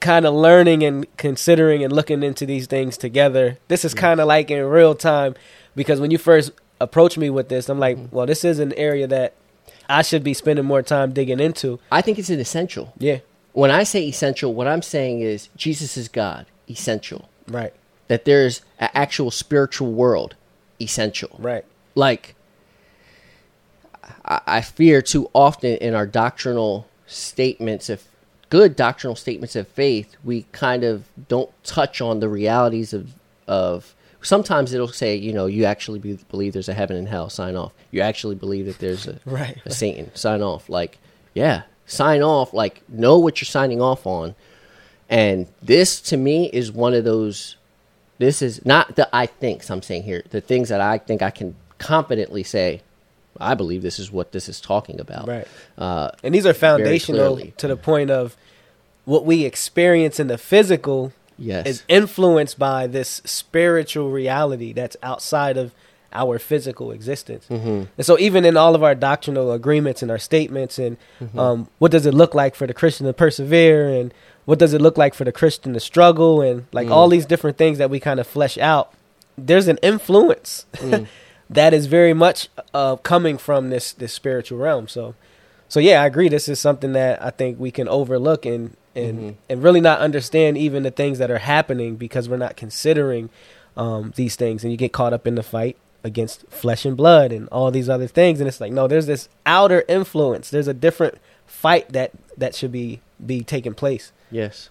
[0.00, 3.58] kind of learning and considering and looking into these things together.
[3.68, 5.34] This is kind of like in real time
[5.76, 8.14] because when you first approached me with this, I'm like, Mm-hmm.
[8.16, 9.34] well, this is an area that
[9.88, 11.78] I should be spending more time digging into.
[11.92, 12.92] I think it's an essential.
[12.98, 13.18] Yeah.
[13.52, 17.28] when I say essential, what I'm saying is Jesus is God, essential.
[17.46, 17.72] Right.
[18.08, 20.34] That there's an actual spiritual world,
[20.80, 21.36] essential.
[21.38, 21.64] Right.
[21.94, 22.34] Like,
[24.24, 28.02] I, I fear too often in our doctrinal statements of
[28.50, 33.14] good doctrinal statements of faith, we kind of don't touch on the realities of
[33.46, 33.94] of.
[34.24, 37.28] Sometimes it'll say, you know, you actually be, believe there's a heaven and hell.
[37.30, 37.72] Sign off.
[37.90, 40.10] You actually believe that there's a, Right, a Satan.
[40.14, 40.68] Sign off.
[40.68, 40.98] Like,
[41.34, 42.52] yeah, sign off.
[42.54, 44.34] Like, know what you're signing off on.
[45.10, 47.56] And this to me is one of those.
[48.18, 50.22] This is not the I thinks I'm saying here.
[50.30, 52.80] The things that I think I can confidently say.
[53.40, 55.26] I believe this is what this is talking about.
[55.26, 55.46] Right.
[55.76, 58.36] Uh, And these are foundational to the point of
[59.04, 61.66] what we experience in the physical yes.
[61.66, 65.74] is influenced by this spiritual reality that's outside of
[66.12, 67.44] our physical existence.
[67.50, 67.88] Mhm.
[67.98, 71.38] And so, even in all of our doctrinal agreements and our statements, and Mm-hmm.
[71.38, 74.14] um, what does it look like for the Christian to persevere, and
[74.44, 76.92] what does it look like for the Christian to struggle, and like Mm.
[76.92, 78.92] all these different things that we kind of flesh out,
[79.36, 81.06] there's an influence Mm.
[81.50, 84.86] that is very much uh, coming from this this spiritual realm.
[84.86, 85.14] So,
[85.68, 86.28] so yeah, I agree.
[86.28, 89.34] This is something that I think we can overlook and and Mhm.
[89.48, 93.30] and really not understand even the things that are happening because we're not considering
[93.76, 97.32] um, these things, and you get caught up in the fight against flesh and blood
[97.32, 100.48] and all these other things, and it's like no, there's this outer influence.
[100.50, 104.12] There's a different fight that that should be be taking place.
[104.30, 104.68] Yes,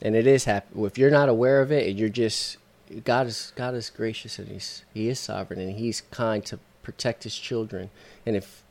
[0.00, 0.84] and it is happening.
[0.84, 2.56] If you're not aware of it, and you're just
[3.04, 7.24] God is God is gracious and he's He is sovereign and He's kind to protect
[7.24, 7.90] His children.
[8.24, 8.62] And if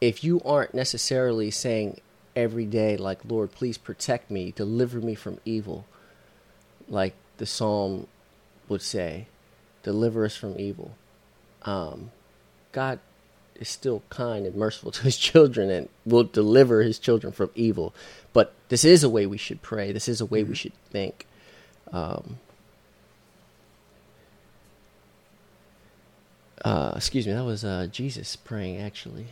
[0.00, 2.00] if you aren't necessarily saying
[2.34, 5.86] every day, like Lord, please protect me, deliver me from evil,
[6.88, 8.06] like the psalm
[8.68, 9.26] would say,
[9.82, 10.92] deliver us from evil.
[11.62, 12.10] Um,
[12.72, 12.98] God
[13.56, 17.94] is still kind and merciful to his children and will deliver his children from evil.
[18.32, 19.92] But this is a way we should pray.
[19.92, 21.26] This is a way we should think.
[21.92, 22.38] Um,
[26.64, 29.26] uh, excuse me, that was uh, Jesus praying actually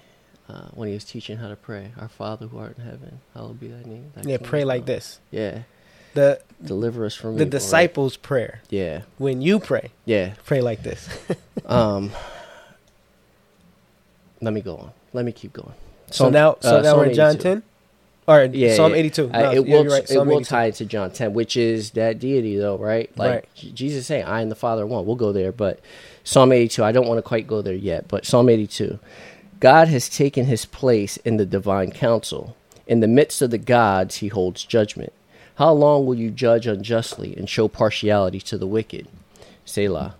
[0.50, 1.92] uh, when he was teaching how to pray.
[2.00, 4.12] Our Father who art in heaven, hallowed be thy name.
[4.14, 5.20] Thy Yeah, pray like come." this.
[5.30, 5.62] Yeah,
[6.14, 7.50] The deliver us from the evil, right?
[7.50, 8.60] disciples' prayer.
[8.70, 10.34] Yeah, When you pray, yeah.
[10.44, 11.08] pray like this.
[11.66, 12.10] Um,
[14.40, 14.90] let me go on.
[15.12, 15.74] Let me keep going.
[16.10, 17.62] so Psalm- now, so uh, now we're Psalm John ten,
[18.26, 18.98] or Yeah, Psalm yeah.
[18.98, 19.30] eighty two.
[19.32, 19.84] Uh, No, it will.
[19.86, 20.10] right.
[20.10, 20.44] It will 82.
[20.44, 23.10] tie into John ten, which is that deity, though, right?
[23.16, 23.48] Like Right.
[23.74, 25.80] Jesus saying, "I and the Father are one." We'll go there, but
[26.24, 26.82] Psalm eighty-two.
[26.82, 28.98] I don't want to quite go there yet, but Psalm eighty-two.
[29.60, 32.56] God has taken his place in the divine council.
[32.86, 35.12] In the midst of the gods, he holds judgment.
[35.56, 39.06] How long will you judge unjustly and show partiality to the wicked?
[39.66, 40.14] Selah.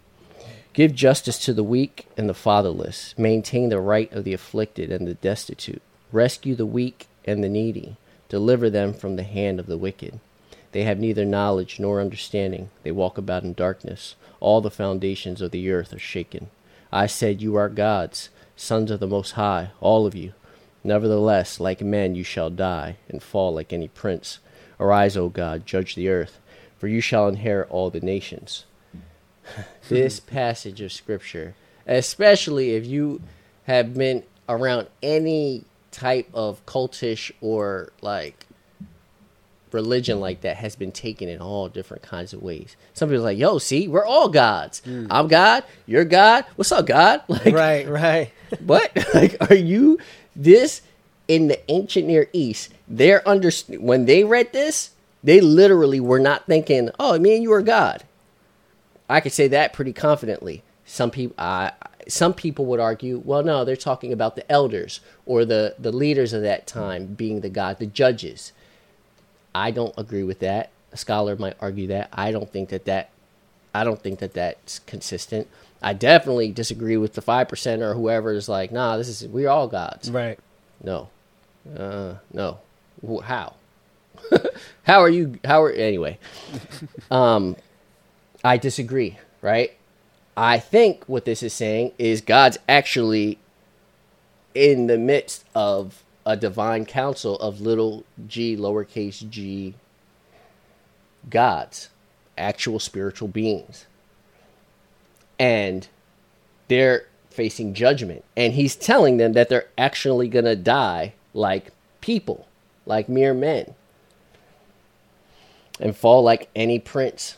[0.74, 3.14] Give justice to the weak and the fatherless.
[3.16, 5.80] Maintain the right of the afflicted and the destitute.
[6.12, 7.96] Rescue the weak and the needy.
[8.28, 10.20] Deliver them from the hand of the wicked.
[10.72, 12.68] They have neither knowledge nor understanding.
[12.82, 14.16] They walk about in darkness.
[14.38, 16.50] All the foundations of the earth are shaken.
[16.92, 18.28] I said, You are gods,
[18.60, 20.34] sons of the Most High, all of you.
[20.84, 24.38] Nevertheless, like men you shall die, and fall like any prince.
[24.78, 26.38] Arise, O God, judge the earth,
[26.78, 28.66] for you shall inherit all the nations
[29.88, 31.54] this passage of scripture,
[31.86, 33.22] especially if you
[33.64, 38.46] have been around any type of cultish or like
[39.72, 42.76] religion like that, has been taken in all different kinds of ways.
[42.94, 44.82] Some people are like, "Yo, see, we're all gods.
[44.86, 45.64] I'm God.
[45.86, 46.44] You're God.
[46.56, 48.32] What's up, God?" Like, right, right.
[48.60, 48.90] what?
[49.14, 49.98] like, are you
[50.34, 50.82] this
[51.28, 52.72] in the ancient Near East?
[52.88, 54.90] They're under when they read this,
[55.22, 58.04] they literally were not thinking, "Oh, me and you are God."
[59.08, 60.62] I could say that pretty confidently.
[60.84, 61.70] Some people, uh,
[62.08, 66.32] some people would argue, well, no, they're talking about the elders or the the leaders
[66.32, 68.52] of that time being the God, the judges.
[69.54, 70.70] I don't agree with that.
[70.92, 72.08] A scholar might argue that.
[72.12, 73.10] I don't think that that.
[73.74, 75.48] I don't think that that's consistent.
[75.82, 79.48] I definitely disagree with the five percent or whoever is like, nah, this is we're
[79.48, 80.10] all gods.
[80.10, 80.38] Right.
[80.82, 81.08] No,
[81.76, 82.58] uh, no.
[83.24, 83.54] How?
[84.84, 85.38] how are you?
[85.44, 86.18] How are anyway?
[87.10, 87.56] Um,
[88.44, 89.18] I disagree.
[89.42, 89.76] Right?
[90.36, 93.38] I think what this is saying is God's actually
[94.54, 99.74] in the midst of a divine council of little g, lowercase g
[101.28, 101.90] gods,
[102.38, 103.86] actual spiritual beings.
[105.38, 105.88] And
[106.68, 108.24] they're facing judgment.
[108.36, 112.46] And he's telling them that they're actually going to die like people,
[112.86, 113.74] like mere men,
[115.78, 117.36] and fall like any prince,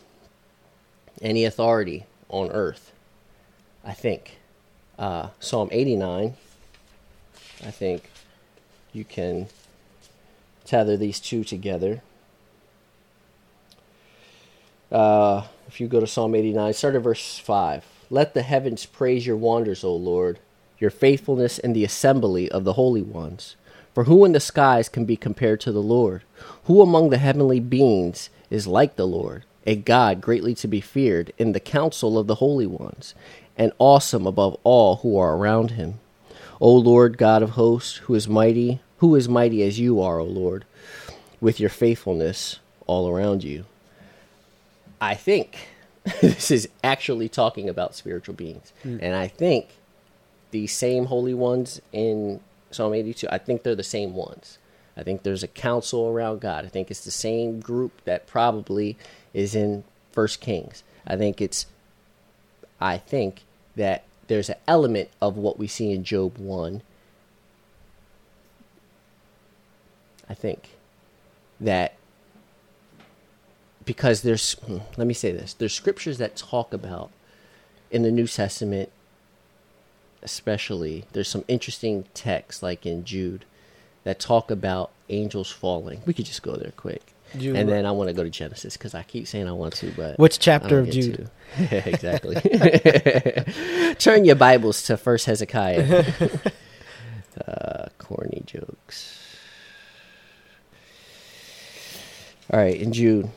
[1.20, 2.93] any authority on earth.
[3.85, 4.39] I think.
[4.99, 6.35] Uh, Psalm 89,
[7.64, 8.12] I think
[8.93, 9.49] you can
[10.64, 12.03] tether these two together.
[14.90, 17.84] Uh, if you go to Psalm 89, start at verse 5.
[18.11, 20.38] Let the heavens praise your wonders, O Lord,
[20.78, 23.57] your faithfulness in the assembly of the holy ones.
[23.95, 26.22] For who in the skies can be compared to the Lord?
[26.64, 29.45] Who among the heavenly beings is like the Lord?
[29.66, 33.14] A God greatly to be feared in the council of the holy ones,
[33.57, 36.01] and awesome above all who are around him.
[36.63, 40.25] O Lord God of hosts, who is mighty, who is mighty as you are, O
[40.25, 40.65] Lord,
[41.41, 43.65] with your faithfulness all around you.
[45.01, 45.57] I think
[46.21, 48.73] this is actually talking about spiritual beings.
[48.85, 48.99] Hmm.
[49.03, 49.71] And I think
[50.53, 52.39] the same holy ones in
[52.71, 54.59] Psalm 82, I think they're the same ones.
[54.97, 56.65] I think there's a council around God.
[56.65, 58.97] I think it's the same group that probably
[59.35, 59.83] is in
[60.13, 60.85] First Kings.
[61.05, 61.67] I think it's
[62.81, 63.43] I think
[63.75, 66.83] that there's an element of what we see in Job 1.
[70.29, 70.70] I think
[71.61, 71.95] that
[73.85, 77.11] because there's hmm, let me say this there's scriptures that talk about
[77.91, 78.91] in the new testament
[80.23, 83.45] especially there's some interesting texts like in jude
[84.05, 87.91] that talk about angels falling we could just go there quick Jude, and then i
[87.91, 90.79] want to go to genesis because i keep saying i want to but Which chapter
[90.81, 91.16] of Jude?
[91.16, 91.31] to.
[91.71, 92.37] exactly.
[93.99, 96.05] Turn your bibles to first hezekiah.
[97.49, 99.39] Uh, corny jokes.
[102.51, 103.31] All right in jude.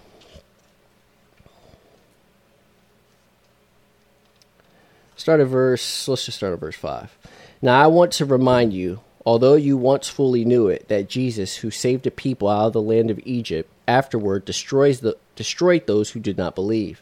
[5.15, 7.17] Start at verse, let's just start at verse 5.
[7.61, 11.71] Now I want to remind you, although you once fully knew it, that Jesus, who
[11.71, 16.19] saved a people out of the land of Egypt, afterward destroys the, destroyed those who
[16.19, 17.01] did not believe,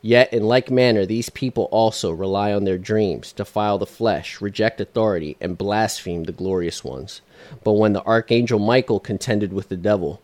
[0.00, 4.80] Yet, in like manner, these people also rely on their dreams, defile the flesh, reject
[4.80, 7.20] authority, and blaspheme the glorious ones.
[7.64, 10.20] But when the archangel Michael contended with the devil,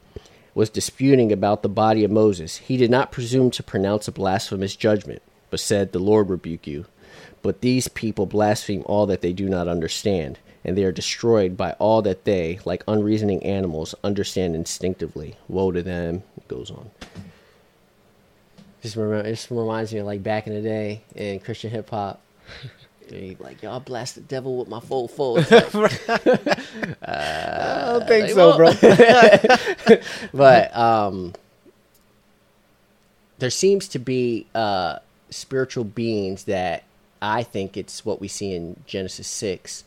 [0.54, 4.76] was disputing about the body of Moses, he did not presume to pronounce a blasphemous
[4.76, 6.86] judgment, but said, The Lord rebuke you.
[7.42, 11.72] But these people blaspheme all that they do not understand, and they are destroyed by
[11.72, 15.36] all that they, like unreasoning animals, understand instinctively.
[15.48, 16.22] Woe to them.
[16.36, 16.90] It goes on.
[18.84, 21.88] Just, remember, it just reminds me of like back in the day in Christian hip
[21.88, 22.20] hop.
[23.38, 25.38] Like, y'all blast the devil with my full full.
[25.38, 25.44] I
[27.92, 28.80] don't think so, won't.
[28.80, 29.96] bro.
[30.32, 31.34] but um,
[33.38, 36.84] there seems to be uh, spiritual beings that
[37.20, 39.84] I think it's what we see in Genesis six.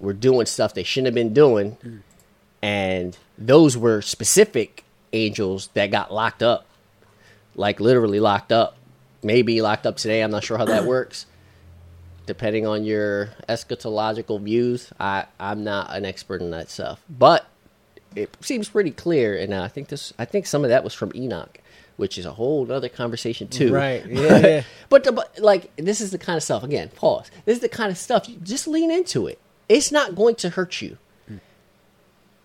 [0.00, 1.76] Were doing stuff they shouldn't have been doing,
[2.62, 4.82] and those were specific
[5.12, 6.67] angels that got locked up,
[7.58, 8.76] like literally locked up.
[9.22, 10.22] Maybe locked up today.
[10.22, 11.26] I'm not sure how that works.
[12.24, 17.46] Depending on your eschatological views, I I'm not an expert in that stuff, but
[18.14, 19.36] it seems pretty clear.
[19.36, 21.58] And I think this, I think some of that was from Enoch,
[21.96, 23.72] which is a whole other conversation too.
[23.72, 24.62] Right, yeah, yeah.
[24.88, 26.62] but, the, but like this is the kind of stuff.
[26.62, 27.30] Again, pause.
[27.44, 28.28] This is the kind of stuff.
[28.28, 29.38] You just lean into it.
[29.68, 30.98] It's not going to hurt you.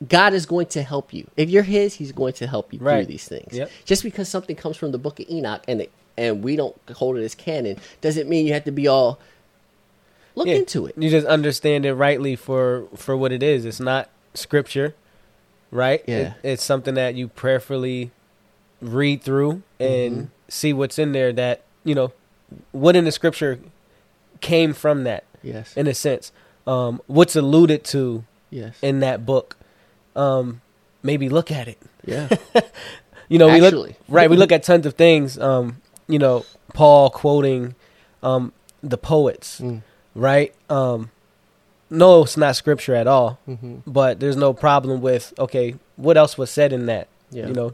[0.07, 1.27] God is going to help you.
[1.37, 3.53] If you're His, He's going to help you through these things.
[3.53, 3.71] Yep.
[3.85, 7.17] Just because something comes from the Book of Enoch and it, and we don't hold
[7.17, 9.19] it as canon doesn't mean you have to be all
[10.35, 10.95] look Yeah, into it.
[10.97, 13.65] You just understand it rightly for for what it is.
[13.65, 14.93] It's not scripture,
[15.71, 16.03] right?
[16.07, 16.15] Yeah.
[16.15, 18.11] It- it's something that you prayerfully
[18.81, 20.25] read through and Mm-hmm.
[20.49, 22.11] see what's in there that you know
[22.71, 23.59] what in the scripture
[24.41, 25.75] came from that Yes.
[25.75, 26.31] in a sense.
[26.67, 28.77] Um, what's alluded to yes.
[28.81, 29.57] in that book.
[30.15, 30.61] Um,
[31.01, 31.77] maybe look at it.
[32.05, 32.29] yeah.
[33.29, 34.29] You know, we look right.
[34.29, 35.39] We look at tons of things.
[35.39, 37.73] Um, you know, Paul quoting
[38.21, 38.51] um,
[38.83, 39.81] the poets, Mm.
[40.13, 40.53] right?
[40.69, 41.09] Um,
[41.89, 43.39] no, it's not scripture at all.
[43.47, 43.89] Mm-hmm.
[43.89, 47.07] But there's no problem with okay, what else was said in that?
[47.31, 47.47] Yeah.
[47.47, 47.73] You know,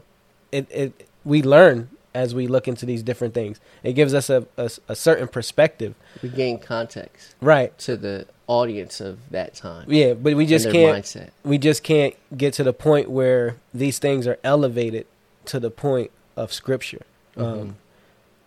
[0.52, 3.60] it it we learn as we look into these different things.
[3.82, 7.76] It gives us a a, a certain perspective, we gain context right?
[7.78, 9.86] to the audience of that time.
[9.88, 11.04] Yeah, but we just can't.
[11.04, 11.30] mindset.
[11.44, 15.06] we just can't get to the point where these things are elevated
[15.46, 17.02] to the point of scripture.
[17.36, 17.60] Mm-hmm.
[17.60, 17.76] Um,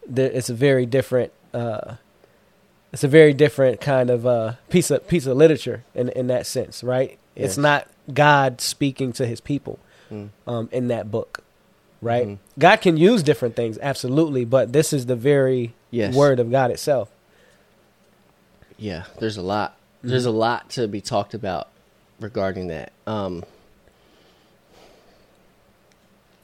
[0.07, 1.31] there, it's a very different.
[1.53, 1.95] Uh,
[2.91, 6.45] it's a very different kind of uh, piece of piece of literature in in that
[6.45, 7.17] sense, right?
[7.35, 9.79] It's not God speaking to His people
[10.11, 10.29] Mm.
[10.45, 11.42] um, in that book.
[12.03, 12.27] Right?
[12.27, 12.37] Mhm.
[12.59, 16.13] God can use different things, absolutely, but this is the very Yes.
[16.13, 17.09] word of God itself.
[18.77, 19.77] Yeah, there's a lot.
[20.03, 21.69] There's a lot to be talked about
[22.19, 22.91] regarding that.
[23.07, 23.43] Um,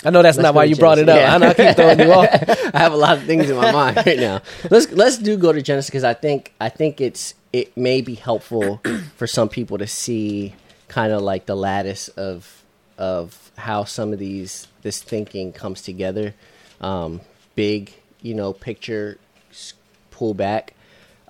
[0.05, 1.17] I know that's Let's not why you brought it up.
[1.17, 1.33] Genesis.
[1.33, 2.73] I know I keep throwing you off.
[2.73, 4.41] I have a lot of things in my mind right now.
[4.69, 8.15] Let's let's do go to Genesis because I think I think it's it may be
[8.15, 8.81] helpful
[9.17, 10.55] for some people to see
[10.87, 12.63] kind of like the lattice of
[12.97, 16.33] of how some of these this thinking comes together.
[16.81, 17.21] Um,
[17.55, 19.17] big, you know, picture
[19.51, 19.73] s-
[20.11, 20.73] pull back,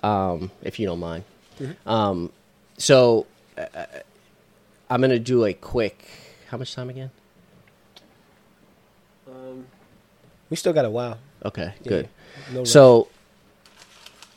[0.02, 1.24] um, if you don't mind.
[1.86, 2.32] Um,
[2.78, 3.26] so
[3.58, 3.84] uh,
[4.88, 6.04] I'm gonna do a quick.
[6.48, 7.10] How much time again?
[9.28, 9.66] Um,
[10.48, 11.18] We still got a while.
[11.44, 12.08] Okay, Yeah, good.
[12.52, 12.64] no.
[12.64, 13.08] So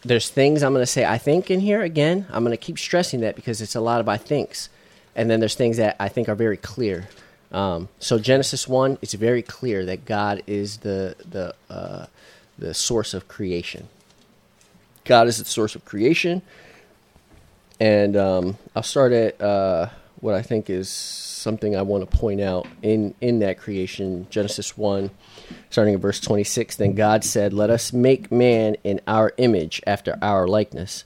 [0.05, 2.25] there's things I'm going to say I think in here again.
[2.29, 4.69] I'm going to keep stressing that because it's a lot of I thinks.
[5.15, 7.07] And then there's things that I think are very clear.
[7.53, 12.07] Um, so Genesis 1, it's very clear that God is the the uh,
[12.57, 13.87] the source of creation.
[15.05, 16.41] God is the source of creation.
[17.79, 19.89] And um, I'll start at uh,
[20.21, 24.27] what I think is something I want to point out in, in that creation.
[24.29, 25.09] Genesis 1,
[25.69, 26.77] starting at verse 26.
[26.77, 31.03] Then God said, Let us make man in our image, after our likeness,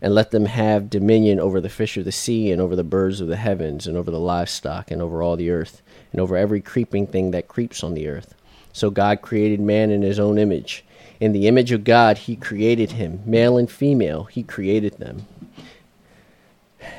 [0.00, 3.20] and let them have dominion over the fish of the sea, and over the birds
[3.20, 5.82] of the heavens, and over the livestock, and over all the earth,
[6.14, 8.36] and over every creeping thing that creeps on the earth.
[8.72, 10.84] So God created man in his own image.
[11.18, 13.20] In the image of God, he created him.
[13.26, 15.26] Male and female, he created them.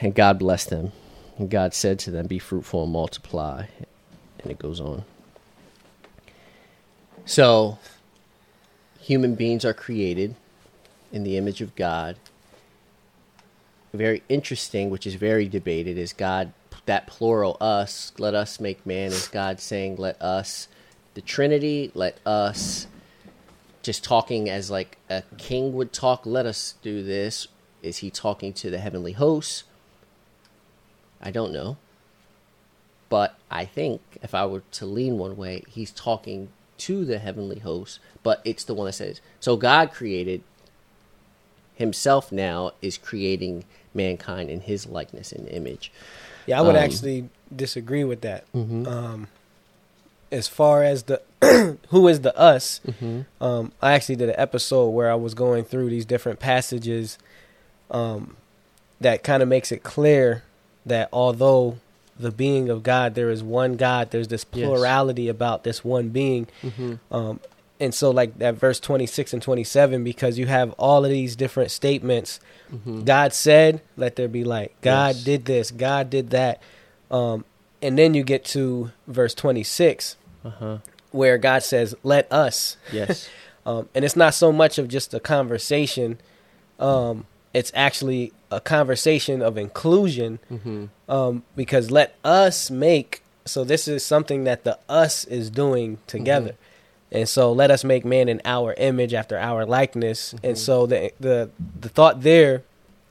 [0.01, 0.91] And God blessed them.
[1.37, 3.67] And God said to them, Be fruitful and multiply.
[4.39, 5.05] And it goes on.
[7.23, 7.79] So,
[8.99, 10.35] human beings are created
[11.13, 12.17] in the image of God.
[13.93, 16.51] Very interesting, which is very debated, is God,
[16.85, 20.67] that plural, us, let us make man, is God saying, let us,
[21.13, 22.87] the Trinity, let us,
[23.81, 27.47] just talking as like a king would talk, let us do this.
[27.81, 29.63] Is he talking to the heavenly hosts?
[31.21, 31.77] I don't know.
[33.09, 37.59] But I think if I were to lean one way, he's talking to the heavenly
[37.59, 40.43] host, but it's the one that says, so God created
[41.75, 45.91] himself now is creating mankind in his likeness and image.
[46.45, 48.43] Yeah, I would Um, actually disagree with that.
[48.53, 48.87] Mhm.
[48.87, 49.27] Um,
[50.31, 51.21] as far as the
[51.89, 53.43] who is the us, Mm-hmm.
[53.43, 57.17] um, I actually did an episode where I was going through these different passages
[57.91, 58.35] um,
[58.99, 60.43] that kind of makes it clear
[60.85, 61.77] that although
[62.19, 64.65] the being of God, there is one God, there's this Yes.
[64.67, 66.47] plurality about this one being.
[66.63, 66.93] Mm-hmm.
[67.13, 67.39] Um,
[67.79, 71.71] and so, like that verse 26 and 27, because you have all of these different
[71.71, 72.39] statements.
[72.73, 73.03] Mm-hmm.
[73.03, 74.73] God said, let there be light.
[74.81, 75.23] God Yes.
[75.23, 75.71] did this.
[75.71, 76.61] God did that.
[77.11, 77.43] Um,
[77.81, 80.77] and then you get to verse 26, Uh-huh.
[81.11, 82.77] where God says, let us.
[82.91, 83.29] Yes.
[83.67, 86.19] Um, and it's not so much of just a conversation,
[86.79, 90.85] um, it's actually a conversation of inclusion mm-hmm.
[91.09, 96.53] um, because let us make so this is something that the us is doing together
[97.15, 101.11] and so let us make man in our image after our likeness and so the
[101.19, 101.49] the
[101.79, 102.63] the thought there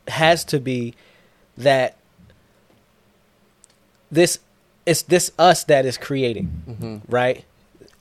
[0.09, 0.94] has to be
[1.57, 1.96] that
[4.11, 4.38] this
[4.86, 6.96] it's this us that is creating Mm-hmm.
[7.09, 7.44] right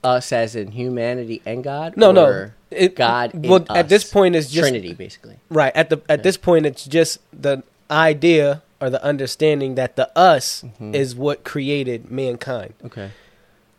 [0.02, 1.96] Us as in humanity and God?
[1.96, 5.36] no no it, God well at this point it's just Trinity, basically.
[5.48, 5.74] Right.
[5.76, 10.64] At the at this point it's just the idea or the understanding that the us
[10.80, 10.94] Mhm.
[10.94, 12.74] is what created mankind.
[12.84, 13.10] Okay.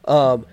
[0.06, 0.46] Um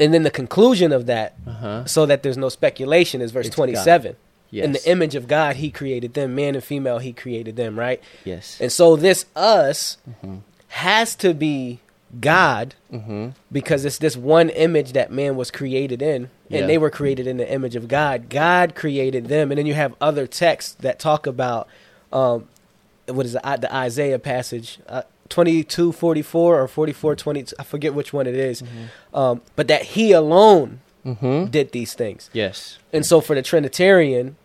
[0.00, 1.84] and then the conclusion of that Uh-huh.
[1.84, 4.16] so that there's no speculation is verse It's 27.
[4.50, 4.64] Yes.
[4.64, 8.02] In the image of God he created them, man and female he created them, right?
[8.24, 8.58] Yes.
[8.60, 10.38] And so this us mm-hmm.
[10.68, 11.78] has to be
[12.20, 13.28] God Mm-hmm.
[13.52, 16.66] because it's this one image that man was created in and Yeah.
[16.66, 19.94] they were created in the image of god god created them and then you have
[20.00, 21.68] other texts that talk about
[22.12, 22.48] um
[23.06, 28.12] what is I- the isaiah passage uh, 22 44 or 44 22 i forget which
[28.12, 28.62] one it is.
[29.14, 31.46] um but that he alone Mm-hmm.
[31.46, 32.76] did these things Yes.
[32.92, 34.36] and so for the trinitarian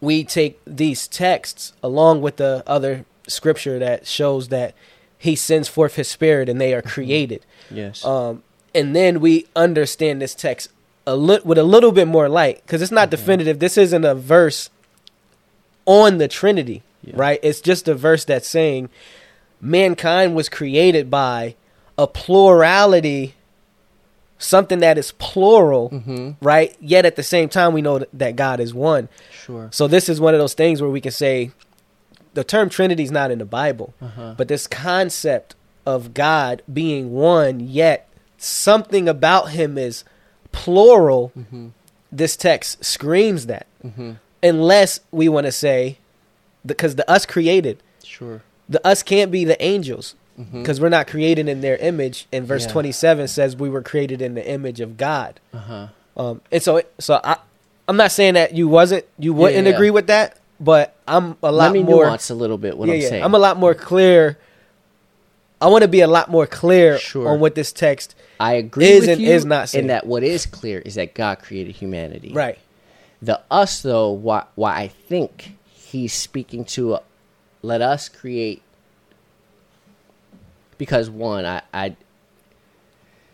[0.00, 4.72] we take these texts along with the other scripture that shows that
[5.18, 8.04] he sends forth his spirit and they are created Yes.
[8.04, 10.70] um, and then we understand this text
[11.08, 13.58] a li- with a little bit more light because it's not definitive.
[13.58, 14.70] This isn't a verse
[15.86, 17.14] on the Trinity, Yeah.
[17.16, 17.40] right?
[17.42, 18.88] It's just a verse that's saying
[19.64, 21.54] mankind was created by
[21.96, 23.34] a plurality,
[24.38, 26.30] something that is plural, mm-hmm.
[26.40, 26.76] right?
[26.80, 29.08] Yet at the same time, we know that God is one.
[29.32, 29.68] Sure.
[29.72, 31.50] So this is one of those things where we can say
[32.34, 33.94] the term Trinity is not in the Bible.
[34.02, 34.34] Uh-huh.
[34.36, 35.54] But this concept
[35.86, 38.08] of God being one, yet
[38.38, 40.04] something about him is
[40.52, 41.68] plural, Mm-hmm.
[42.12, 43.66] this text screams that.
[44.42, 45.98] Unless we want to say,
[46.66, 48.42] because the us created, Sure.
[48.68, 50.14] The us can't be the angels
[50.52, 52.26] because we're not created in their image.
[52.32, 52.70] And verse Mm-hmm.
[52.70, 52.72] Yeah.
[52.72, 55.38] 27 says we were created in the image of God.
[55.52, 55.86] Uh huh.
[56.16, 57.36] Um, and so, so I,
[57.88, 59.76] I'm not saying that you wasn't, you wouldn't yeah, yeah.
[59.76, 62.04] agree with that, but I'm a lot Let me more.
[62.06, 63.22] nuance a little bit what I'm saying.
[63.22, 64.38] I'm a lot more clear.
[65.60, 67.28] I want to be a lot more clear Sure.
[67.28, 68.14] on what this text.
[68.40, 69.84] I agree is with and you is not saying.
[69.84, 72.32] in that what is clear is that God created humanity.
[72.32, 72.58] Right.
[73.22, 77.00] The us though, why why I think he's speaking to uh,
[77.64, 78.62] let us create
[80.76, 81.96] because one, I, I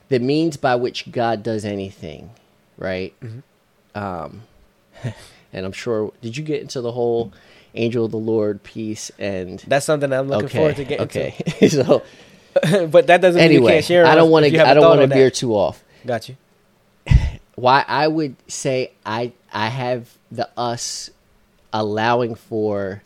[0.08, 2.30] the means by which God does anything,
[2.78, 3.14] right?
[3.20, 3.98] Mm-hmm.
[3.98, 4.42] Um,
[5.52, 6.12] and I'm sure.
[6.22, 7.32] Did you get into the whole
[7.74, 9.58] angel of the Lord piece and?
[9.66, 11.34] That's something I'm looking okay, forward to getting okay.
[11.68, 12.02] so
[12.88, 14.06] but that doesn't mean you anyway, can't share.
[14.06, 14.66] I don't want to.
[14.66, 15.82] I don't want to veer too off.
[16.06, 16.36] Got you.
[17.56, 21.10] why I would say I I have the us
[21.72, 23.02] allowing for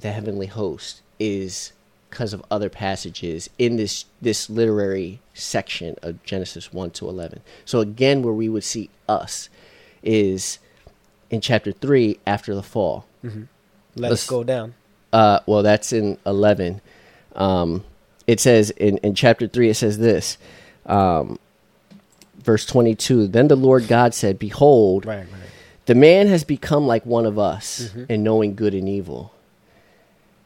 [0.00, 1.72] the heavenly host is
[2.08, 7.40] because of other passages in this this literary section of Genesis 1 to 11.
[7.64, 9.48] So again where we would see us
[10.02, 10.58] is
[11.30, 13.06] in chapter 3 after the fall.
[13.22, 13.46] Let
[13.96, 14.74] Let's- us go down.
[15.12, 16.80] Uh, well, that's in 11.
[17.34, 17.84] Um,
[18.26, 20.38] it says in, in chapter 3, it says this.
[20.86, 21.38] Um,
[22.38, 25.26] verse 22 Then the Lord God said, Behold, Right, right.
[25.86, 29.32] the man has become like one of us in knowing good and evil.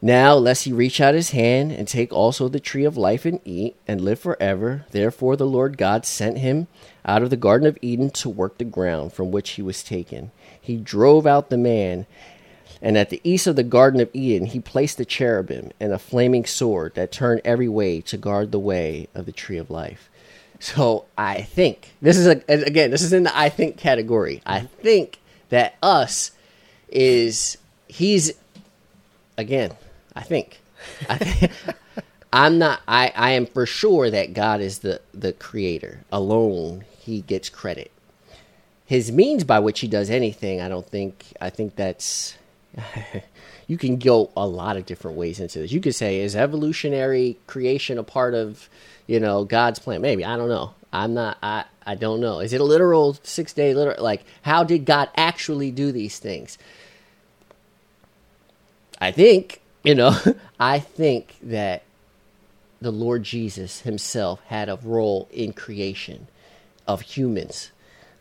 [0.03, 3.41] Now, lest he reach out his hand and take also the tree of life and
[3.45, 4.85] eat and live forever.
[4.91, 6.67] Therefore, the Lord God sent him
[7.07, 10.31] out of the Garden of Eden to work the ground from which he was taken.
[10.61, 12.07] He drove out the man,
[12.83, 15.99] and at the east of the Garden of Eden, he placed the cherubim and a
[15.99, 20.11] flaming sword that turned every way to guard the way of the tree of life.
[20.61, 24.41] So I think this is a, again this is in the I think category.
[24.47, 25.19] I think
[25.49, 26.31] that us
[26.89, 28.33] is he's
[29.37, 29.73] again.
[30.15, 30.61] I think
[31.09, 31.51] I
[32.35, 32.81] I'm not.
[32.89, 36.85] I I am for sure that God is the the creator alone.
[36.99, 37.93] He gets credit.
[38.87, 41.27] His means by which he does anything, I don't think.
[41.41, 42.37] I think that's.
[43.69, 45.71] you can go a lot of different ways into this.
[45.71, 48.69] You could say, is evolutionary creation a part of,
[49.07, 50.03] you know, God's plan?
[50.03, 50.75] Maybe I don't know.
[50.93, 51.39] I'm not.
[51.41, 52.41] I I don't know.
[52.41, 54.03] Is it a literal six day literal?
[54.03, 56.59] Like, how did God actually do these things?
[59.01, 59.61] I think
[59.91, 60.17] you know.
[60.61, 61.83] I think that
[62.81, 66.27] the Lord Jesus Himself had a role in creation
[66.87, 67.71] of humans.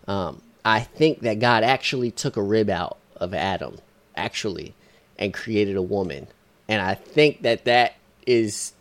[0.08, 3.78] Um, I think that God actually took a rib out of Adam,
[4.16, 4.74] actually,
[5.18, 6.28] and created a woman.
[6.68, 7.96] And I think that that
[8.26, 8.74] is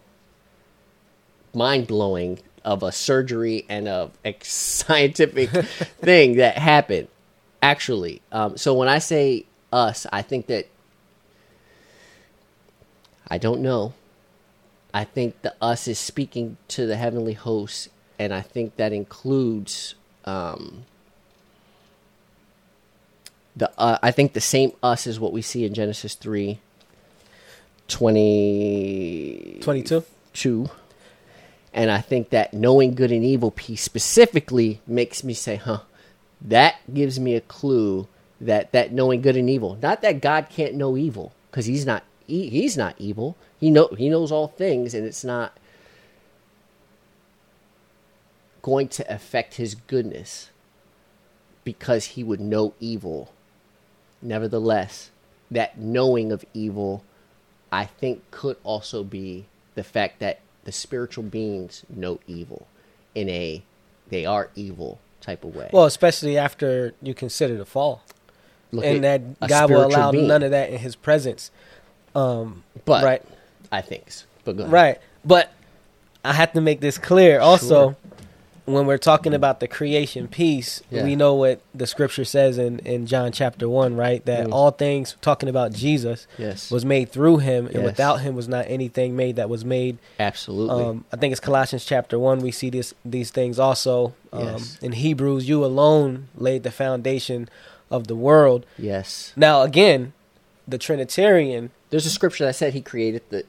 [1.54, 7.08] mind blowing of a surgery and of a scientific thing that happened,
[7.60, 8.22] actually.
[8.30, 10.68] Um, so when I say us, I think that
[13.32, 13.94] I don't know.
[14.92, 19.94] I think the us is speaking to the heavenly hosts, and I think that includes
[20.26, 20.84] um,
[23.56, 23.72] the.
[23.78, 26.58] Uh, I think the same us is what we see in Genesis three.
[27.88, 30.04] 20 22.
[30.34, 30.70] two.
[31.72, 35.80] And I think that knowing good and evil piece specifically makes me say, huh,
[36.42, 38.08] that gives me a clue
[38.42, 42.04] that that knowing good and evil, not that God can't know evil, because he's not
[42.26, 43.36] he, he's not evil.
[43.58, 45.56] He know he knows all things, and it's not
[48.62, 50.50] going to affect his goodness
[51.64, 53.32] because he would know evil.
[54.20, 55.10] Nevertheless,
[55.50, 57.04] that knowing of evil,
[57.70, 62.66] I think, could also be the fact that the spiritual beings know evil
[63.14, 63.62] in a
[64.08, 65.70] they are evil type of way.
[65.72, 68.02] Well, especially after you consider the fall,
[68.70, 70.26] Look and that God will allow being.
[70.26, 71.50] none of that in His presence.
[72.14, 73.22] Um, But right,
[73.70, 74.26] I think, so.
[74.44, 74.72] but go ahead.
[74.72, 74.98] right.
[75.24, 75.52] But
[76.24, 77.40] I have to make this clear.
[77.40, 77.96] Also,
[78.64, 81.02] when we're talking about the creation piece, Yeah.
[81.04, 84.24] we know what the Scripture says in in John chapter one, right?
[84.24, 84.52] That Mm.
[84.52, 87.84] all things talking about Jesus Yes, was made through Him, and Yes.
[87.84, 89.98] without Him was not anything made that was made.
[90.20, 90.84] absolutely.
[90.84, 92.40] Um, I think it's Colossians chapter one.
[92.40, 94.12] We see this these things also.
[94.32, 94.78] Um, Yes.
[94.80, 97.48] In Hebrews, you alone laid the foundation
[97.90, 98.64] of the world.
[98.78, 100.12] yes, Now, again,
[100.68, 103.44] the Trinitarian, there's a scripture that said he created the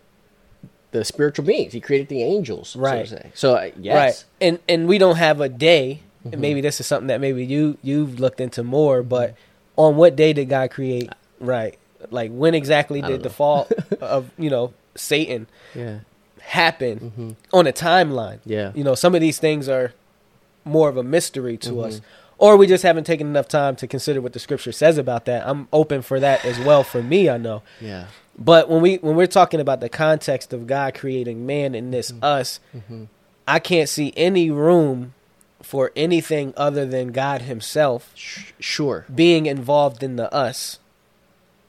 [0.91, 1.73] the spiritual beings.
[1.73, 2.75] He created the angels.
[2.75, 3.07] Right.
[3.07, 4.25] So, so uh, yes, right?
[4.41, 6.01] And and we don't have a day.
[6.25, 6.33] Mhm.
[6.33, 9.03] And maybe this is something that maybe you you've looked into more.
[9.03, 9.35] But
[9.75, 11.11] on what day did God create?
[11.39, 11.77] Right?
[12.11, 13.67] Like when exactly did the fall
[14.01, 15.99] of you know Satan Yeah.
[16.41, 18.39] happen hmm on a timeline?
[18.45, 18.71] Yeah.
[18.75, 19.93] You know, some of these things are
[20.65, 21.79] more of a mystery to Mm-hmm.
[21.85, 22.01] us,
[22.43, 25.47] or we just haven't taken enough time to consider what the scripture says about that.
[25.47, 26.83] I'm open for that as well.
[26.83, 27.63] For me, I know.
[27.79, 28.07] Yeah.
[28.37, 32.11] But when we when we're talking about the context of God creating man and this
[32.11, 32.23] Mm-hmm.
[32.23, 32.59] us,
[33.47, 35.13] I can't see any room
[35.61, 38.11] for anything other than God Himself
[38.59, 39.05] sure.
[39.13, 40.79] being involved in the us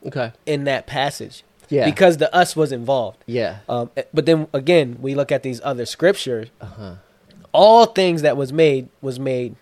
[0.04, 0.32] Okay.
[0.44, 1.44] in that passage.
[1.68, 1.84] Yeah.
[1.84, 3.18] Because the us was involved.
[3.26, 3.58] Yeah.
[3.68, 6.48] Um, but then again, we look at these other scriptures.
[6.60, 6.94] Uh-huh.
[7.52, 9.54] All things that was made was made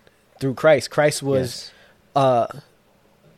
[0.43, 0.91] through Christ.
[0.91, 1.71] Christ was
[2.17, 2.47] uh,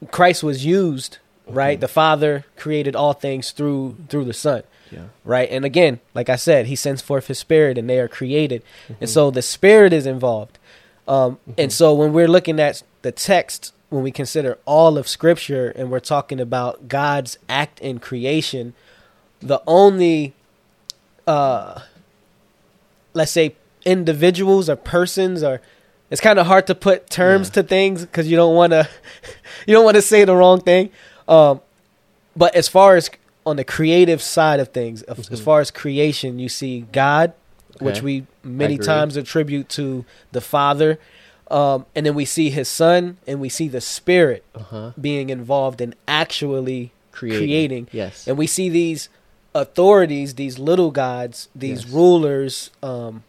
[0.09, 1.79] Christ was used, right?
[1.79, 5.03] The Father created all things through through the Son, Yeah.
[5.23, 5.47] right?
[5.51, 8.93] And again, like I said, He sends forth His Spirit, and they are created, Mm-hmm.
[9.01, 10.57] and so the Spirit is involved.
[11.07, 15.69] Um, And so when we're looking at the text, when we consider all of Scripture,
[15.75, 18.73] and we're talking about God's act in creation,
[19.41, 20.33] the only,
[21.27, 21.81] uh,
[23.13, 23.55] let's say,
[23.85, 25.61] individuals or persons or
[26.11, 27.53] it's kind of hard to put terms Yeah.
[27.61, 28.87] to things because you don't want to
[29.67, 30.89] you don't want to say the wrong thing
[31.27, 31.61] um,
[32.35, 33.09] but as far as
[33.45, 37.33] on the creative side of things of- as far as creation you see god
[37.79, 40.97] which we many times attribute to the father
[41.51, 44.91] um, and then we see his son and we see the spirit Uh-huh.
[44.99, 47.37] being involved in actually Creating.
[47.39, 48.27] creating Yes.
[48.27, 49.09] and we see these
[49.53, 51.93] authorities, these little gods, these Yes.
[51.93, 53.23] rulers, um,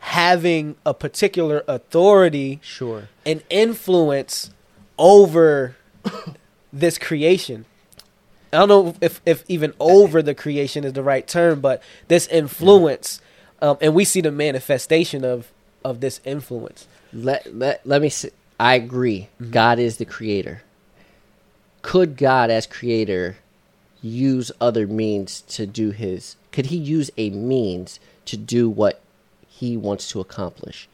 [0.00, 3.08] having a particular authority Sure.
[3.24, 4.50] and influence
[4.98, 5.76] over
[6.72, 7.64] this creation.
[8.52, 12.26] I don't know if, if even over the creation is the right term, but this
[12.28, 13.20] influence,
[13.62, 15.52] um, and we see the manifestation of
[15.82, 16.86] of this influence.
[17.12, 19.28] let let let me say, I agree.
[19.50, 20.62] God is the creator.
[21.82, 23.36] Could God as creator
[24.02, 29.00] use other means to do his could he use a means to do what
[29.60, 30.88] he wants to accomplish?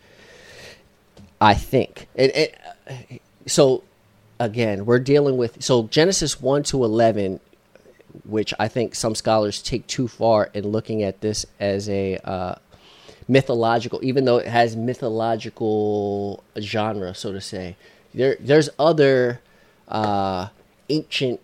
[1.40, 2.08] I think.
[2.18, 2.46] Uh,
[3.46, 3.84] so
[4.40, 7.40] again, we're dealing with so Genesis 1 to 11
[8.24, 12.54] which I think some scholars take too far in looking at this as a uh,
[13.28, 17.76] mythological, even though it has mythological genre, so to say.
[18.14, 19.40] There, there's other
[19.88, 20.48] uh,
[20.88, 21.40] ancient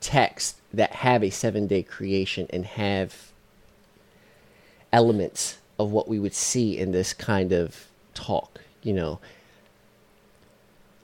[0.00, 3.32] texts that have a seven day creation and have
[4.92, 8.60] elements of what we would see in this kind of talk.
[8.82, 9.20] You know,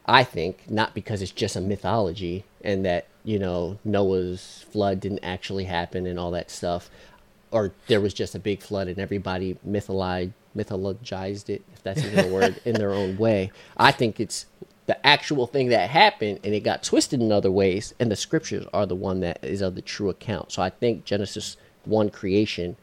[0.04, 5.24] I think not because it's just a mythology and that you know Noah's flood didn't
[5.24, 6.90] actually happen and all that stuff,
[7.50, 12.30] or there was just a big flood and everybody mythologized mythologized it, if that's even
[12.30, 13.50] a word, in their own way.
[13.76, 14.46] I think it's
[14.86, 18.66] the actual thing that happened and it got twisted in other ways, and the scriptures
[18.72, 20.52] are the one that is of the true account.
[20.52, 22.76] So I think Genesis one creation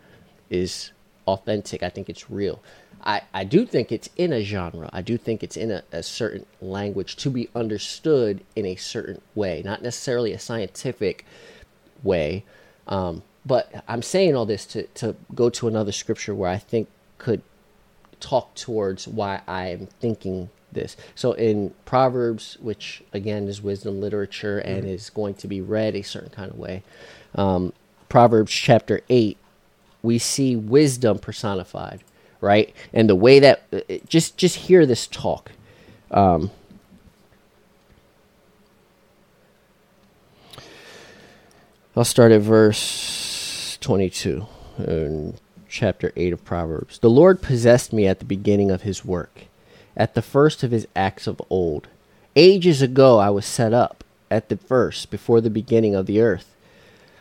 [0.50, 0.92] is
[1.28, 1.84] authentic.
[1.84, 2.62] I think it's real.
[3.06, 4.90] I, I do think it's in a genre.
[4.94, 9.22] I do think it's in a, a certain language to be understood in a certain
[9.36, 11.26] way, not necessarily a scientific
[12.02, 12.46] way.
[12.88, 16.88] Um, but I'm saying all this to, to go to another scripture where I think
[17.18, 17.42] could
[18.20, 20.96] talk towards why I am thinking this.
[21.14, 26.02] So in Proverbs, which again is wisdom literature and is going to be read a
[26.02, 26.84] certain kind of way,
[27.36, 27.74] um,
[28.10, 29.38] Proverbs chapter 8,
[30.04, 32.04] we see wisdom personified,
[32.42, 32.76] right?
[32.94, 35.52] And the way that uh, just just hear this talk.
[36.12, 36.52] Um,
[41.96, 44.46] I'll start at verse 22
[44.80, 45.36] in
[45.70, 47.00] chapter 8 of Proverbs.
[47.00, 49.46] The Lord possessed me at the beginning of his work,
[49.96, 51.88] at the first of his acts of old.
[52.36, 56.56] Ages ago I was set up, at the first, before the beginning of the earth.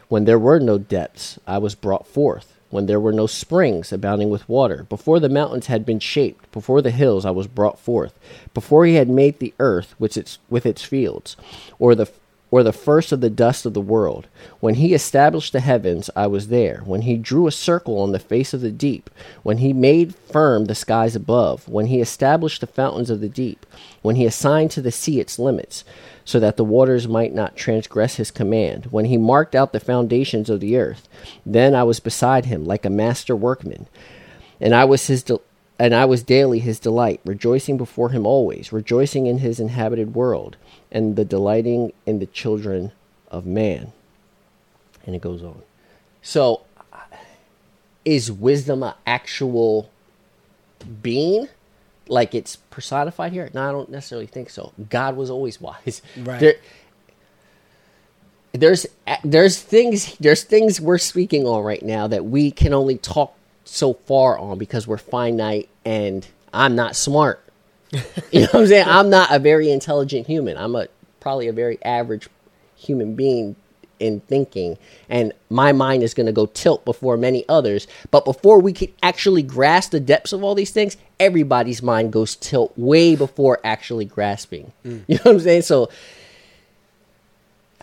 [0.08, 2.58] When there were no depths, I was brought forth.
[2.72, 6.80] When there were no springs abounding with water, before the mountains had been shaped, before
[6.80, 8.18] the hills I was brought forth,
[8.54, 11.36] before he had made the earth with its with its fields,
[11.78, 12.10] or the
[12.50, 14.26] or the first of the dust of the world.
[14.60, 16.80] When he established the heavens, I was there.
[16.86, 19.10] When he drew a circle on the face of the deep,
[19.42, 23.66] when he made firm the skies above, when he established the fountains of the deep,
[24.00, 25.84] when he assigned to the sea its limits,
[26.24, 30.48] so that the waters might not transgress his command, when he marked out the foundations
[30.48, 31.08] of the earth,
[31.44, 33.86] then I was beside him like a master workman,
[34.60, 35.22] and I was his.
[35.22, 35.42] del
[35.78, 40.56] and I was daily his delight, rejoicing before him always, rejoicing in his inhabited world,
[40.92, 42.92] and the delighting in the children
[43.32, 43.92] of man.
[45.04, 45.62] And it goes on.
[46.20, 46.60] So,
[48.04, 49.90] is wisdom an actual
[51.02, 51.48] being?
[52.08, 53.50] Like it's personified here?
[53.54, 54.72] No, I don't necessarily think so.
[54.90, 56.02] God was always wise.
[56.16, 56.40] Right.
[56.40, 56.54] There,
[58.52, 58.86] there's
[59.24, 63.34] there's things there's things we're speaking on right now that we can only talk
[63.64, 67.42] so far on because we're finite and I'm not smart.
[67.92, 68.88] you know what I'm saying?
[68.88, 70.56] I'm not a very intelligent human.
[70.56, 70.88] I'm a
[71.20, 72.28] probably a very average
[72.76, 73.56] human being
[74.02, 74.76] in thinking.
[75.08, 77.86] And my mind is going to go tilt before many others.
[78.10, 82.34] But before we can actually grasp the depths of all these things everybody's mind goes
[82.34, 84.72] tilt way before actually grasping.
[84.84, 85.04] Mm.
[85.08, 85.62] You know what i'm saying?
[85.62, 85.88] So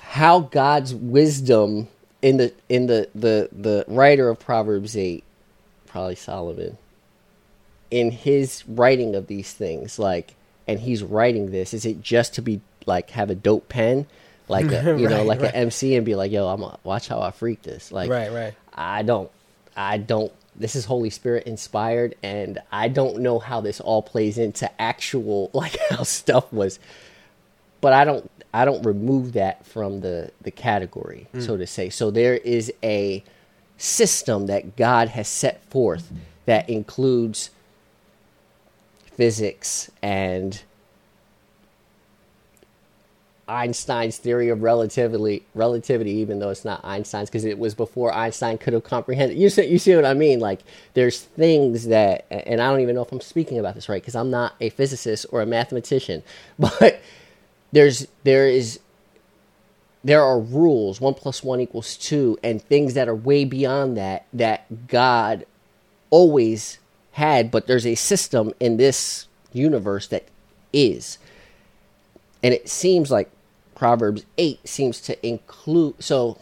[0.10, 1.88] how god's wisdom
[2.24, 5.24] in the in the the the writer of proverbs 8
[5.86, 6.80] probably solomon
[7.92, 10.34] in his writing of these things like
[10.68, 14.08] and he's writing this is it just to be like have a dope pen
[14.50, 15.54] like a, you know like right.
[15.54, 18.32] an mc and be like yo i'm gonna watch how i freak this like Right,
[18.32, 18.54] right.
[18.74, 19.32] i don't
[19.76, 24.38] i don't this is holy spirit inspired and i don't know how this all plays
[24.38, 26.80] into actual like how stuff was
[27.82, 31.46] but i don't i don't remove that from the the category mm.
[31.46, 33.24] so to say so there is a
[33.78, 36.12] system that god has set forth
[36.46, 37.52] that includes
[39.16, 40.64] physics and
[43.50, 48.58] Einstein's theory of relativity, relativity, even though it's not Einstein's, because it was before Einstein
[48.58, 49.38] could have comprehended.
[49.38, 50.40] You see, you see what I mean?
[50.40, 50.60] Like,
[50.94, 54.16] there's things that, and I don't even know if I'm speaking about this right, because
[54.16, 56.22] I'm not a physicist or a mathematician,
[56.60, 57.02] but
[57.72, 58.80] there's there is
[60.04, 64.26] there are rules one plus one equals two and things that are way beyond that
[64.34, 65.46] that god
[66.10, 66.80] always
[67.12, 70.26] had but there's a system in this universe that
[70.74, 71.18] is
[72.42, 73.30] and it seems like
[73.80, 76.38] proverbs 8 seems to include so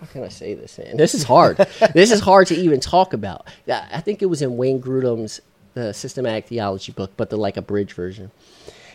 [0.00, 0.96] how can i say this man?
[0.96, 1.58] This is hard.
[1.92, 3.46] This is hard to even talk about.
[3.68, 5.40] I think it was in wayne grudem's
[5.74, 8.30] the systematic theology book but the like a bridge version.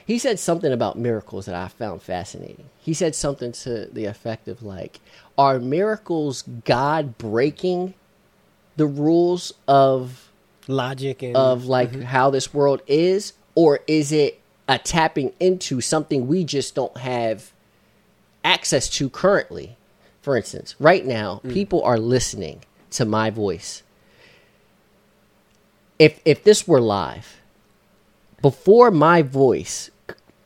[0.05, 2.69] He said something about miracles that I found fascinating.
[2.77, 4.99] He said something to the effect of like,
[5.35, 7.95] are miracles God breaking
[8.77, 10.31] the rules of
[10.67, 12.01] Logic and of like mm-hmm.
[12.01, 17.51] how this world is, or is it a tapping into something we just don't have
[18.43, 19.77] access to currently?
[20.21, 21.53] For instance, right now, mm.
[21.53, 23.83] people are listening to my voice.
[25.99, 27.39] If if this were live,
[28.41, 29.91] before my voice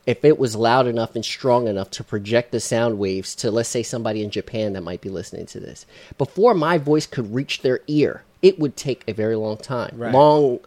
[0.06, 3.68] if it was loud enough and strong enough to project the sound waves to let's
[3.68, 5.86] say somebody in Japan that might be listening to this
[6.18, 10.12] before my voice could reach their ear it would take a very long time Right.
[10.12, 10.60] long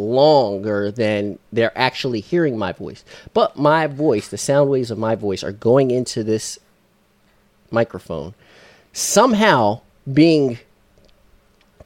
[0.00, 3.04] longer than they're actually hearing my voice
[3.34, 6.58] but my voice the sound waves of my voice are going into this
[7.70, 8.34] microphone
[8.92, 9.80] somehow
[10.12, 10.58] being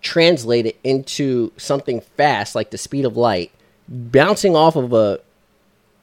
[0.01, 3.51] translated into something fast like the speed of light
[3.89, 5.21] bouncing off of a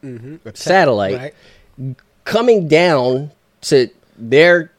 [0.03, 0.35] mm-hmm.
[0.53, 1.33] satellite
[1.77, 1.95] right?
[2.25, 3.31] coming down
[3.61, 4.71] to their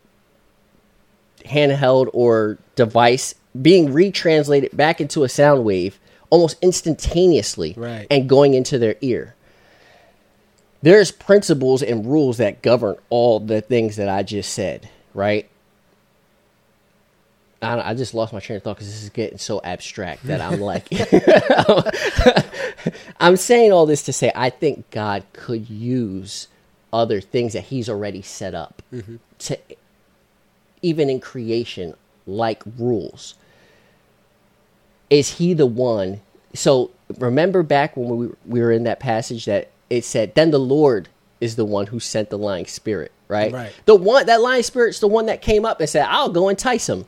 [1.44, 5.98] handheld or device being retranslated back into a sound wave
[6.32, 8.06] almost instantaneously Right.
[8.10, 9.34] and going into their ear
[10.80, 15.46] there's principles and rules that govern all the things that i just said right
[17.60, 20.40] I, I just lost my train of thought because this is getting so abstract that
[20.40, 20.88] I'm like,
[23.20, 26.48] I'm saying all this to say I think God could use
[26.92, 29.16] other things that He's already set up mm-hmm.
[29.38, 29.58] to,
[30.82, 31.94] even in creation,
[32.26, 33.36] like rules.
[35.12, 36.20] Is He the one?
[36.54, 40.58] So remember back when we we were in that passage that it said, "Then the
[40.58, 41.08] Lord
[41.40, 43.52] is the one who sent the lying spirit." Right.
[43.52, 43.72] Right.
[43.86, 46.88] The one that lying spirit's the one that came up and said, "I'll go entice
[46.88, 47.04] him."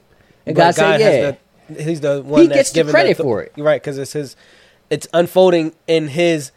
[0.47, 1.36] And But God, said, "Yeah."
[1.76, 3.52] the, he's the one He gets the credit the, for it.
[3.56, 3.81] right?
[3.81, 4.36] Because it's his,
[4.90, 6.52] it's unfolding in his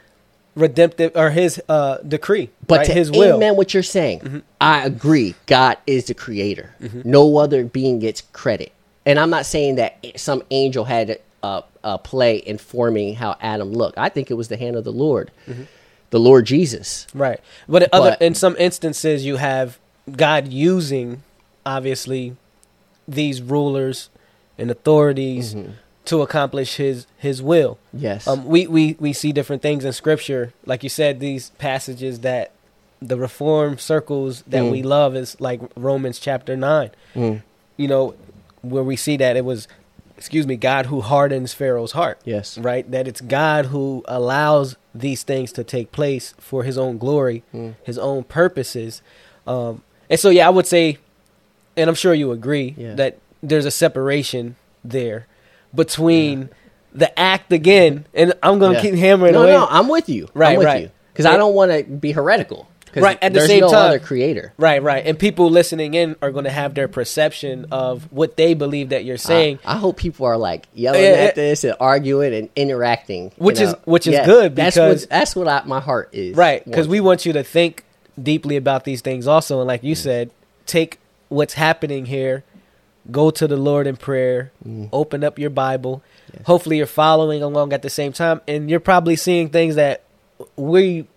[0.55, 2.85] redemptive or his uh decree, But right?
[2.87, 3.37] to his will.
[3.37, 5.35] amen what you're saying, I agree.
[5.45, 6.75] God is the creator.
[7.05, 8.71] No other being gets credit.
[9.05, 13.71] And I'm not saying that some angel had a, a play in forming how Adam
[13.71, 13.97] looked.
[13.97, 15.31] I think it was the hand of the Lord,
[16.09, 17.07] the Lord Jesus.
[17.13, 17.39] Right.
[17.67, 19.77] But, in other in some instances you have
[20.11, 21.23] God using
[21.65, 22.35] obviously
[23.07, 24.09] these rulers
[24.57, 25.55] and authorities
[26.05, 27.77] to accomplish his his will.
[27.93, 28.27] Yes.
[28.27, 30.53] Um we, we we see different things in scripture.
[30.65, 32.51] Like you said, these passages that
[33.01, 34.71] the reform circles that Mm.
[34.71, 36.89] we love is like Romans chapter nine.
[37.13, 37.43] Mm.
[37.77, 38.15] You know,
[38.61, 39.67] where we see that it was
[40.17, 42.57] excuse me, God who hardens Pharaoh's heart Yes.
[42.57, 42.89] right?
[42.89, 47.75] That it's God who allows these things to take place for His own glory, Mm.
[47.83, 49.01] His own purposes.
[49.45, 50.97] Um, and so, yeah, I would say,
[51.75, 52.95] and I'm sure you agree Yeah.
[52.95, 55.27] that there's a separation there
[55.75, 56.49] between
[56.93, 58.81] the act again, and I'm going to Yeah.
[58.89, 59.51] keep hammering no, away.
[59.51, 60.27] no, I'm with you.
[60.33, 60.81] Right, I'm with right.
[60.83, 60.89] you.
[61.13, 62.67] Because I don't want to be heretical.
[63.03, 64.53] Right, at the same no time- other creator.
[64.57, 65.05] Right, right.
[65.05, 69.05] And people listening in are going to have their perception of what they believe that
[69.05, 69.59] you're saying.
[69.65, 73.31] I, I hope people are like yelling Yeah, at this and arguing and interacting, you
[73.37, 76.35] Which is- which is good that's because- what that's what I, my heart is.
[76.35, 77.83] Right, because we want you to think
[78.21, 79.59] deeply about these things also.
[79.59, 80.31] And like you said,
[80.65, 80.99] take
[81.29, 82.43] what's happening here,
[83.11, 84.89] go to the Lord in prayer, Mm.
[84.91, 86.01] open up your Bible.
[86.45, 90.01] Hopefully, you're following along at the same time, and you're probably seeing things that
[90.55, 91.07] we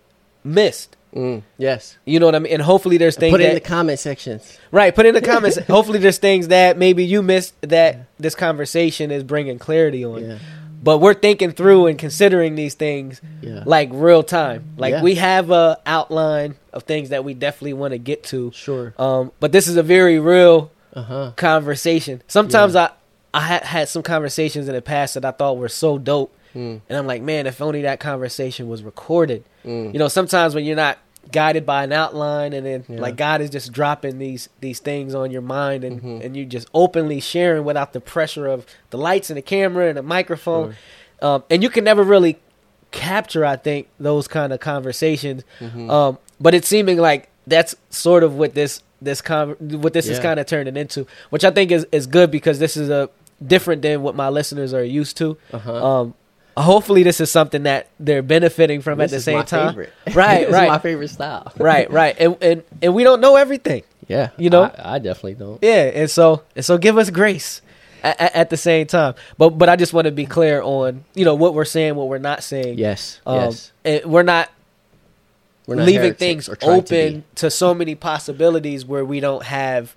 [0.43, 0.95] missed.
[1.15, 1.97] Mm, yes.
[2.05, 2.53] You know what I mean?
[2.53, 4.57] And hopefully, there's things Put it that in the comment sections.
[4.71, 4.93] right.
[4.95, 5.57] Put in the comments.
[5.67, 10.23] hopefully, there's things that maybe you missed that this conversation is bringing clarity on.
[10.23, 10.37] Yeah.
[10.83, 13.63] But we're thinking through and considering these things Yeah.
[13.65, 14.63] like real time.
[14.77, 15.01] Like Yeah.
[15.03, 18.51] we have a outline of things that we definitely want to get to.
[18.55, 18.93] Sure.
[18.97, 21.31] Um, but this is a very real Uh huh.
[21.35, 22.21] conversation.
[22.27, 22.89] Sometimes I
[23.33, 26.81] I had some conversations in the past that I thought were so dope, Mm.
[26.89, 29.43] and I'm like, man, if only that conversation was recorded.
[29.65, 29.93] Mm.
[29.93, 30.97] You know, sometimes when you're not
[31.31, 32.99] guided by an outline, and then Yeah.
[32.99, 36.25] like God is just dropping these these things on your mind, and Mhm.
[36.25, 39.97] and you just openly sharing without the pressure of the lights and the camera and
[39.97, 40.75] the microphone,
[41.21, 42.39] um, and you can never really
[42.91, 45.43] capture, I think, those kind of conversations.
[45.59, 45.89] Mhm.
[45.89, 50.19] Um, but it's seeming like that's sort of what this this con- what this is
[50.19, 53.09] kind of turning into, which I think is is good because this is a
[53.45, 55.37] different than what my listeners are used to.
[55.53, 55.85] Uh-huh.
[56.01, 56.13] Um,
[56.57, 59.69] hopefully, this is something that they're benefiting from This at the same time.
[59.69, 59.93] favorite.
[60.15, 60.69] Right, This is right.
[60.69, 61.51] my favorite style.
[61.57, 63.83] right, right, and and and we don't know everything.
[64.07, 64.29] Yeah.
[64.37, 64.63] You know?
[64.63, 65.59] I, I definitely don't.
[65.61, 67.61] Yeah, and so and so give us grace
[68.03, 69.15] at, at, the same time.
[69.37, 72.07] But but I just want to be clear on you know what we're saying, what
[72.09, 72.77] we're not saying.
[72.77, 73.21] Yes.
[73.25, 73.71] Um, yes.
[73.85, 74.49] and we're not
[75.65, 79.95] We're not leaving things trying to open to, so many possibilities where we don't have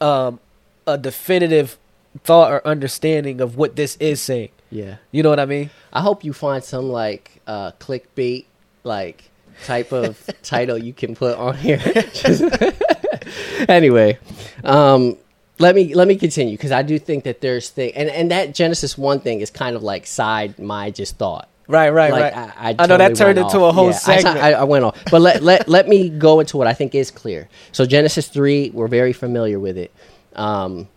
[0.00, 0.40] um,
[0.86, 1.78] a definitive
[2.22, 4.50] thought or understanding of what this is saying.
[4.70, 4.96] Yeah.
[5.12, 5.70] You know what I mean?
[5.92, 8.46] I hope you find some like uh, clickbait
[8.82, 9.30] like
[9.64, 11.80] type of title you can put on here.
[13.68, 14.18] anyway,
[14.64, 15.16] um,
[15.58, 18.54] let me let me continue because I do think that there's thing and and that
[18.54, 21.48] Genesis one thing is kind of like side my just thought.
[21.66, 22.52] Right, right, Like, right.
[22.58, 23.70] I, I, I know that turned into off.
[23.70, 24.36] a whole Yeah, segment.
[24.36, 27.10] I, I went off, but let let let me go into what I think is
[27.10, 27.48] clear.
[27.72, 29.90] So Genesis three, we're very familiar with it.
[30.34, 30.88] Um,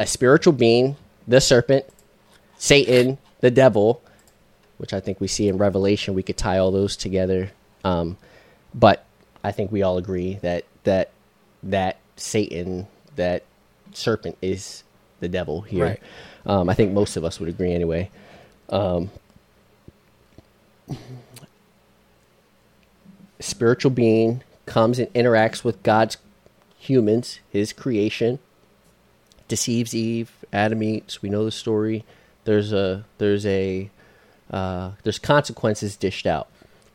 [0.00, 0.96] a spiritual being,
[1.28, 1.84] the serpent,
[2.58, 4.02] Satan, the devil,
[4.78, 6.14] which I think we see in Revelation.
[6.14, 7.50] We could tie all those together,
[7.84, 8.16] um,
[8.74, 9.04] but
[9.42, 11.10] I think we all agree that that
[11.62, 12.86] that Satan,
[13.16, 13.44] that
[13.92, 14.82] serpent, is
[15.20, 15.84] the devil here.
[15.84, 16.00] Right.
[16.46, 18.10] Um, I think most of us would agree anyway.
[18.68, 19.10] Um,
[23.40, 26.16] spiritual being comes and interacts with God's
[26.78, 28.38] humans, his creation,
[29.48, 31.22] deceives Eve, Adam eats.
[31.22, 32.04] We know the story.
[32.44, 33.90] There's a there's a
[34.50, 36.48] uh, there's consequences dished out,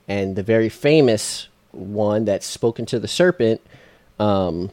[0.08, 3.62] and the very famous one that's spoken to the serpent,
[4.20, 4.72] um,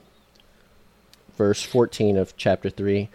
[1.37, 3.09] verse fourteen of chapter three.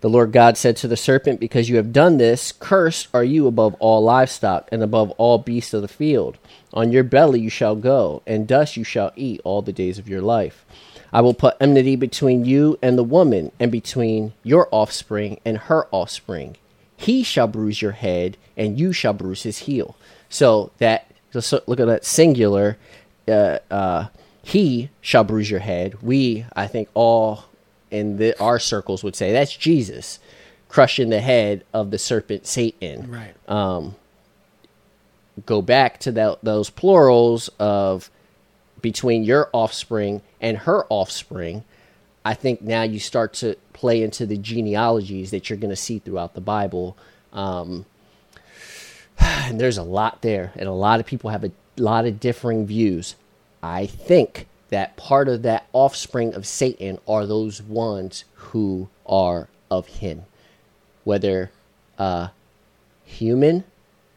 [0.00, 3.48] The Lord God said to the serpent, Because you have done this, cursed are you
[3.48, 6.38] above all livestock and above all beasts of the field.
[6.72, 10.08] On your belly you shall go, and dust you shall eat all the days of
[10.08, 10.64] your life.
[11.12, 15.88] I will put enmity between you and the woman, and between your offspring and her
[15.90, 16.56] offspring.
[16.98, 19.96] He shall bruise your head, and you shall bruise his heel.
[20.28, 22.76] So that, look at that singular.
[23.28, 24.08] Uh, uh,
[24.42, 26.02] he shall bruise your head.
[26.02, 27.44] We, I think, all
[27.92, 30.18] in the, our circles would say that's Jesus
[30.68, 33.10] crushing the head of the serpent Satan.
[33.10, 33.34] Right.
[33.48, 33.94] Um,
[35.46, 38.10] go back to that, those plurals of
[38.82, 41.64] between your offspring and her offspring.
[42.28, 45.98] I think now you start to play into the genealogies that you're going to see
[45.98, 46.94] throughout the Bible.
[47.32, 47.86] Um,
[49.18, 52.66] and there's a lot there, and a lot of people have a lot of differing
[52.66, 53.14] views.
[53.62, 59.86] I think that part of that offspring of Satan are those ones who are of
[59.86, 60.24] him,
[61.04, 61.50] whether
[61.96, 62.28] uh,
[63.06, 63.64] human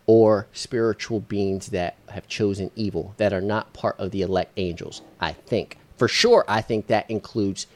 [0.05, 5.01] or spiritual beings that have chosen evil, that are not part of the elect angels.
[5.21, 5.77] I think.
[5.95, 7.67] For sure, I think that includes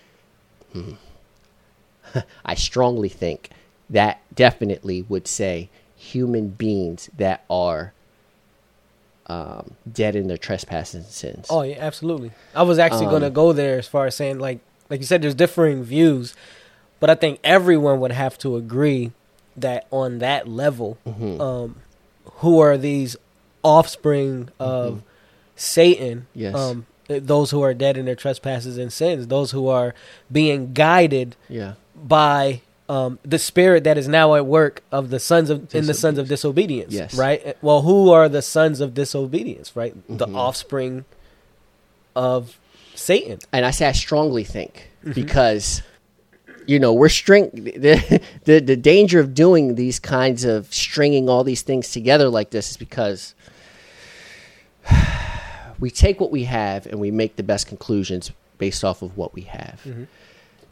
[0.84, 3.50] hmm, I strongly think
[3.90, 7.94] that definitely would say human beings that are
[9.28, 11.48] um, dead in their trespasses and sins.
[11.50, 12.32] Oh yeah, absolutely.
[12.54, 15.06] I was actually Um, going to go there as far as saying like like you
[15.08, 16.36] said, there's differing views,
[17.00, 19.12] but I think everyone would have to agree
[19.58, 21.40] that on that level, Mhm.
[21.42, 21.76] um,
[22.42, 23.16] who are these
[23.64, 25.02] offspring of
[25.56, 26.28] Satan?
[26.36, 26.54] Yes.
[26.56, 29.94] Um, those who are dead in their trespasses and sins, those who are
[30.32, 31.74] being guided Yeah.
[31.96, 35.94] by um, the spirit that is now at work of the sons of in the
[35.96, 36.94] sons of disobedience.
[36.94, 37.16] Yes.
[37.16, 37.58] Right.
[37.64, 39.76] Well, who are the sons of disobedience?
[39.76, 39.96] Right.
[40.08, 40.36] The Mhm.
[40.36, 41.06] offspring
[42.16, 42.60] of
[42.94, 43.40] Satan.
[43.52, 45.82] and I say I strongly think because
[46.68, 51.44] you know we're string the, the the danger of doing these kinds of stringing all
[51.44, 53.34] these things together like this is because
[55.80, 59.34] we take what we have and we make the best conclusions based off of what
[59.34, 59.82] we have.
[59.86, 60.04] Mm-hmm.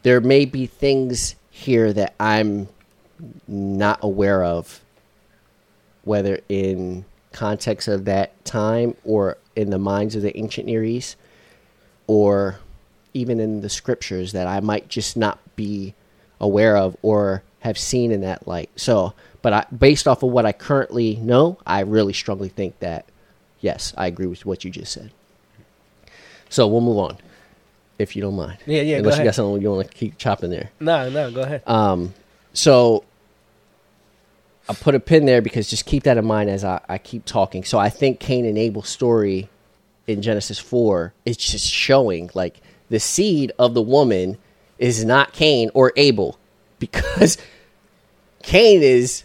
[0.02, 2.68] There may be things here that I'm
[3.46, 4.80] not aware of
[6.02, 11.16] whether in context of that time or in the minds of the ancient Near East
[12.06, 12.58] or
[13.14, 15.94] even in the scriptures that I might just not be
[16.40, 18.68] aware of or have seen in that light.
[18.76, 23.06] So, but I, based off of what I currently know, I really strongly think that
[23.64, 25.10] yes, I agree with what you just said.
[26.50, 27.16] So we'll move on,
[27.98, 28.58] if you don't mind.
[28.66, 30.70] Yeah, yeah, go Unless you got something you want to keep chopping there.
[30.78, 31.62] No, no, go ahead.
[31.66, 32.12] Um,
[32.52, 33.04] so
[34.68, 37.24] I put a pin there because just keep that in mind as I, I keep
[37.24, 37.64] talking.
[37.64, 39.48] So I think Cain and Abel's story
[40.06, 42.60] in Genesis 4 is just showing like
[42.90, 44.36] the seed of the woman
[44.78, 46.38] is not Cain or Abel
[46.78, 47.38] because
[48.42, 49.24] Cain is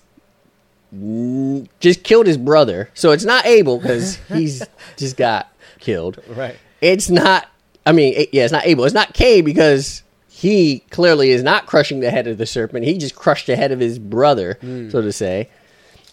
[1.80, 2.90] just killed his brother.
[2.94, 4.64] So it's not Abel because he's
[4.98, 6.20] just got killed.
[6.28, 6.56] Right.
[6.82, 7.48] It's not.
[7.86, 8.86] I mean, it- yeah, it's not Abel.
[8.86, 12.86] It's not Cain because he clearly is not crushing the head of the serpent.
[12.86, 14.90] He just crushed the head of his brother, hmm.
[14.90, 15.50] so to say.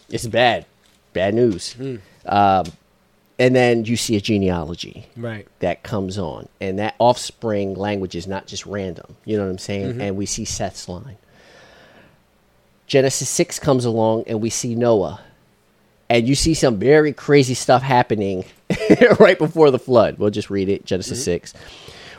[0.09, 0.65] It's bad,
[1.13, 1.73] bad news.
[1.73, 1.95] Hmm.
[2.25, 2.65] Um,
[3.39, 5.47] and then you see a genealogy Right.
[5.59, 9.15] that comes on, and that offspring language is not just random.
[9.25, 9.91] You know what I'm saying?
[9.91, 10.01] Mm-hmm.
[10.01, 11.17] And we see Seth's line.
[12.87, 15.19] Genesis six comes along, and we see Noah,
[16.09, 18.45] and you see some very crazy stuff happening
[19.19, 20.17] right before the flood.
[20.17, 21.25] We'll just read it, Genesis mm-hmm.
[21.25, 21.53] six.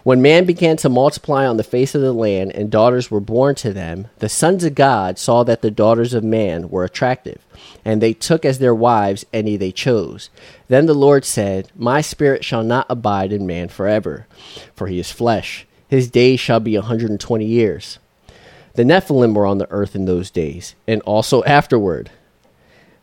[0.04, 3.54] When man began to multiply on the face of the land, and daughters were born
[3.56, 7.42] to them, the sons of God saw that the daughters of man were attractive,
[7.84, 10.30] and they took as their wives any they chose.
[10.68, 14.26] Then the Lord said, My spirit shall not abide in man forever,
[14.74, 15.66] for he is flesh.
[15.88, 17.98] His days shall be a hundred and twenty years.
[18.78, 22.12] The Nephilim were on the earth in those days, and also afterward,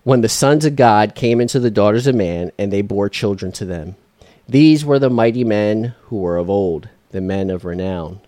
[0.06, 3.52] when the sons of God came into the daughters of man, and they bore children
[3.52, 3.98] to them.
[4.48, 8.22] These were the mighty men who were of old, the men of renown.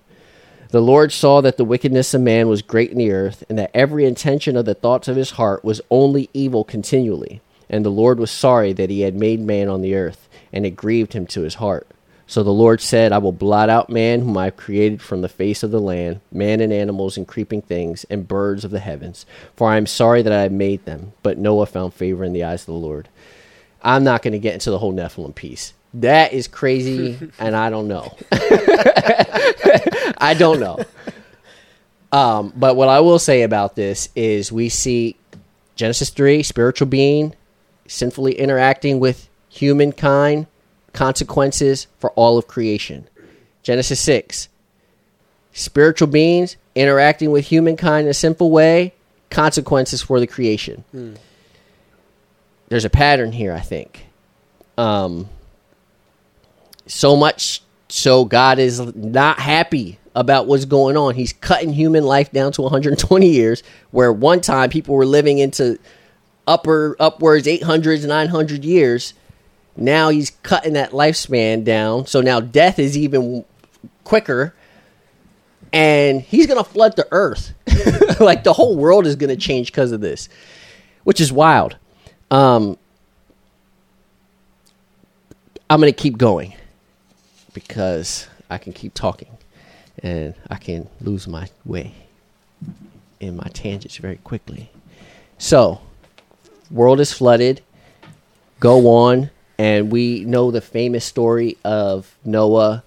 [0.72, 3.72] The Lord saw that the wickedness of man was great in the earth, and that
[3.74, 7.40] every intention of the thoughts of his heart was only evil continually.
[7.70, 10.72] And the Lord was sorry that he had made man on the earth, and it
[10.72, 11.88] grieved him to his heart.
[12.30, 15.30] So the Lord said, I will blot out man whom I have created from the
[15.30, 19.26] face of the land, man and animals and creeping things, and birds of the heavens.
[19.56, 21.14] For I am sorry that I have made them.
[21.24, 23.08] But Noah found favor in the eyes of the Lord.
[23.82, 25.74] I'm not going to get into the whole Nephilim piece.
[25.94, 28.14] That is crazy, and I don't know.
[28.32, 30.80] I don't know.
[32.12, 35.16] Um, but what I will say about this is we see
[35.76, 37.36] Genesis 3, spiritual being,
[37.88, 40.48] sinfully interacting with humankind,
[40.98, 43.08] consequences for all of creation.
[43.62, 44.50] Genesis 6,
[45.54, 48.96] spiritual beings interacting with humankind in a sinful way,
[49.30, 50.84] consequences for the creation.
[52.70, 54.08] There's a pattern here, I think.
[54.76, 55.30] Um,
[56.88, 61.14] so much so God is not happy about what's going on.
[61.14, 63.62] He's cutting human life down to 120 years,
[63.92, 65.78] where one time people were living into
[66.48, 69.14] upper upwards 800s, 900 years.
[69.78, 73.46] Now he's cutting that lifespan down, so now death is even
[74.04, 74.56] quicker,
[75.72, 77.54] and he's gonna flood the earth.
[78.20, 80.30] like the whole world is gonna change because of this,
[81.04, 81.78] which is wild.
[82.32, 82.78] Um,
[85.70, 86.56] I'm gonna keep going
[87.54, 89.38] because I can keep talking
[90.04, 91.94] and I can lose my way
[93.20, 94.70] in my tangents very quickly.
[95.38, 95.82] So,
[96.72, 97.62] world is flooded.
[98.60, 102.84] Go on, and we know the famous story of Noah,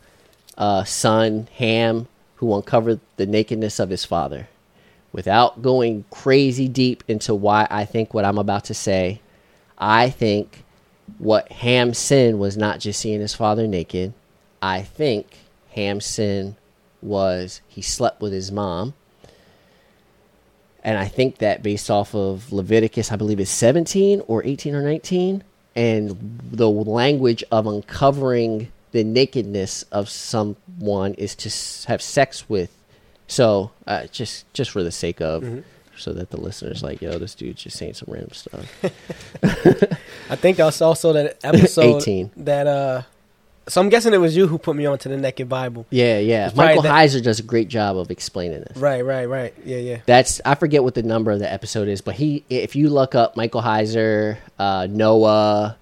[0.57, 2.07] uh, son Ham,
[2.37, 4.49] who uncovered the nakedness of his father.
[5.13, 9.21] Without going crazy deep into why I think what I'm about to say,
[9.77, 10.63] I think
[11.19, 14.15] what Ham's sin was not just seeing his father naked.
[14.63, 15.27] I think
[15.71, 16.57] Ham's sin
[17.03, 18.95] was he slept with his mom.
[20.85, 24.83] And I think that based off of Leviticus, I believe it's 17 or 18 or
[24.83, 25.45] 19,
[25.77, 32.71] and the language of uncovering the nakedness of someone is to have sex with.
[33.29, 35.63] So, uh, just just for the sake of,
[35.97, 38.67] so that the listeners like, yo, this dude's just saying some random stuff.
[40.31, 42.31] I think that's also that episode 18.
[42.39, 43.03] that uh
[43.69, 45.87] so I'm guessing it was you who put me onto the Naked Bible.
[45.91, 46.51] Yeah, yeah.
[46.55, 48.77] Michael that- Heiser does a great job of explaining this.
[48.77, 49.55] Right, right, right.
[49.65, 49.99] Yeah, yeah.
[50.07, 53.15] That's I forget what the number of the episode is, but he if you look
[53.15, 55.77] up Michael Heiser, uh, Noah,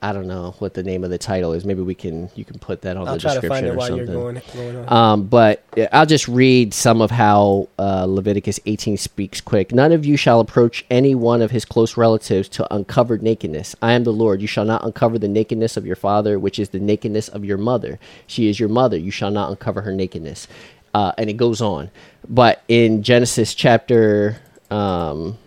[0.00, 1.64] I don't know what the name of the title is.
[1.64, 3.70] Maybe we can you can put that on I'll the try to description find it
[3.70, 4.06] or while something.
[4.06, 4.92] you're going, going on.
[5.12, 9.72] Um, but I'll just read some of how uh, Leviticus 18 speaks quick.
[9.72, 13.74] None of you shall approach any one of his close relatives to uncover nakedness.
[13.82, 14.40] I am the Lord.
[14.40, 17.58] You shall not uncover the nakedness of your father, which is the nakedness of your
[17.58, 17.98] mother.
[18.26, 18.96] She is your mother.
[18.96, 20.46] You shall not uncover her nakedness.
[20.94, 21.90] Uh, and it goes on.
[22.28, 24.38] But in Genesis chapter
[24.70, 25.38] um,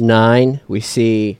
[0.00, 1.38] 9, we see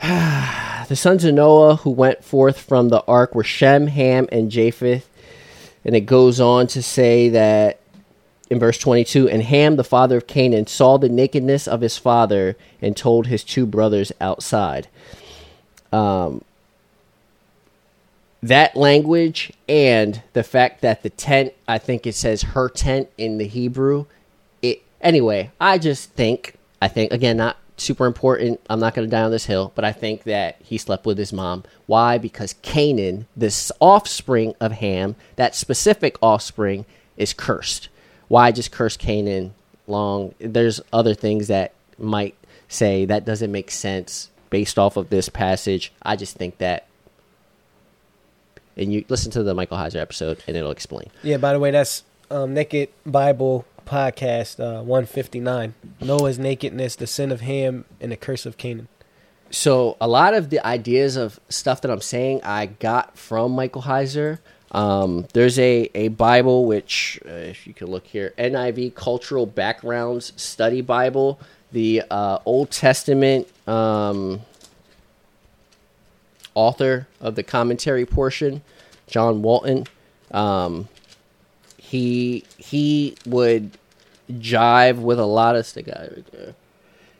[0.02, 5.08] the sons of Noah who went forth from the ark were Shem, Ham, and Japheth.
[5.84, 7.80] And it goes on to say that
[8.50, 12.56] in verse 22 and Ham, the father of Canaan, saw the nakedness of his father
[12.80, 14.88] and told his two brothers outside.
[15.92, 16.42] Um,
[18.42, 23.38] that language and the fact that the tent, I think it says her tent in
[23.38, 24.04] the Hebrew.
[24.60, 25.50] It anyway.
[25.58, 26.53] I just think,
[26.84, 28.60] I think again, not super important.
[28.68, 31.16] I'm not going to die on this hill, but I think that he slept with
[31.16, 31.64] his mom.
[31.86, 32.18] Why?
[32.18, 36.84] Because Canaan, this offspring of Ham, that specific offspring,
[37.16, 37.88] is cursed.
[38.28, 39.54] Why just curse Canaan?
[39.86, 40.34] Long.
[40.38, 42.34] There's other things that might
[42.68, 45.90] say that doesn't make sense based off of this passage.
[46.02, 46.86] I just think that
[48.76, 51.08] and you listen to the Michael Heiser episode, and it'll explain.
[51.22, 55.74] Yeah, by the way, that's um, Naked Bible podcast uh, 159.
[56.00, 58.88] Noah's nakedness, the sin of Ham, and the curse of Canaan.
[59.50, 63.82] So a lot of the ideas of stuff that I'm saying, I got from Michael
[63.82, 64.38] Heiser.
[64.72, 70.32] Um, there's a, a Bible which, uh, if you can look here, NIV Cultural Backgrounds
[70.36, 71.38] Study Bible,
[71.70, 74.40] the uh, Old Testament um,
[76.54, 78.62] author of the commentary portion,
[79.06, 79.86] John Walton.
[80.32, 80.88] Um,
[81.94, 83.78] he he would
[84.28, 86.54] jive with a lot of the guy right there.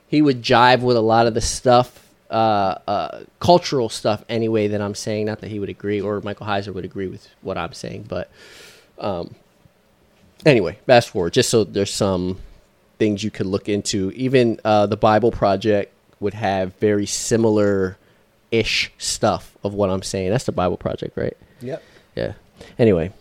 [0.09, 4.67] He would jive with a lot of the stuff, uh, uh, cultural stuff anyway.
[4.67, 7.57] That I'm saying, not that he would agree or Michael Heiser would agree with what
[7.57, 8.29] I'm saying, but
[8.99, 9.37] um,
[10.45, 11.35] anyway, fast forward.
[11.35, 12.41] Just so there's some
[12.99, 14.11] things you could look into.
[14.17, 17.97] Even uh, the Bible Project would have very similar
[18.51, 20.31] ish stuff of what I'm saying.
[20.31, 21.37] That's the Bible Project, right?
[21.61, 21.81] Yep.
[22.17, 22.33] Yeah.
[22.77, 23.13] Anyway,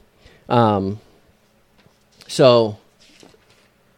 [0.49, 0.99] um,
[2.33, 2.77] so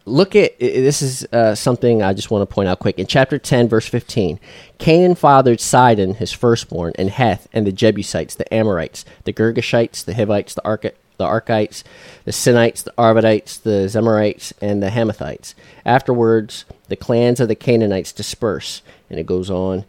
[0.03, 2.99] look at this is uh, something I just want to point out quick.
[2.99, 4.41] In chapter 10, verse 15,
[4.77, 10.13] Canaan fathered Sidon, his firstborn, and Heth, and the Jebusites, the Amorites, the Girgashites, the
[10.13, 11.85] Hivites, the Arch- the Archites,
[12.25, 15.53] the Sinites, the Arvadites, the Zemarites, and the Hamathites.
[15.85, 19.85] Afterwards, the clans of the Canaanites disperse, and it goes on.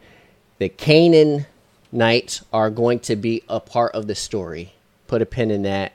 [0.59, 4.75] The Canaanites are going to be a part of the story.
[5.09, 5.95] Put a pin in that.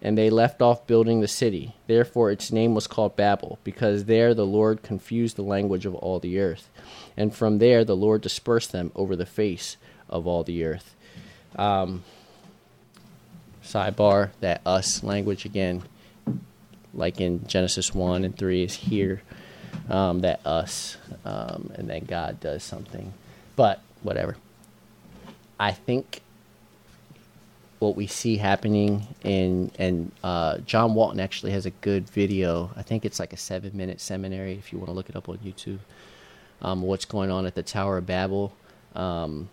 [0.00, 1.74] and they left off building the city.
[1.86, 6.18] Therefore its name was called Babel, because there the Lord confused the language of all
[6.18, 6.68] the earth.
[7.16, 9.76] And from there the Lord dispersed them over the face
[10.08, 10.94] of all the earth.
[11.56, 12.04] Um,
[13.68, 15.82] sidebar that us language again
[16.94, 19.22] like in genesis 1 and 3 is here
[19.90, 23.12] um, that us um, and then god does something
[23.56, 24.36] but whatever
[25.60, 26.22] i think
[27.78, 32.70] what we see happening in and uh, john walton actually has a good video.
[32.76, 35.28] I think it's like a seven minute seminary if you want to look it up
[35.28, 35.78] on youtube
[36.62, 38.52] um, what's going on at the tower of babel.
[38.94, 39.48] Um,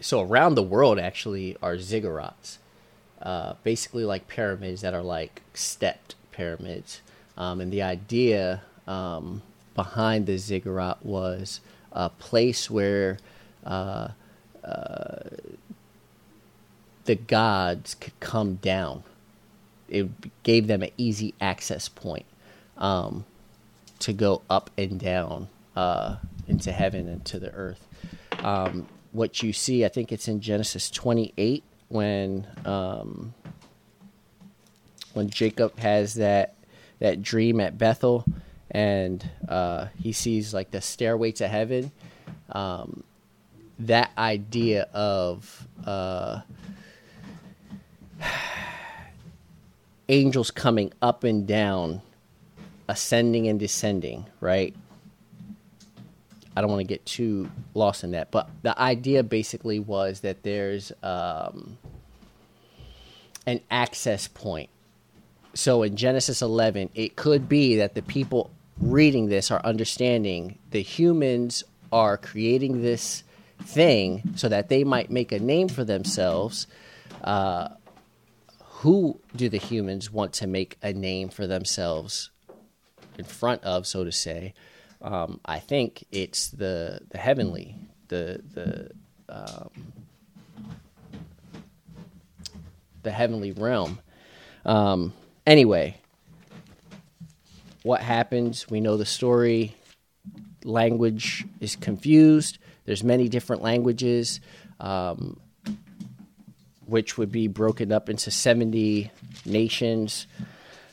[0.00, 2.58] so around the world actually are ziggurats
[3.22, 7.00] uh, basically like pyramids that are like stepped pyramids.
[7.36, 9.42] Um, and the idea um,
[9.74, 11.60] behind the ziggurat was
[11.92, 13.18] a place where
[13.64, 14.08] uh,
[14.62, 15.20] uh,
[17.04, 19.02] the gods could come down
[19.88, 20.08] it
[20.42, 22.26] gave them an easy access point
[22.78, 23.24] um,
[23.98, 26.16] to go up and down uh,
[26.48, 27.86] into heaven and to the earth
[28.42, 33.32] um, what you see, I think it's in Genesis 28 when um,
[35.12, 36.56] when Jacob has that
[36.98, 38.24] that dream at Bethel,
[38.70, 41.92] and uh, he sees like the stairway to heaven.
[42.50, 43.04] Um,
[43.78, 46.40] that idea of uh,
[50.08, 52.02] angels coming up and down,
[52.88, 54.74] ascending and descending, right?
[56.56, 60.42] I don't want to get too lost in that, but the idea basically was that
[60.44, 61.78] there's um,
[63.46, 64.70] an access point.
[65.54, 68.50] So in Genesis 11, it could be that the people
[68.80, 71.62] reading this are understanding the humans
[71.92, 73.22] are creating this
[73.62, 76.66] thing so that they might make a name for themselves.
[77.22, 77.68] Uh,
[78.84, 82.30] who do the humans want to make a name for themselves
[83.16, 84.52] in front of, so to say?
[85.00, 87.76] Um, I think it's the the heavenly,
[88.08, 88.90] the the
[89.30, 89.70] um,
[93.02, 94.00] the heavenly realm.
[94.66, 95.14] Um,
[95.46, 95.96] anyway,
[97.84, 98.68] what happens?
[98.68, 99.74] We know the story.
[100.62, 102.58] Language is confused.
[102.84, 104.40] There's many different languages,
[104.78, 105.40] um,
[106.86, 109.10] which would be broken up into 70
[109.44, 110.26] nations,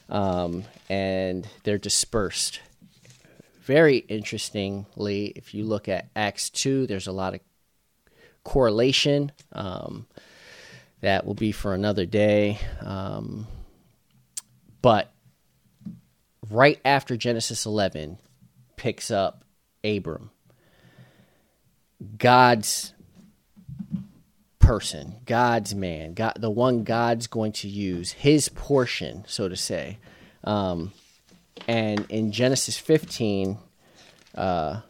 [0.09, 2.59] um, and they're dispersed.
[3.61, 7.41] Very interestingly, if you look at Acts 2, there's a lot of
[8.43, 9.31] correlation.
[9.53, 10.07] Um,
[11.01, 12.59] that will be for another day.
[12.79, 13.47] Um,
[14.81, 15.11] but
[16.49, 18.17] right after Genesis 11
[18.77, 19.43] picks up
[19.83, 20.31] Abram,
[22.17, 22.93] God's
[24.61, 29.97] person, God's man, God, the one God's going to use, his portion, so to say.
[30.43, 30.93] Um,
[31.67, 33.57] and in Genesis 15,
[34.35, 34.81] uh,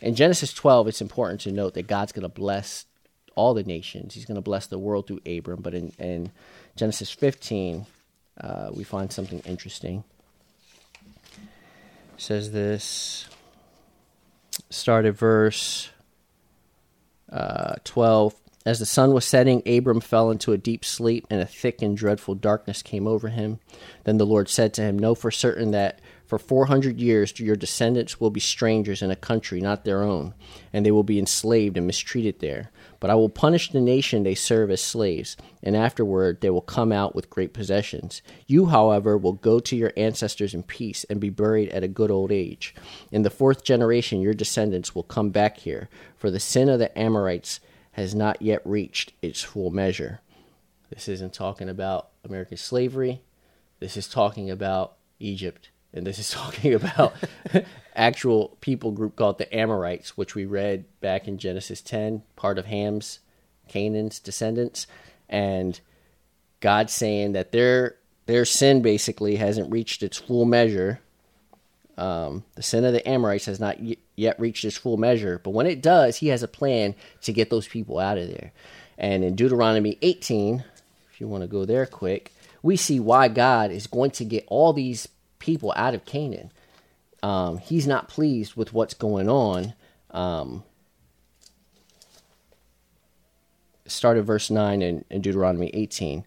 [0.00, 2.86] in Genesis 12, it's important to note that God's going to bless
[3.34, 4.14] all the nations.
[4.14, 5.62] He's going to bless the world through Abram.
[5.62, 6.32] But in, in
[6.74, 7.86] Genesis 15,
[8.40, 10.04] uh, we find something interesting.
[11.34, 13.28] It says this,
[14.70, 15.90] start at verse
[17.30, 18.34] uh, 12.
[18.66, 21.96] As the sun was setting, Abram fell into a deep sleep, and a thick and
[21.96, 23.60] dreadful darkness came over him.
[24.02, 27.54] Then the Lord said to him, Know for certain that for four hundred years your
[27.54, 30.34] descendants will be strangers in a country not their own,
[30.72, 32.72] and they will be enslaved and mistreated there.
[32.98, 36.90] But I will punish the nation they serve as slaves, and afterward they will come
[36.90, 38.20] out with great possessions.
[38.48, 42.10] You, however, will go to your ancestors in peace and be buried at a good
[42.10, 42.74] old age.
[43.12, 46.98] In the fourth generation your descendants will come back here, for the sin of the
[46.98, 47.60] Amorites
[47.96, 50.20] has not yet reached its full measure.
[50.90, 53.22] This isn't talking about American slavery.
[53.80, 55.70] This is talking about Egypt.
[55.94, 57.14] And this is talking about
[57.96, 62.66] actual people group called the Amorites, which we read back in Genesis 10, part of
[62.66, 63.20] Ham's,
[63.66, 64.86] Canaan's descendants.
[65.26, 65.80] And
[66.60, 67.96] God saying that their
[68.26, 71.00] their sin basically hasn't reached its full measure.
[71.98, 75.50] Um, the sin of the Amorites has not y- yet reached its full measure, but
[75.50, 78.52] when it does, He has a plan to get those people out of there.
[78.98, 80.64] And in Deuteronomy 18,
[81.12, 82.32] if you want to go there quick,
[82.62, 85.08] we see why God is going to get all these
[85.38, 86.52] people out of Canaan.
[87.22, 89.74] Um, he's not pleased with what's going on.
[90.10, 90.64] Um,
[93.86, 96.24] start at verse 9 in, in Deuteronomy 18.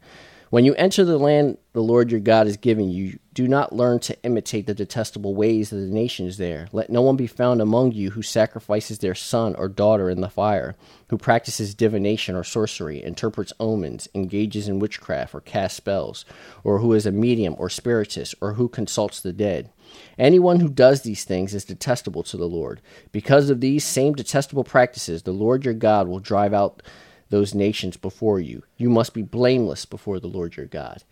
[0.49, 3.99] When you enter the land the Lord your God is giving you, do not learn
[3.99, 6.67] to imitate the detestable ways of the nations there.
[6.73, 10.27] Let no one be found among you who sacrifices their son or daughter in the
[10.27, 10.75] fire,
[11.07, 16.25] who practices divination or sorcery, interprets omens, engages in witchcraft or casts spells,
[16.65, 19.69] or who is a medium or spiritist, or who consults the dead.
[20.17, 22.81] Anyone who does these things is detestable to the Lord.
[23.13, 26.83] Because of these same detestable practices, the Lord your God will drive out
[27.29, 28.63] those nations before you.
[28.75, 31.05] You must be blameless before the Lord your God.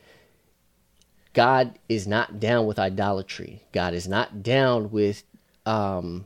[1.33, 3.63] God is not down with idolatry.
[3.71, 5.23] God is not down with
[5.65, 6.25] um,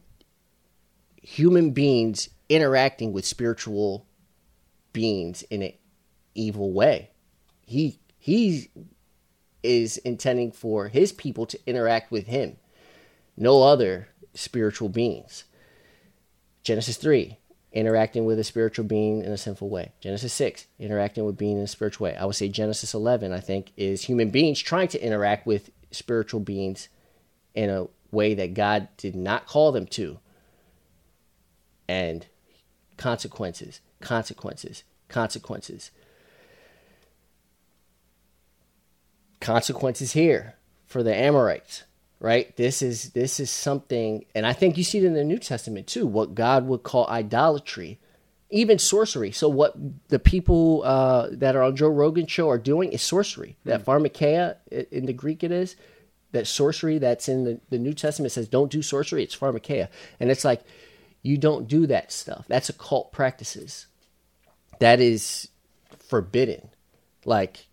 [1.22, 4.06] human beings interacting with spiritual
[4.94, 5.74] beings in an
[6.36, 7.12] evil way.
[7.66, 8.70] He he
[9.64, 12.58] is intending for his people to interact with him,
[13.38, 15.46] no other spiritual beings.
[16.64, 17.38] Genesis 3,
[17.72, 19.92] interacting with a spiritual being in a sinful way.
[20.02, 22.16] Genesis 6, interacting with being in a spiritual way.
[22.18, 26.42] I would say Genesis 11, I think, is human beings trying to interact with spiritual
[26.42, 26.90] beings
[27.56, 30.20] in a way that God did not call them to.
[31.88, 32.26] And
[32.98, 35.92] consequences, consequences, consequences.
[39.40, 41.84] Consequences here for the Amorites
[42.22, 45.40] right this is this is something and i think you see it in the new
[45.40, 48.00] testament too what god would call idolatry
[48.54, 49.32] even sorcery.
[49.32, 49.74] So what
[50.10, 53.56] the people uh, that are on Joe Rogan show are doing is sorcery.
[53.64, 54.58] That pharmakeia
[54.92, 55.78] in the Greek it is
[56.34, 59.24] that sorcery that's in the, the New Testament says don't do sorcery.
[59.24, 59.88] It's pharmakeia,
[60.20, 60.64] and it's like
[61.22, 62.46] you don't do that stuff.
[62.50, 63.88] That's occult practices.
[64.80, 65.48] That is
[66.10, 66.70] forbidden.
[67.24, 67.68] Like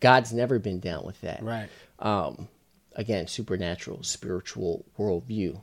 [0.00, 1.68] God's never been down with that Right.
[1.98, 2.48] um,
[2.94, 5.60] again, supernatural, spiritual worldview.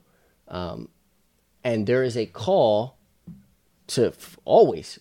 [0.47, 0.89] Um,
[1.63, 2.97] and there is a call
[3.87, 4.99] to f- always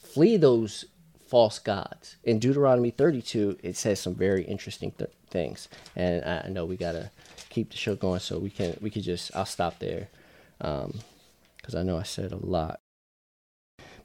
[0.00, 0.86] flee those
[1.26, 2.16] false gods.
[2.24, 5.68] In Deuteronomy 32, it says some very interesting th- things.
[5.94, 7.10] And I, know we got to
[7.50, 10.08] keep the show going, so we can, we could just, I'll stop there.
[10.60, 11.00] Um,
[11.62, 12.80] cause I know I said a lot.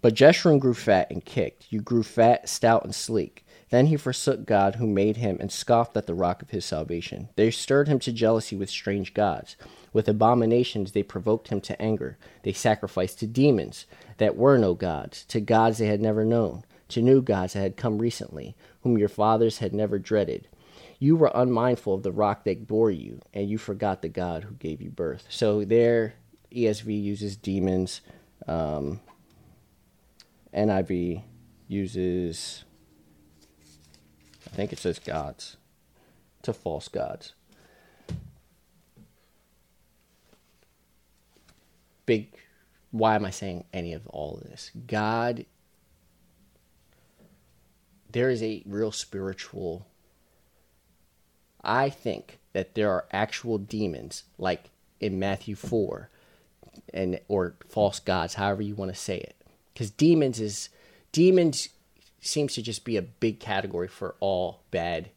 [0.01, 1.67] But Jeshurun grew fat and kicked.
[1.71, 3.42] You grew fat, stout, and sleek.
[3.73, 7.29] Then he forsook God who made him and scoffed at the rock of his salvation.
[7.35, 9.55] They stirred him to jealousy with strange gods.
[9.91, 12.19] With abominations they provoked him to anger.
[12.43, 13.87] They sacrificed to demons
[14.19, 17.75] that were no gods, to gods they had never known, to new gods that had
[17.75, 20.47] come recently, whom your fathers had never dreaded.
[20.99, 24.53] You were unmindful of the rock that bore you, and you forgot the God who
[24.53, 25.25] gave you birth.
[25.29, 26.13] So there,
[26.55, 28.01] ESV uses demons.
[28.47, 29.01] Um,
[30.53, 31.23] NIV
[31.67, 32.65] uses,
[34.53, 35.57] I think it says gods,
[36.43, 37.33] to false gods.
[42.05, 42.27] Big,
[42.91, 44.69] why am I saying any of all of this?
[44.85, 45.45] God,
[48.11, 49.87] there is a real spiritual,
[51.63, 54.69] I think that there are actual demons, like
[54.99, 56.11] in Matthew 4,
[56.93, 59.35] and or false gods, however you want to say it.
[59.73, 60.69] Because demons is
[61.11, 61.69] demons
[62.25, 65.09] seems to just be a big category for all bad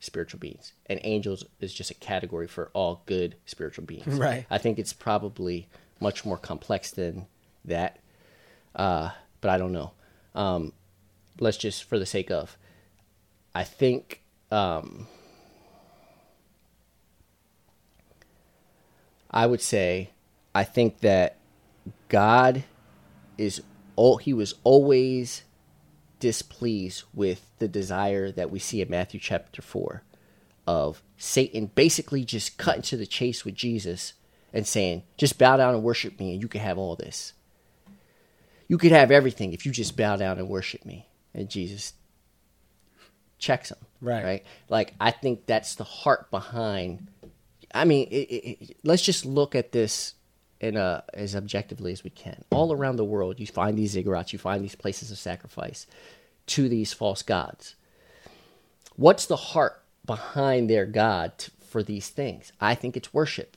[0.00, 4.06] spiritual beings, and angels is just a category for all good spiritual beings.
[4.18, 4.46] Right.
[4.50, 5.68] I think it's probably
[6.00, 7.26] much more complex than
[7.64, 7.98] that,
[8.74, 9.10] uh,
[9.40, 9.92] but I don't know.
[10.34, 10.72] Um,
[11.38, 12.56] let's just, for the sake of,
[13.54, 14.22] I think.
[14.50, 15.06] Um,
[19.30, 20.10] I would say,
[20.54, 21.36] I think that
[22.08, 22.64] God
[23.38, 23.62] is
[23.96, 25.44] oh he was always
[26.20, 30.04] displeased with the desire that we see in Matthew chapter 4
[30.66, 34.12] of Satan basically just cutting to the chase with Jesus
[34.52, 37.32] and saying, just bow down and worship me and you can have all this.
[38.68, 41.08] You could have everything if you just bow down and worship me.
[41.34, 41.94] And Jesus
[43.38, 43.78] checks him.
[44.00, 44.24] Right.
[44.24, 44.44] Right.
[44.68, 47.08] Like, I think that's the heart behind.
[47.74, 50.14] I mean, it, it, it- let's just look at this
[50.60, 52.44] in a, as objectively as we can.
[52.50, 55.86] All around the world, you find these ziggurats, you find these places of sacrifice
[56.46, 57.74] to these false gods.
[58.96, 62.52] What's the heart behind their God t- for these things?
[62.60, 63.56] I think it's worship.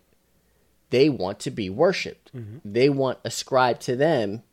[0.90, 2.34] They want to be worshiped.
[2.36, 2.58] Mm-hmm.
[2.64, 4.44] They want ascribed to them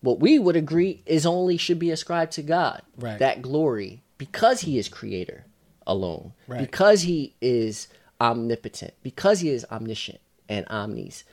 [0.00, 2.82] what we would agree is only should be ascribed to God.
[2.96, 3.18] Right.
[3.18, 5.44] That glory because he is creator
[5.86, 6.32] alone.
[6.48, 6.60] Right.
[6.60, 7.88] Because he is
[8.20, 8.94] omnipotent.
[9.02, 11.24] Because he is omniscient and omnis.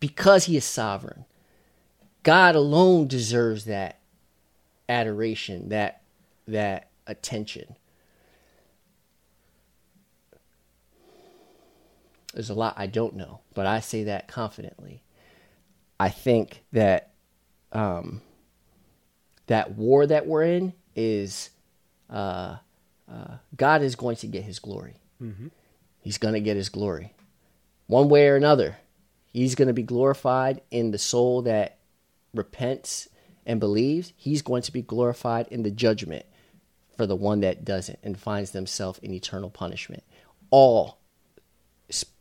[0.00, 1.24] Because he is sovereign.
[2.22, 4.00] God alone deserves that
[4.88, 6.02] adoration, that
[6.46, 7.76] that attention.
[12.34, 15.02] There's a lot I don't know, but I say that confidently.
[15.98, 17.10] I think that
[17.72, 18.20] um,
[19.46, 21.50] that war that we're in is
[22.10, 22.56] uh,
[23.10, 24.94] uh, God is going to get His glory.
[26.00, 27.12] He's going to get His glory,
[27.86, 28.76] one way or another.
[29.32, 31.78] He's going to be glorified in the soul that
[32.34, 33.08] repents
[33.46, 34.12] and believes.
[34.16, 36.26] He's going to be glorified in the judgment
[36.96, 40.02] for the one that doesn't and finds themselves in eternal punishment.
[40.50, 40.98] All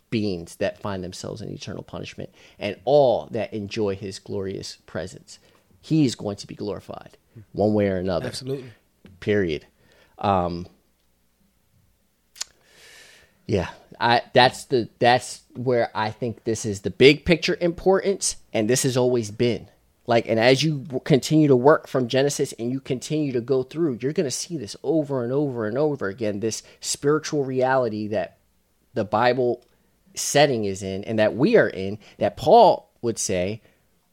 [0.10, 2.30] beings that find themselves in eternal punishment
[2.60, 5.40] and all that enjoy his glorious presence.
[5.82, 7.18] He is going to be glorified
[7.54, 8.28] one way or another.
[8.28, 8.72] Absolutely.
[9.20, 9.66] Period.
[10.20, 10.68] Um,
[13.48, 13.70] yeah,
[14.00, 18.84] I that's the that's where I think this is the big picture importance, and this
[18.84, 19.70] has always been
[20.06, 20.28] like.
[20.28, 24.14] And as you continue to work from Genesis and you continue to go through, you're
[24.14, 26.42] going to see this over and over and over again.
[26.42, 28.38] This spiritual reality that
[28.94, 29.64] the Bible
[30.14, 33.62] setting is in, and that we are in, that Paul would say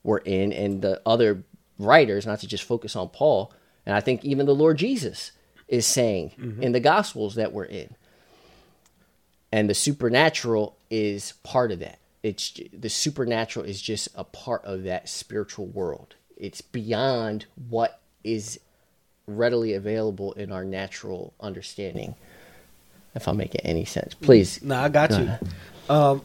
[0.04, 1.42] we're in, and the other
[1.78, 3.52] writers, not to just focus on Paul,
[3.84, 5.32] and I think even the Lord Jesus
[5.66, 6.62] is saying mm-hmm.
[6.62, 7.96] in the Gospels that we're in
[9.54, 14.82] and the supernatural is part of that it's the supernatural is just a part of
[14.82, 18.58] that spiritual world it's beyond what is
[19.26, 22.14] readily available in our natural understanding
[23.14, 25.38] if i'm making any sense please No, I got Go you.
[25.94, 26.22] Um,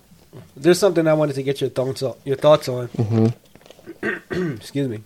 [0.56, 2.16] there's something I wanted to get your thoughts on.
[2.24, 2.88] Your thoughts on.
[2.90, 4.54] Mm-hmm.
[4.56, 5.02] excuse me.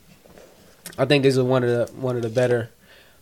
[0.98, 2.70] I think this is one of the one of the better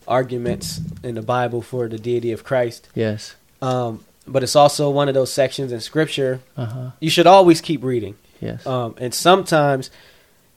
[0.07, 2.90] arguments in the Bible for the deity of Christ.
[2.95, 3.36] Yes.
[3.61, 6.91] Um, but it's also one of those sections in Scripture Uh huh.
[6.99, 8.15] you should always keep reading.
[8.39, 8.65] Yes.
[8.65, 9.91] Um, and sometimes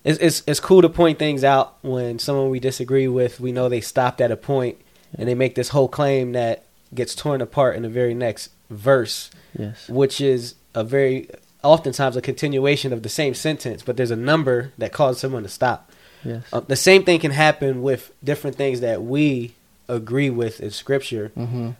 [0.05, 3.68] it's, it's it's cool to point things out when someone we disagree with, we know
[3.68, 4.78] they stopped at a point
[5.18, 6.64] and they make this whole claim that
[6.94, 9.88] gets torn apart in the very next verse, yes.
[9.88, 11.28] which is a very
[11.62, 15.48] oftentimes a continuation of the same sentence, but there's a number that causes someone to
[15.48, 15.90] stop.
[16.24, 16.44] Yes.
[16.52, 19.55] Uh, the same thing can happen with different things that we
[19.88, 21.70] agree with in Scripture mm-hmm.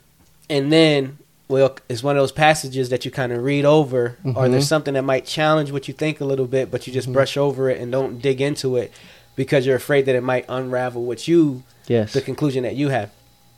[0.50, 1.18] and then
[1.48, 4.50] well it's one of those passages that you kind of read over or Mhm.
[4.52, 7.12] there's something that might challenge what you think a little bit but you just Mhm.
[7.12, 8.92] brush over it and don't dig into it
[9.36, 12.12] because you're afraid that it might unravel what you Yes.
[12.12, 13.10] the conclusion that you have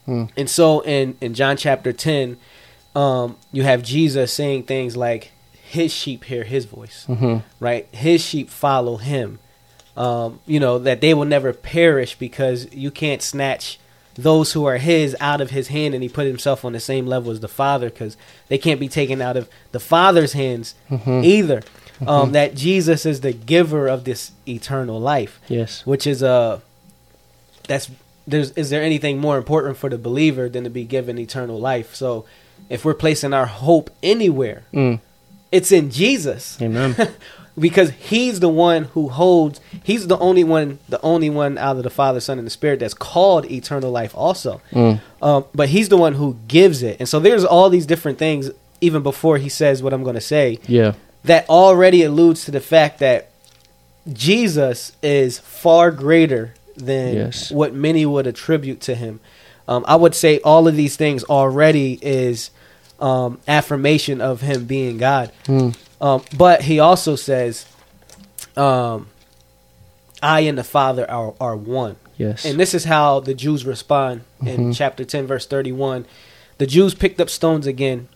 [0.04, 0.24] Hmm.
[0.36, 2.36] and so in in john chapter 10
[2.94, 5.30] um you have jesus saying things like
[5.68, 7.36] his sheep hear his voice Mm-hmm.
[7.60, 7.86] right?
[7.92, 9.40] His sheep follow him.
[9.96, 13.78] Um, you know, that they will never perish because you can't snatch
[14.18, 17.06] those who are his out of his hand and he put himself on the same
[17.06, 18.16] level as the father because
[18.48, 21.24] they can't be taken out of the father's hands Mhm.
[21.24, 21.62] either.
[22.06, 25.80] Um, that Jesus is the giver of this eternal life, Yes.
[25.86, 26.60] which is a
[27.68, 27.90] that's
[28.26, 31.94] there's is there anything more important for the believer than to be given eternal life?
[31.94, 32.24] So
[32.68, 35.00] if we're placing our hope anywhere, Mm.
[35.52, 36.94] it's in Jesus Amen.
[37.58, 41.82] because he's the one who holds he's the only one the only one out of
[41.82, 45.00] the father son and the spirit that's called eternal life also Mm.
[45.22, 48.50] um, but he's the one who gives it and so there's all these different things
[48.80, 50.92] even before he says what i'm going to say Yeah.
[51.24, 53.30] that already alludes to the fact that
[54.12, 57.50] jesus is far greater than Yes.
[57.50, 59.20] what many would attribute to him
[59.66, 62.50] um, i would say all of these things already is
[63.00, 65.74] um, affirmation of him being god Mm.
[66.00, 67.66] Um, but he also says,
[68.56, 69.08] um,
[70.22, 71.96] I and the Father are, are one.
[72.16, 72.44] Yes.
[72.44, 74.76] And this is how the Jews respond in Mhm.
[74.76, 76.06] chapter 10, verse 31.
[76.58, 78.08] The Jews picked up stones again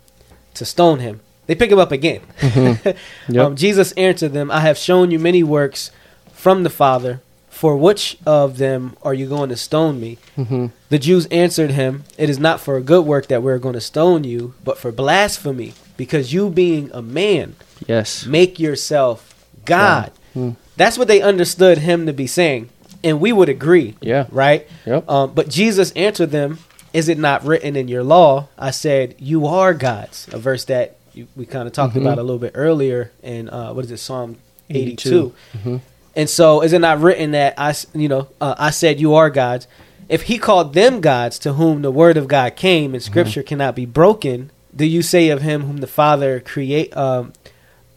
[0.55, 1.21] to stone him.
[1.47, 2.23] They pick him up again.
[3.29, 3.45] Yep.
[3.47, 5.91] um, Jesus answered them, I have shown you many works
[6.33, 7.21] from the Father.
[7.51, 10.17] For which of them are you going to stone me?
[10.39, 10.69] mm-hmm.
[10.89, 13.81] The Jews answered him, It is not for a good work that we're going to
[13.83, 17.55] stone you, but for blasphemy, because you being a man
[17.87, 18.25] Yes.
[18.25, 19.35] make yourself
[19.67, 20.11] God.
[20.35, 20.57] Mm.
[20.79, 22.71] That's what they understood him to be saying.
[23.05, 24.25] And we would agree, Yeah.
[24.33, 24.67] right?
[24.87, 25.11] Yep.
[25.11, 26.59] Um, but Jesus answered them,
[26.95, 28.49] Is it not written in your law?
[28.59, 30.27] I said, You are gods.
[30.33, 32.01] A verse that you, we kind of talked Mhm.
[32.01, 34.39] about a little bit earlier in, uh, what is it, Psalm
[34.71, 35.09] 82.
[35.09, 35.33] 82.
[35.59, 35.77] Mm-hmm.
[36.17, 39.29] And so, is it not written that I, you know, uh, I said you are
[39.29, 39.67] gods?
[40.09, 43.77] If he called them gods to whom the word of God came and scripture cannot
[43.77, 47.33] be broken, do you say of him whom the Father create, um,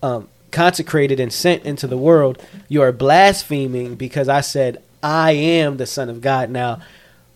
[0.01, 5.77] um, consecrated and sent into the world, you are blaspheming because I said I am
[5.77, 6.49] the Son of God?
[6.49, 6.79] Now,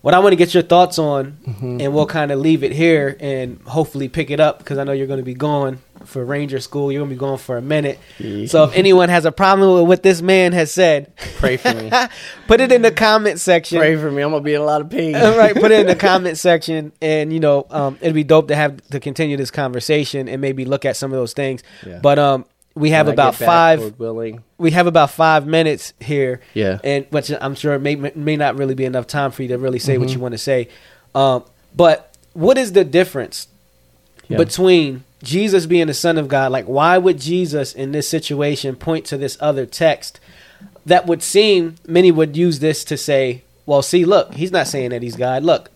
[0.08, 1.82] what I want to get your thoughts on, Mhm.
[1.84, 4.94] and we'll kind of leave it here and hopefully pick it up because I know
[4.94, 6.94] you're going to be gone for Ranger School.
[6.94, 8.00] You're going to be gone for a minute.
[8.18, 8.48] Yeah.
[8.48, 11.92] So if anyone has a problem with what this man has said, Pray for me.
[12.48, 13.80] put it in the comment section.
[13.80, 14.22] Pray for me.
[14.22, 15.14] I'm gonna be in a lot of pain.
[15.14, 18.48] All right, put it in the comment section, and you know, um, it'd be dope
[18.48, 21.64] to have to continue this conversation and maybe look at some of those things.
[21.86, 22.00] Yeah.
[22.02, 22.46] But um,
[22.78, 24.00] we have about back, five.
[24.00, 24.44] Willing.
[24.58, 26.80] We have about five minutes here, Yeah.
[26.84, 29.80] and which I'm sure may may not really be enough time for you to really
[29.80, 30.14] say what Mhm.
[30.14, 30.68] you want to say.
[31.16, 31.44] Um,
[31.76, 33.48] but what is the difference
[34.28, 34.38] Yeah.
[34.38, 36.52] between Jesus being the Son of God?
[36.52, 40.20] Like, why would Jesus in this situation point to this other text
[40.86, 44.92] that would seem many would use this to say, well, see, look, he's not saying
[44.92, 45.44] that he's God.
[45.44, 45.70] Look,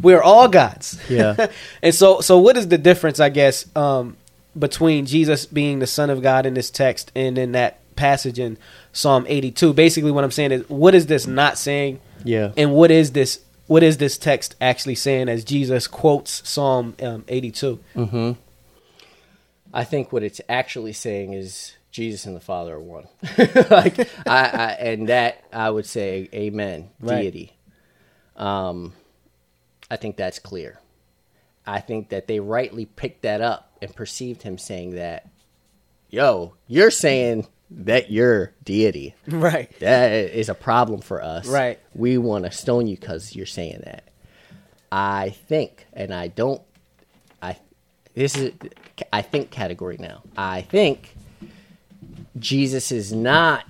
[0.00, 0.98] we're all gods.
[1.08, 1.46] Yeah.
[1.82, 4.16] and so, so what is the difference, I guess, um,
[4.56, 8.58] between Jesus being the Son of God in this text and in that passage in
[8.92, 9.72] Psalm 82?
[9.72, 12.00] Basically, what I'm saying is, what is this not saying?
[12.24, 12.52] Yeah.
[12.56, 13.40] And what is this?
[13.66, 17.78] What is this text actually saying as Jesus quotes Psalm um, 82?
[17.94, 18.32] Mm-hmm.
[19.74, 23.08] I think what it's actually saying is Jesus and the Father are one.
[23.70, 26.90] like I, I, and that I would say, Amen.
[27.00, 27.22] Right.
[27.22, 27.52] Deity.
[28.36, 28.94] Um,
[29.90, 30.80] I think that's clear.
[31.66, 35.28] I think that they rightly picked that up and perceived him saying that.
[36.10, 39.14] Yo, you're saying that you're deity.
[39.28, 39.70] Right.
[39.80, 41.46] That is a problem for us.
[41.46, 41.78] Right.
[41.94, 44.04] We want to stone you because you're saying that.
[44.90, 46.62] I think, and I don't.
[47.42, 47.58] I
[48.14, 48.52] this is
[49.12, 50.22] I think category now.
[50.36, 51.14] I think
[52.38, 53.66] Jesus is not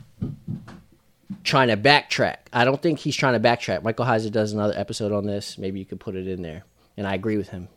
[1.43, 2.37] trying to backtrack.
[2.53, 3.83] I don't think he's trying to backtrack.
[3.83, 5.59] Michael Heiser does another episode on this.
[5.59, 6.65] Maybe you could put it in there,
[6.97, 7.69] and I agree with him.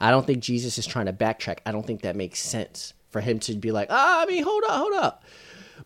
[0.00, 1.58] I don't think Jesus is trying to backtrack.
[1.66, 4.62] I don't think that makes sense for him to be like, ah, I mean, hold
[4.64, 5.24] up, hold up.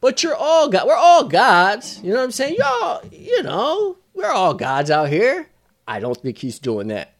[0.01, 0.87] but you're all God.
[0.87, 2.01] We're all gods.
[2.03, 2.57] You know what I'm saying?
[2.59, 5.49] Y'all, you know, we're all gods out here.
[5.89, 7.15] I don't think he's doing that.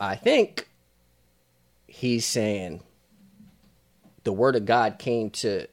[0.00, 0.68] I think
[1.86, 2.82] he's saying
[4.24, 5.66] the word of God came to.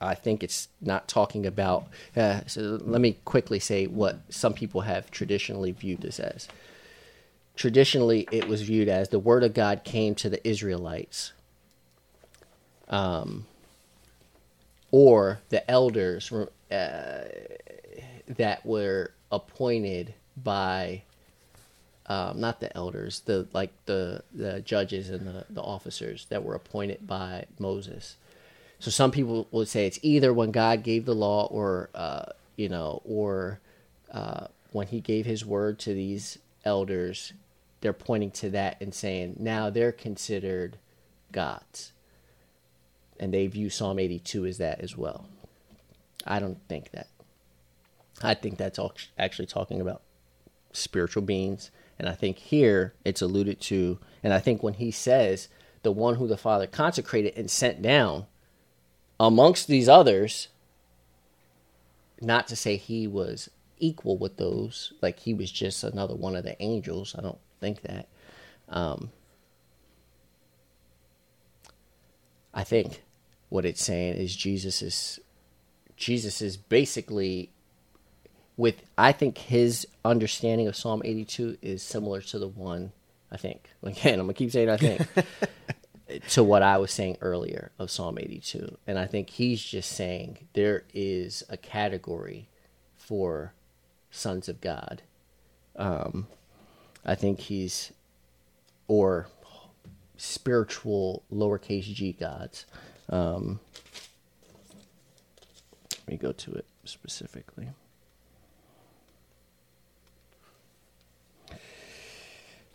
[0.00, 1.86] I think it's not talking about.
[2.14, 6.46] Uh, so let me quickly say what some people have traditionally viewed this as.
[7.56, 11.32] Traditionally, it was viewed as the word of God came to the Israelites,
[12.88, 13.46] um,
[14.90, 17.24] or the elders uh,
[18.26, 21.02] that were appointed by
[22.06, 26.54] um, not the elders, the like the the judges and the, the officers that were
[26.54, 28.16] appointed by Moses.
[28.78, 32.26] So some people would say it's either when God gave the law, or uh,
[32.56, 33.60] you know, or
[34.12, 37.32] uh, when He gave His word to these elders.
[37.84, 40.78] They're pointing to that and saying now they're considered
[41.30, 41.92] gods,
[43.20, 45.26] and they view Psalm 82 as that as well.
[46.26, 47.08] I don't think that.
[48.22, 50.00] I think that's all actually talking about
[50.72, 55.48] spiritual beings and I think here it's alluded to, and I think when he says,
[55.82, 58.26] the one who the Father consecrated and sent down
[59.20, 60.48] amongst these others,
[62.20, 66.44] not to say he was equal with those, like he was just another one of
[66.44, 67.14] the angels.
[67.16, 68.08] I don't think that.
[68.68, 69.10] Um,
[72.52, 73.02] I think
[73.48, 75.18] what it's saying is Jesus is
[75.96, 77.50] Jesus is basically
[78.56, 82.92] with I think his understanding of Psalm 82 is similar to the one
[83.32, 85.00] I think again I'm gonna keep saying I think
[86.30, 90.48] to what I was saying earlier of Psalm 82, and I think he's just saying
[90.52, 92.48] there is a category
[92.96, 93.54] for
[94.10, 95.02] sons of God.
[95.76, 96.26] Um,
[97.04, 97.92] I think he's
[98.88, 99.28] or
[100.16, 102.66] spiritual lowercase g gods.
[103.08, 103.60] Um,
[105.90, 107.68] let me go to it specifically.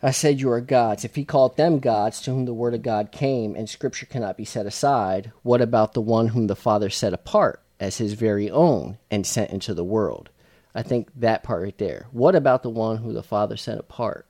[0.02, 1.04] I said, You are gods.
[1.04, 4.36] If he called them gods to whom the word of God came, and scripture cannot
[4.36, 8.50] be set aside, what about the one whom the Father set apart as his very
[8.50, 10.30] own and sent into the world?
[10.74, 12.06] I think that part right there.
[12.12, 14.26] What about the one who the Father set apart?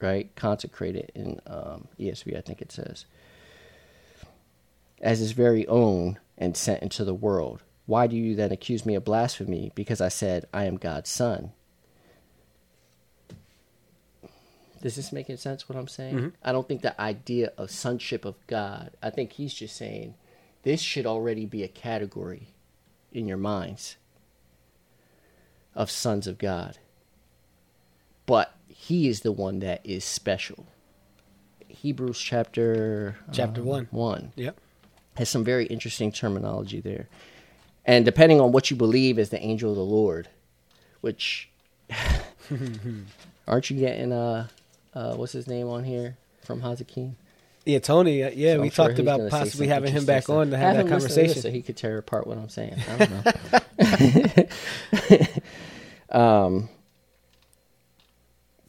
[0.00, 0.34] Right?
[0.34, 3.06] Consecrated in um, ESV, I think it says.
[5.00, 7.62] As his very own and sent into the world.
[7.86, 9.70] Why do you then accuse me of blasphemy?
[9.74, 11.52] Because I said, I am God's son.
[14.82, 15.68] Does this make any sense?
[15.68, 16.14] What I'm saying?
[16.14, 16.28] Mm-hmm.
[16.42, 18.90] I don't think the idea of sonship of God.
[19.02, 20.14] I think he's just saying
[20.62, 22.48] this should already be a category
[23.12, 23.96] in your minds
[25.74, 26.78] of sons of God.
[28.26, 30.66] But he is the one that is special.
[31.68, 33.88] Hebrews chapter chapter uh, 1.
[33.90, 34.32] 1.
[34.36, 34.56] Yep.
[35.16, 37.08] Has some very interesting terminology there.
[37.84, 40.28] And depending on what you believe is the angel of the Lord,
[41.00, 41.50] which
[43.48, 44.48] aren't you getting uh
[44.94, 47.16] uh, what's his name on here from Hazakim?
[47.64, 48.22] Yeah, Tony.
[48.22, 50.84] Uh, yeah, so we sure talked about possibly having him back on to have, have
[50.84, 52.76] that conversation, so he could tear apart what I'm saying.
[52.88, 54.46] I don't know.
[56.14, 56.68] um,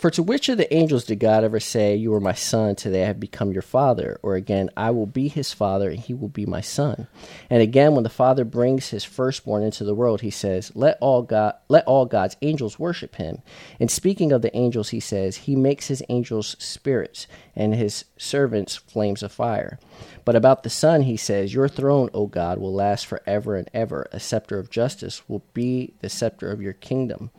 [0.05, 3.01] for to which of the angels did God ever say, You are my son, today
[3.01, 4.19] I have become your father?
[4.21, 7.07] Or again, I will be his father, and he will be my son.
[7.49, 11.23] And again, when the father brings his firstborn into the world, he says, Let all
[11.23, 13.41] God let all God's angels worship him.
[13.79, 17.25] And speaking of the angels, he says, He makes his angels spirits,
[17.55, 19.79] and his servants flames of fire.
[20.23, 24.07] But about the Son, he says, Your throne, O God, will last forever and ever.
[24.11, 27.31] A scepter of justice will be the scepter of your kingdom.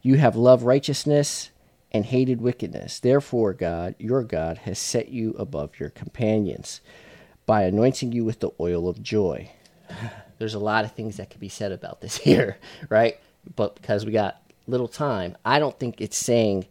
[0.00, 1.50] You have loved righteousness
[1.92, 2.98] and hated wickedness.
[3.00, 6.80] Therefore, God, your God, has set you above your companions
[7.46, 9.50] by anointing you with the oil of joy.
[10.38, 12.58] There's a lot of things that could be said about this here,
[12.88, 13.18] right?
[13.56, 16.66] But because we got little time, I don't think it's saying.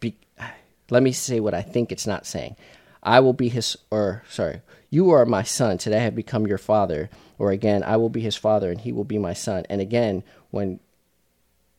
[0.00, 0.16] Be,
[0.90, 2.56] let me say what I think it's not saying.
[3.02, 5.78] I will be his, or sorry, you are my son.
[5.78, 7.10] Today I have become your father.
[7.38, 9.64] Or again, I will be his father and he will be my son.
[9.68, 10.80] And again, when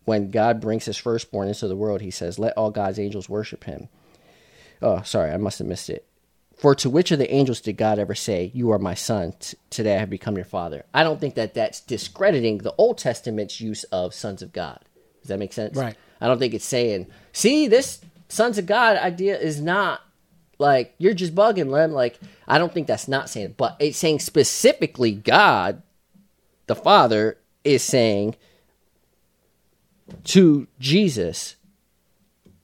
[0.07, 3.65] when God brings his firstborn into the world, he says, Let all God's angels worship
[3.65, 3.89] him.
[4.81, 6.07] Oh, sorry, I must have missed it.
[6.55, 9.57] For to which of the angels did God ever say, You are my son, t-
[9.69, 10.85] today I have become your father?
[10.93, 14.79] I don't think that that's discrediting the Old Testament's use of sons of God.
[15.21, 15.75] Does that make sense?
[15.75, 15.97] Right.
[16.21, 19.99] I don't think it's saying, See, this sons of God idea is not
[20.57, 21.91] like, you're just bugging, Lem.
[21.91, 22.17] Like,
[22.47, 25.83] I don't think that's not saying, but it's saying specifically God,
[26.67, 28.37] the Father, is saying,
[30.25, 31.55] to Jesus,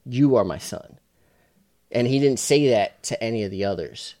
[0.04, 0.98] You are my son.
[1.90, 4.16] And he didn't say that to any of the others.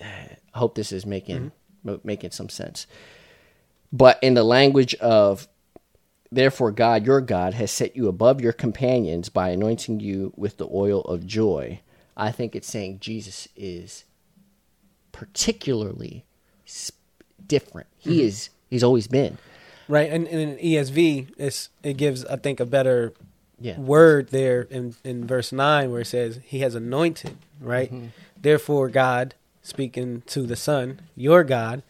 [0.00, 1.52] I hope this is making
[1.84, 1.96] mm-hmm.
[2.04, 2.86] making some sense.
[3.92, 5.48] But in the language of,
[6.30, 10.68] therefore, God, your God, has set you above your companions by anointing you with the
[10.72, 11.80] oil of joy.
[12.16, 14.04] I think it's saying Jesus is
[15.12, 16.24] particularly
[17.46, 17.88] different.
[17.98, 18.50] He is.
[18.68, 19.38] He's always been.
[19.90, 23.12] Right, and, and in ESV, it gives I think a better
[23.60, 23.78] Yeah.
[23.78, 27.36] word there in in verse nine where it says He has anointed.
[27.60, 28.06] Right, mm-hmm.
[28.40, 31.82] therefore God speaking to the Son, your God,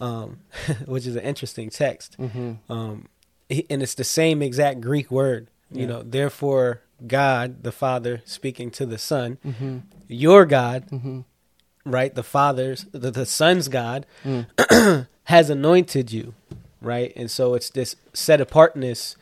[0.00, 0.38] um,
[0.86, 2.16] which is an interesting text.
[2.18, 2.70] Mm-hmm.
[2.72, 3.06] Um,
[3.48, 5.48] he- and it's the same exact Greek word.
[5.72, 5.86] You Yeah.
[5.86, 9.78] know, therefore God, the Father, speaking to the Son, mm-hmm.
[10.08, 11.24] your God,
[11.86, 12.14] right?
[12.14, 14.46] The Father's, the, the Son's God, mm.
[15.24, 16.34] has anointed you,
[16.80, 17.12] right?
[17.16, 19.16] And so it's this set apartness,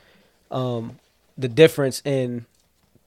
[0.50, 0.98] um,
[1.36, 2.46] the difference in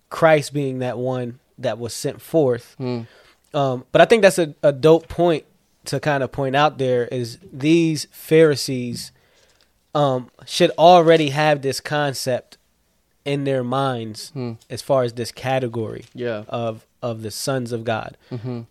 [0.10, 2.76] Christ being that one that was sent forth.
[2.80, 5.46] Um, but I think that's a, a dope point
[5.86, 9.12] to kind of point out there is these Pharisees
[9.94, 12.58] um, should already have this concept
[13.26, 14.32] in their minds
[14.70, 16.44] as far as this category Yeah.
[16.48, 18.16] of of the sons of God.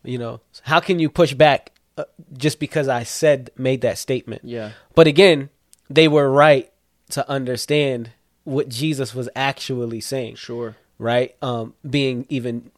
[0.04, 2.04] You know, how can you push back uh,
[2.36, 4.42] just because I said made that statement?
[4.44, 4.70] Yeah.
[4.94, 5.50] But again,
[5.90, 6.72] they were right
[7.10, 8.10] to understand
[8.44, 10.76] what Jesus was actually saying Sure.
[10.98, 11.34] right?
[11.42, 12.70] Um, being even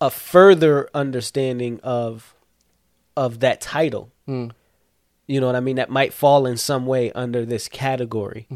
[0.00, 2.34] a further understanding of
[3.16, 4.10] of that title.
[4.26, 5.76] You know what I mean?
[5.76, 8.46] That might fall in some way under this category.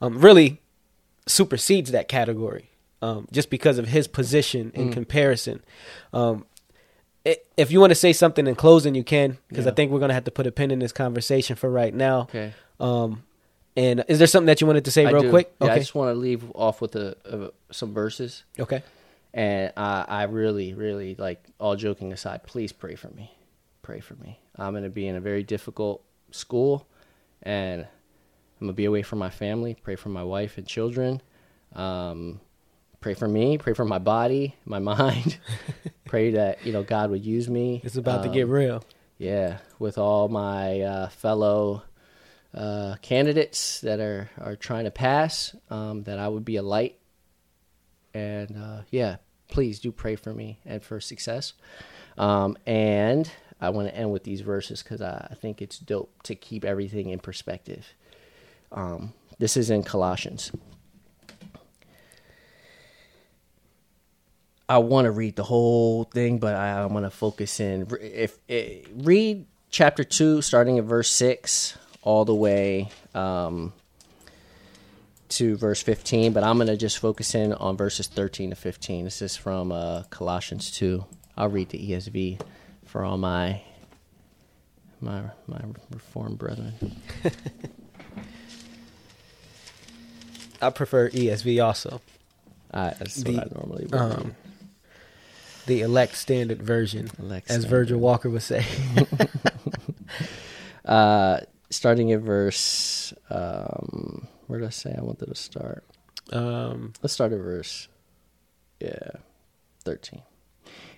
[0.00, 0.60] Um, really
[1.26, 2.70] supersedes that category
[3.02, 5.62] um, just because of his position in comparison.
[6.12, 6.46] Um,
[7.26, 9.98] i- if you want to say something in closing, you can, because I think we're
[9.98, 12.20] going to have to put a pin in this conversation for right now.
[12.22, 12.54] Okay.
[12.80, 13.22] Um,
[13.76, 15.30] and is there something that you wanted to say I real do.
[15.30, 15.52] quick?
[15.60, 18.44] Yeah, I just want to leave off with a, a, some verses.
[18.58, 18.82] okay.
[19.34, 23.30] And I, I really, really like all joking aside, please pray for me.
[23.82, 24.40] Pray for me.
[24.56, 26.86] I'm going to be in a very difficult school
[27.42, 29.74] and I'm going to be away from my family.
[29.82, 31.20] Pray for my wife and children.
[31.74, 32.40] Um,
[33.02, 33.58] pray for me.
[33.58, 35.36] Pray for my body, my mind.
[36.06, 37.82] pray that, you know, God would use me.
[37.84, 38.82] It's about to Um, get real.
[39.18, 41.82] yeah, with all my uh, fellow
[42.56, 46.98] uh, candidates that are, are trying to pass, um, that I would be a light.
[48.14, 49.16] And uh, yeah,
[49.48, 51.52] please do pray for me and for success.
[52.16, 53.30] Um, and
[53.60, 56.64] I want to end with these verses because I, I think it's dope to keep
[56.64, 57.86] everything in perspective.
[58.72, 60.50] Um, this is in Colossians.
[64.68, 67.86] I want to read the whole thing, but I, I want to focus in.
[68.00, 73.72] If, eh, read chapter two, starting at verse six, all the way um,
[75.30, 76.32] to verse fifteen.
[76.32, 79.04] But I'm going to just focus in on verses thirteen to fifteen.
[79.04, 81.04] This is from uh, Colossians two.
[81.36, 82.40] I'll read the ESV
[82.86, 83.60] for all my
[85.00, 85.60] my my
[85.90, 86.72] reformed brethren.
[90.62, 92.00] I prefer ESV also,
[92.72, 94.34] Uh, that's The, what I normally would um,
[95.66, 97.68] the elect standard version, Elect as standard.
[97.70, 98.64] Virgil Walker would say.
[100.84, 101.40] Uh,
[101.70, 103.12] starting at verse.
[103.30, 105.84] Um, where did I say I wanted to start?
[106.32, 107.88] um, Let's start at verse,
[108.80, 109.10] yeah,
[109.84, 110.22] 13.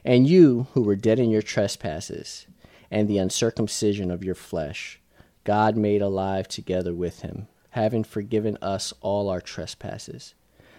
[0.05, 2.47] And you who were dead in your trespasses
[2.91, 5.01] and the uncircumcision of your flesh,
[5.45, 10.35] God made alive together with him, having forgiven us all our trespasses,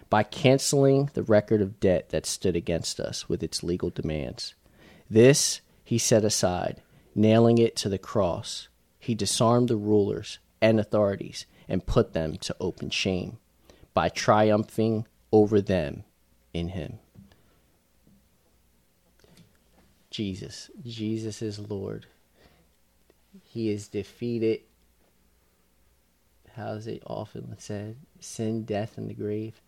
[0.09, 4.55] by canceling the record of debt that stood against us with its legal demands.
[5.09, 6.81] This he set aside,
[7.13, 8.68] nailing it to the cross.
[9.09, 13.39] He disarmed the rulers and authorities and put them to open shame
[13.91, 16.03] by triumphing over them
[16.53, 16.99] in him.
[20.11, 20.69] Jesus.
[20.85, 22.05] Jesus is Lord.
[23.45, 24.59] He is defeated.
[26.55, 27.95] How is it often said?
[28.19, 29.59] Sin, death, and the grave.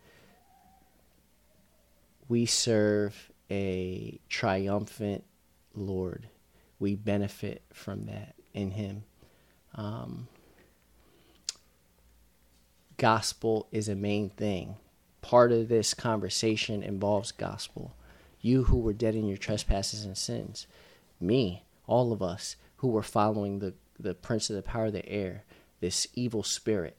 [2.30, 5.23] We serve a triumphant
[5.73, 6.27] Lord.
[6.77, 9.03] We benefit from that in Him.
[9.76, 10.27] Um,
[12.98, 14.76] gospel is a main thing.
[15.22, 17.95] Part of this conversation involves gospel.
[18.41, 20.68] You who were dead in your trespasses and sins,
[21.19, 25.07] me, all of us who were following the, the prince of the power of the
[25.07, 25.43] air,
[25.80, 26.98] this evil spirit,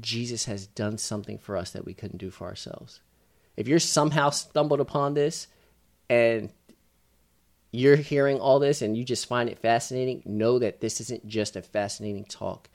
[0.00, 3.00] Jesus has done something for us that we couldn't do for ourselves.
[3.56, 5.46] If you're somehow stumbled upon this
[6.10, 6.50] and
[7.74, 11.56] you're hearing all this and you just find it fascinating, know that this isn't just
[11.56, 12.68] a fascinating talk.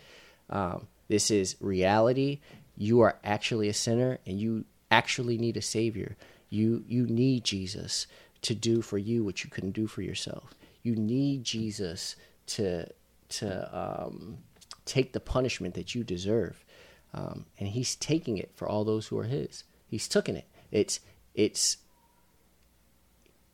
[0.49, 2.39] Um, this is reality.
[2.77, 6.17] You are actually a sinner and you actually need a savior.
[6.49, 8.07] You you need Jesus
[8.41, 10.53] to do for you what you couldn't do for yourself.
[10.84, 12.15] You need Jesus
[12.47, 12.88] to
[13.30, 14.39] to um,
[14.85, 16.65] take the punishment that you deserve,
[17.13, 19.63] um, and He's taking it for all those who are His.
[19.88, 20.47] He's taking it.
[20.71, 20.99] It's
[21.35, 21.77] it's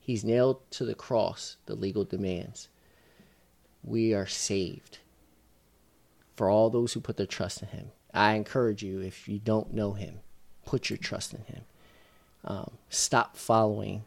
[0.06, 2.68] He's nailed to the cross the legal demands.
[3.84, 5.00] We are saved
[6.36, 7.88] for all those who put their trust in Him.
[8.14, 10.20] I encourage you, if you don't know Him,
[10.64, 11.62] put your trust in Him.
[12.44, 14.04] Um, stop following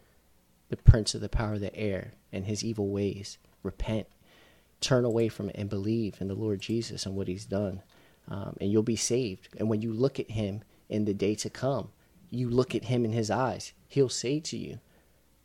[0.68, 3.36] the prince of the power of the air and his evil ways.
[3.64, 4.06] Repent,
[4.80, 7.82] turn away from it, and believe in the Lord Jesus and what He's done,
[8.28, 9.48] um, and you'll be saved.
[9.58, 11.88] And when you look at Him in the day to come,
[12.30, 13.72] you look at Him in His eyes.
[13.88, 14.78] He'll say to you,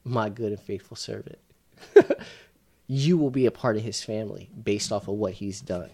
[0.04, 1.40] "My good and faithful servant."
[2.88, 5.90] you will be a part of His family based off of what He's done.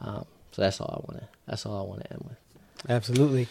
[0.00, 1.28] Um, so that's all I want to.
[1.46, 2.90] That's all I want to end with.
[2.90, 3.48] Absolutely.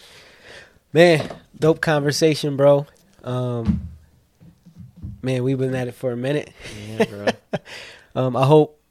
[0.92, 2.88] Man, dope conversation, bro.
[3.24, 3.90] Um,
[5.22, 6.52] man, we've been at it for a minute.
[6.88, 7.28] Yeah, bro.
[8.16, 8.82] Um, I hope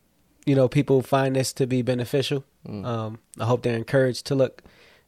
[0.47, 2.45] you know people find this to be beneficial.
[2.67, 2.87] Mm.
[2.87, 4.63] Um, I hope they're encouraged to look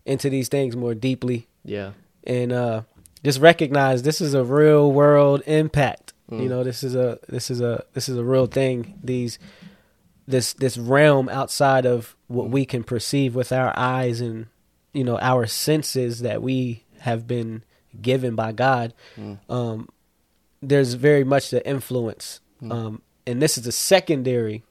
[0.05, 1.93] into these things more deeply yeah.
[2.25, 2.83] and uh,
[3.25, 6.13] just recognize this is a real world impact.
[6.31, 6.43] Mm.
[6.43, 8.99] You know, this is a this is a this is a real thing.
[9.03, 9.39] These
[10.27, 14.47] this this realm outside of what we can perceive with our eyes and
[14.93, 17.63] you know our senses that we have been
[18.01, 18.95] given by God.
[19.19, 19.39] Mm.
[19.49, 19.89] Um,
[20.63, 22.73] there's very much the influence, Mm.
[22.73, 24.63] um, and this is a secondary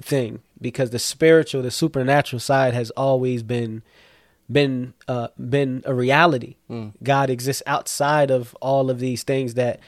[0.00, 3.82] thing because the spiritual, the supernatural side has always been
[4.52, 6.56] been uh, been a reality.
[6.70, 6.92] Mm.
[7.02, 9.80] God exists outside of all of these things that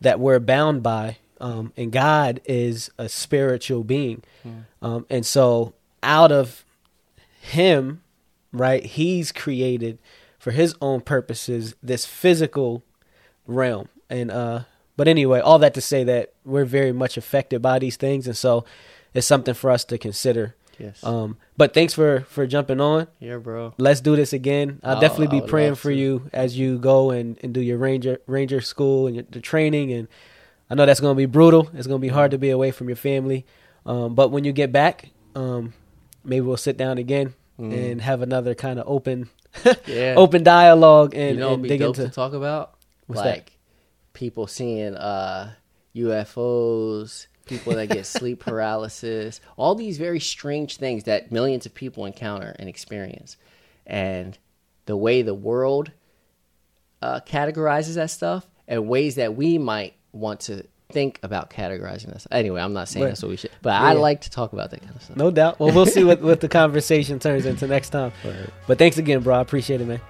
[0.00, 4.64] that we're bound by, um, and God is a spiritual being, Mm.
[4.82, 6.64] um, and so out of
[7.40, 8.02] Him,
[8.52, 9.98] right, He's created
[10.38, 12.82] for His own purposes this physical
[13.46, 14.60] realm, and uh,
[14.96, 18.36] but anyway, all that to say that we're very much affected by these things, and
[18.36, 18.64] so
[19.14, 20.54] it's something for us to consider.
[20.80, 21.04] Yes.
[21.04, 23.06] Um, but thanks for for jumping on.
[23.20, 23.74] yeah, bro.
[23.78, 24.80] Let's do this again.
[24.82, 25.96] I'll Oh, definitely be praying for to.
[25.96, 29.92] you as you go and, and do your ranger ranger school and your, the training.
[29.92, 30.08] And
[30.70, 31.68] I know that's going to be brutal.
[31.74, 33.44] It's going to be hard to be away from your family.
[33.84, 35.74] Um, but when you get back, um,
[36.24, 37.92] maybe we'll sit down again Mm.
[37.92, 39.28] and have another kind of open
[39.86, 40.14] Yeah.
[40.16, 42.04] open dialogue and, you know, and dig into.
[42.04, 42.72] to talk about
[43.06, 43.28] What's that?
[43.28, 43.52] like
[44.14, 45.52] people seeing uh,
[45.94, 52.06] UFOs, people that get sleep paralysis, all these very strange things that millions of people
[52.06, 53.36] encounter and experience,
[53.86, 54.38] and
[54.86, 55.92] the way the world
[57.02, 62.26] uh, categorizes that stuff, and ways that we might want to think about categorizing this.
[62.32, 63.10] Anyway, I'm not saying Right.
[63.10, 65.16] that's what we should, but I like to talk about that kind of stuff.
[65.16, 65.60] No doubt.
[65.60, 68.12] Well, we'll see what, what the conversation turns into next time.
[68.24, 68.34] Right.
[68.66, 69.36] But thanks again, bro.
[69.36, 70.00] I appreciate it, man.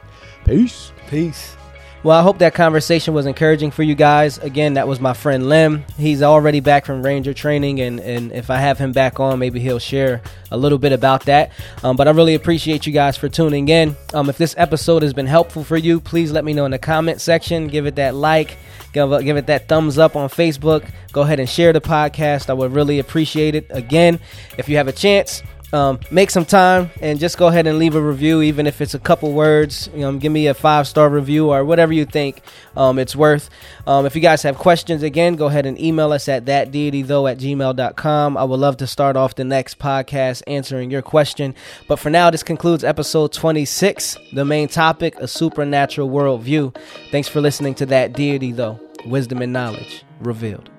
[0.46, 0.92] Peace.
[1.08, 1.54] Peace.
[2.02, 4.38] Well, I hope that conversation was encouraging for you guys.
[4.38, 5.84] Again, that was my friend Lim.
[5.98, 9.60] He's already back from Ranger training, and, and if I have him back on, maybe
[9.60, 11.52] he'll share a little bit about that.
[11.84, 13.96] Um, but I really appreciate you guys for tuning in.
[14.14, 16.78] Um, if this episode has been helpful for you, please let me know in the
[16.78, 17.68] comment section.
[17.68, 18.56] Give it that like,
[18.94, 20.88] give, give it that thumbs up on Facebook.
[21.12, 22.48] Go ahead and share the podcast.
[22.48, 23.66] I would really appreciate it.
[23.68, 24.20] Again,
[24.56, 27.94] if you have a chance, um, make some time and just go ahead and leave
[27.94, 29.88] a review, even if it's a couple words.
[29.94, 32.42] Know, give me a five star review or whatever you think
[32.76, 33.50] um, it's worth.
[33.86, 37.38] Um, if you guys have questions, again, go ahead and email us at thatdeitythough at
[37.38, 38.36] gmail.com.
[38.36, 41.54] I would love to start off the next podcast answering your question.
[41.88, 46.76] But for now, this concludes episode 26, the main topic, a supernatural worldview.
[47.10, 50.70] Thanks for listening to That Deity Though, wisdom and knowledge revealed.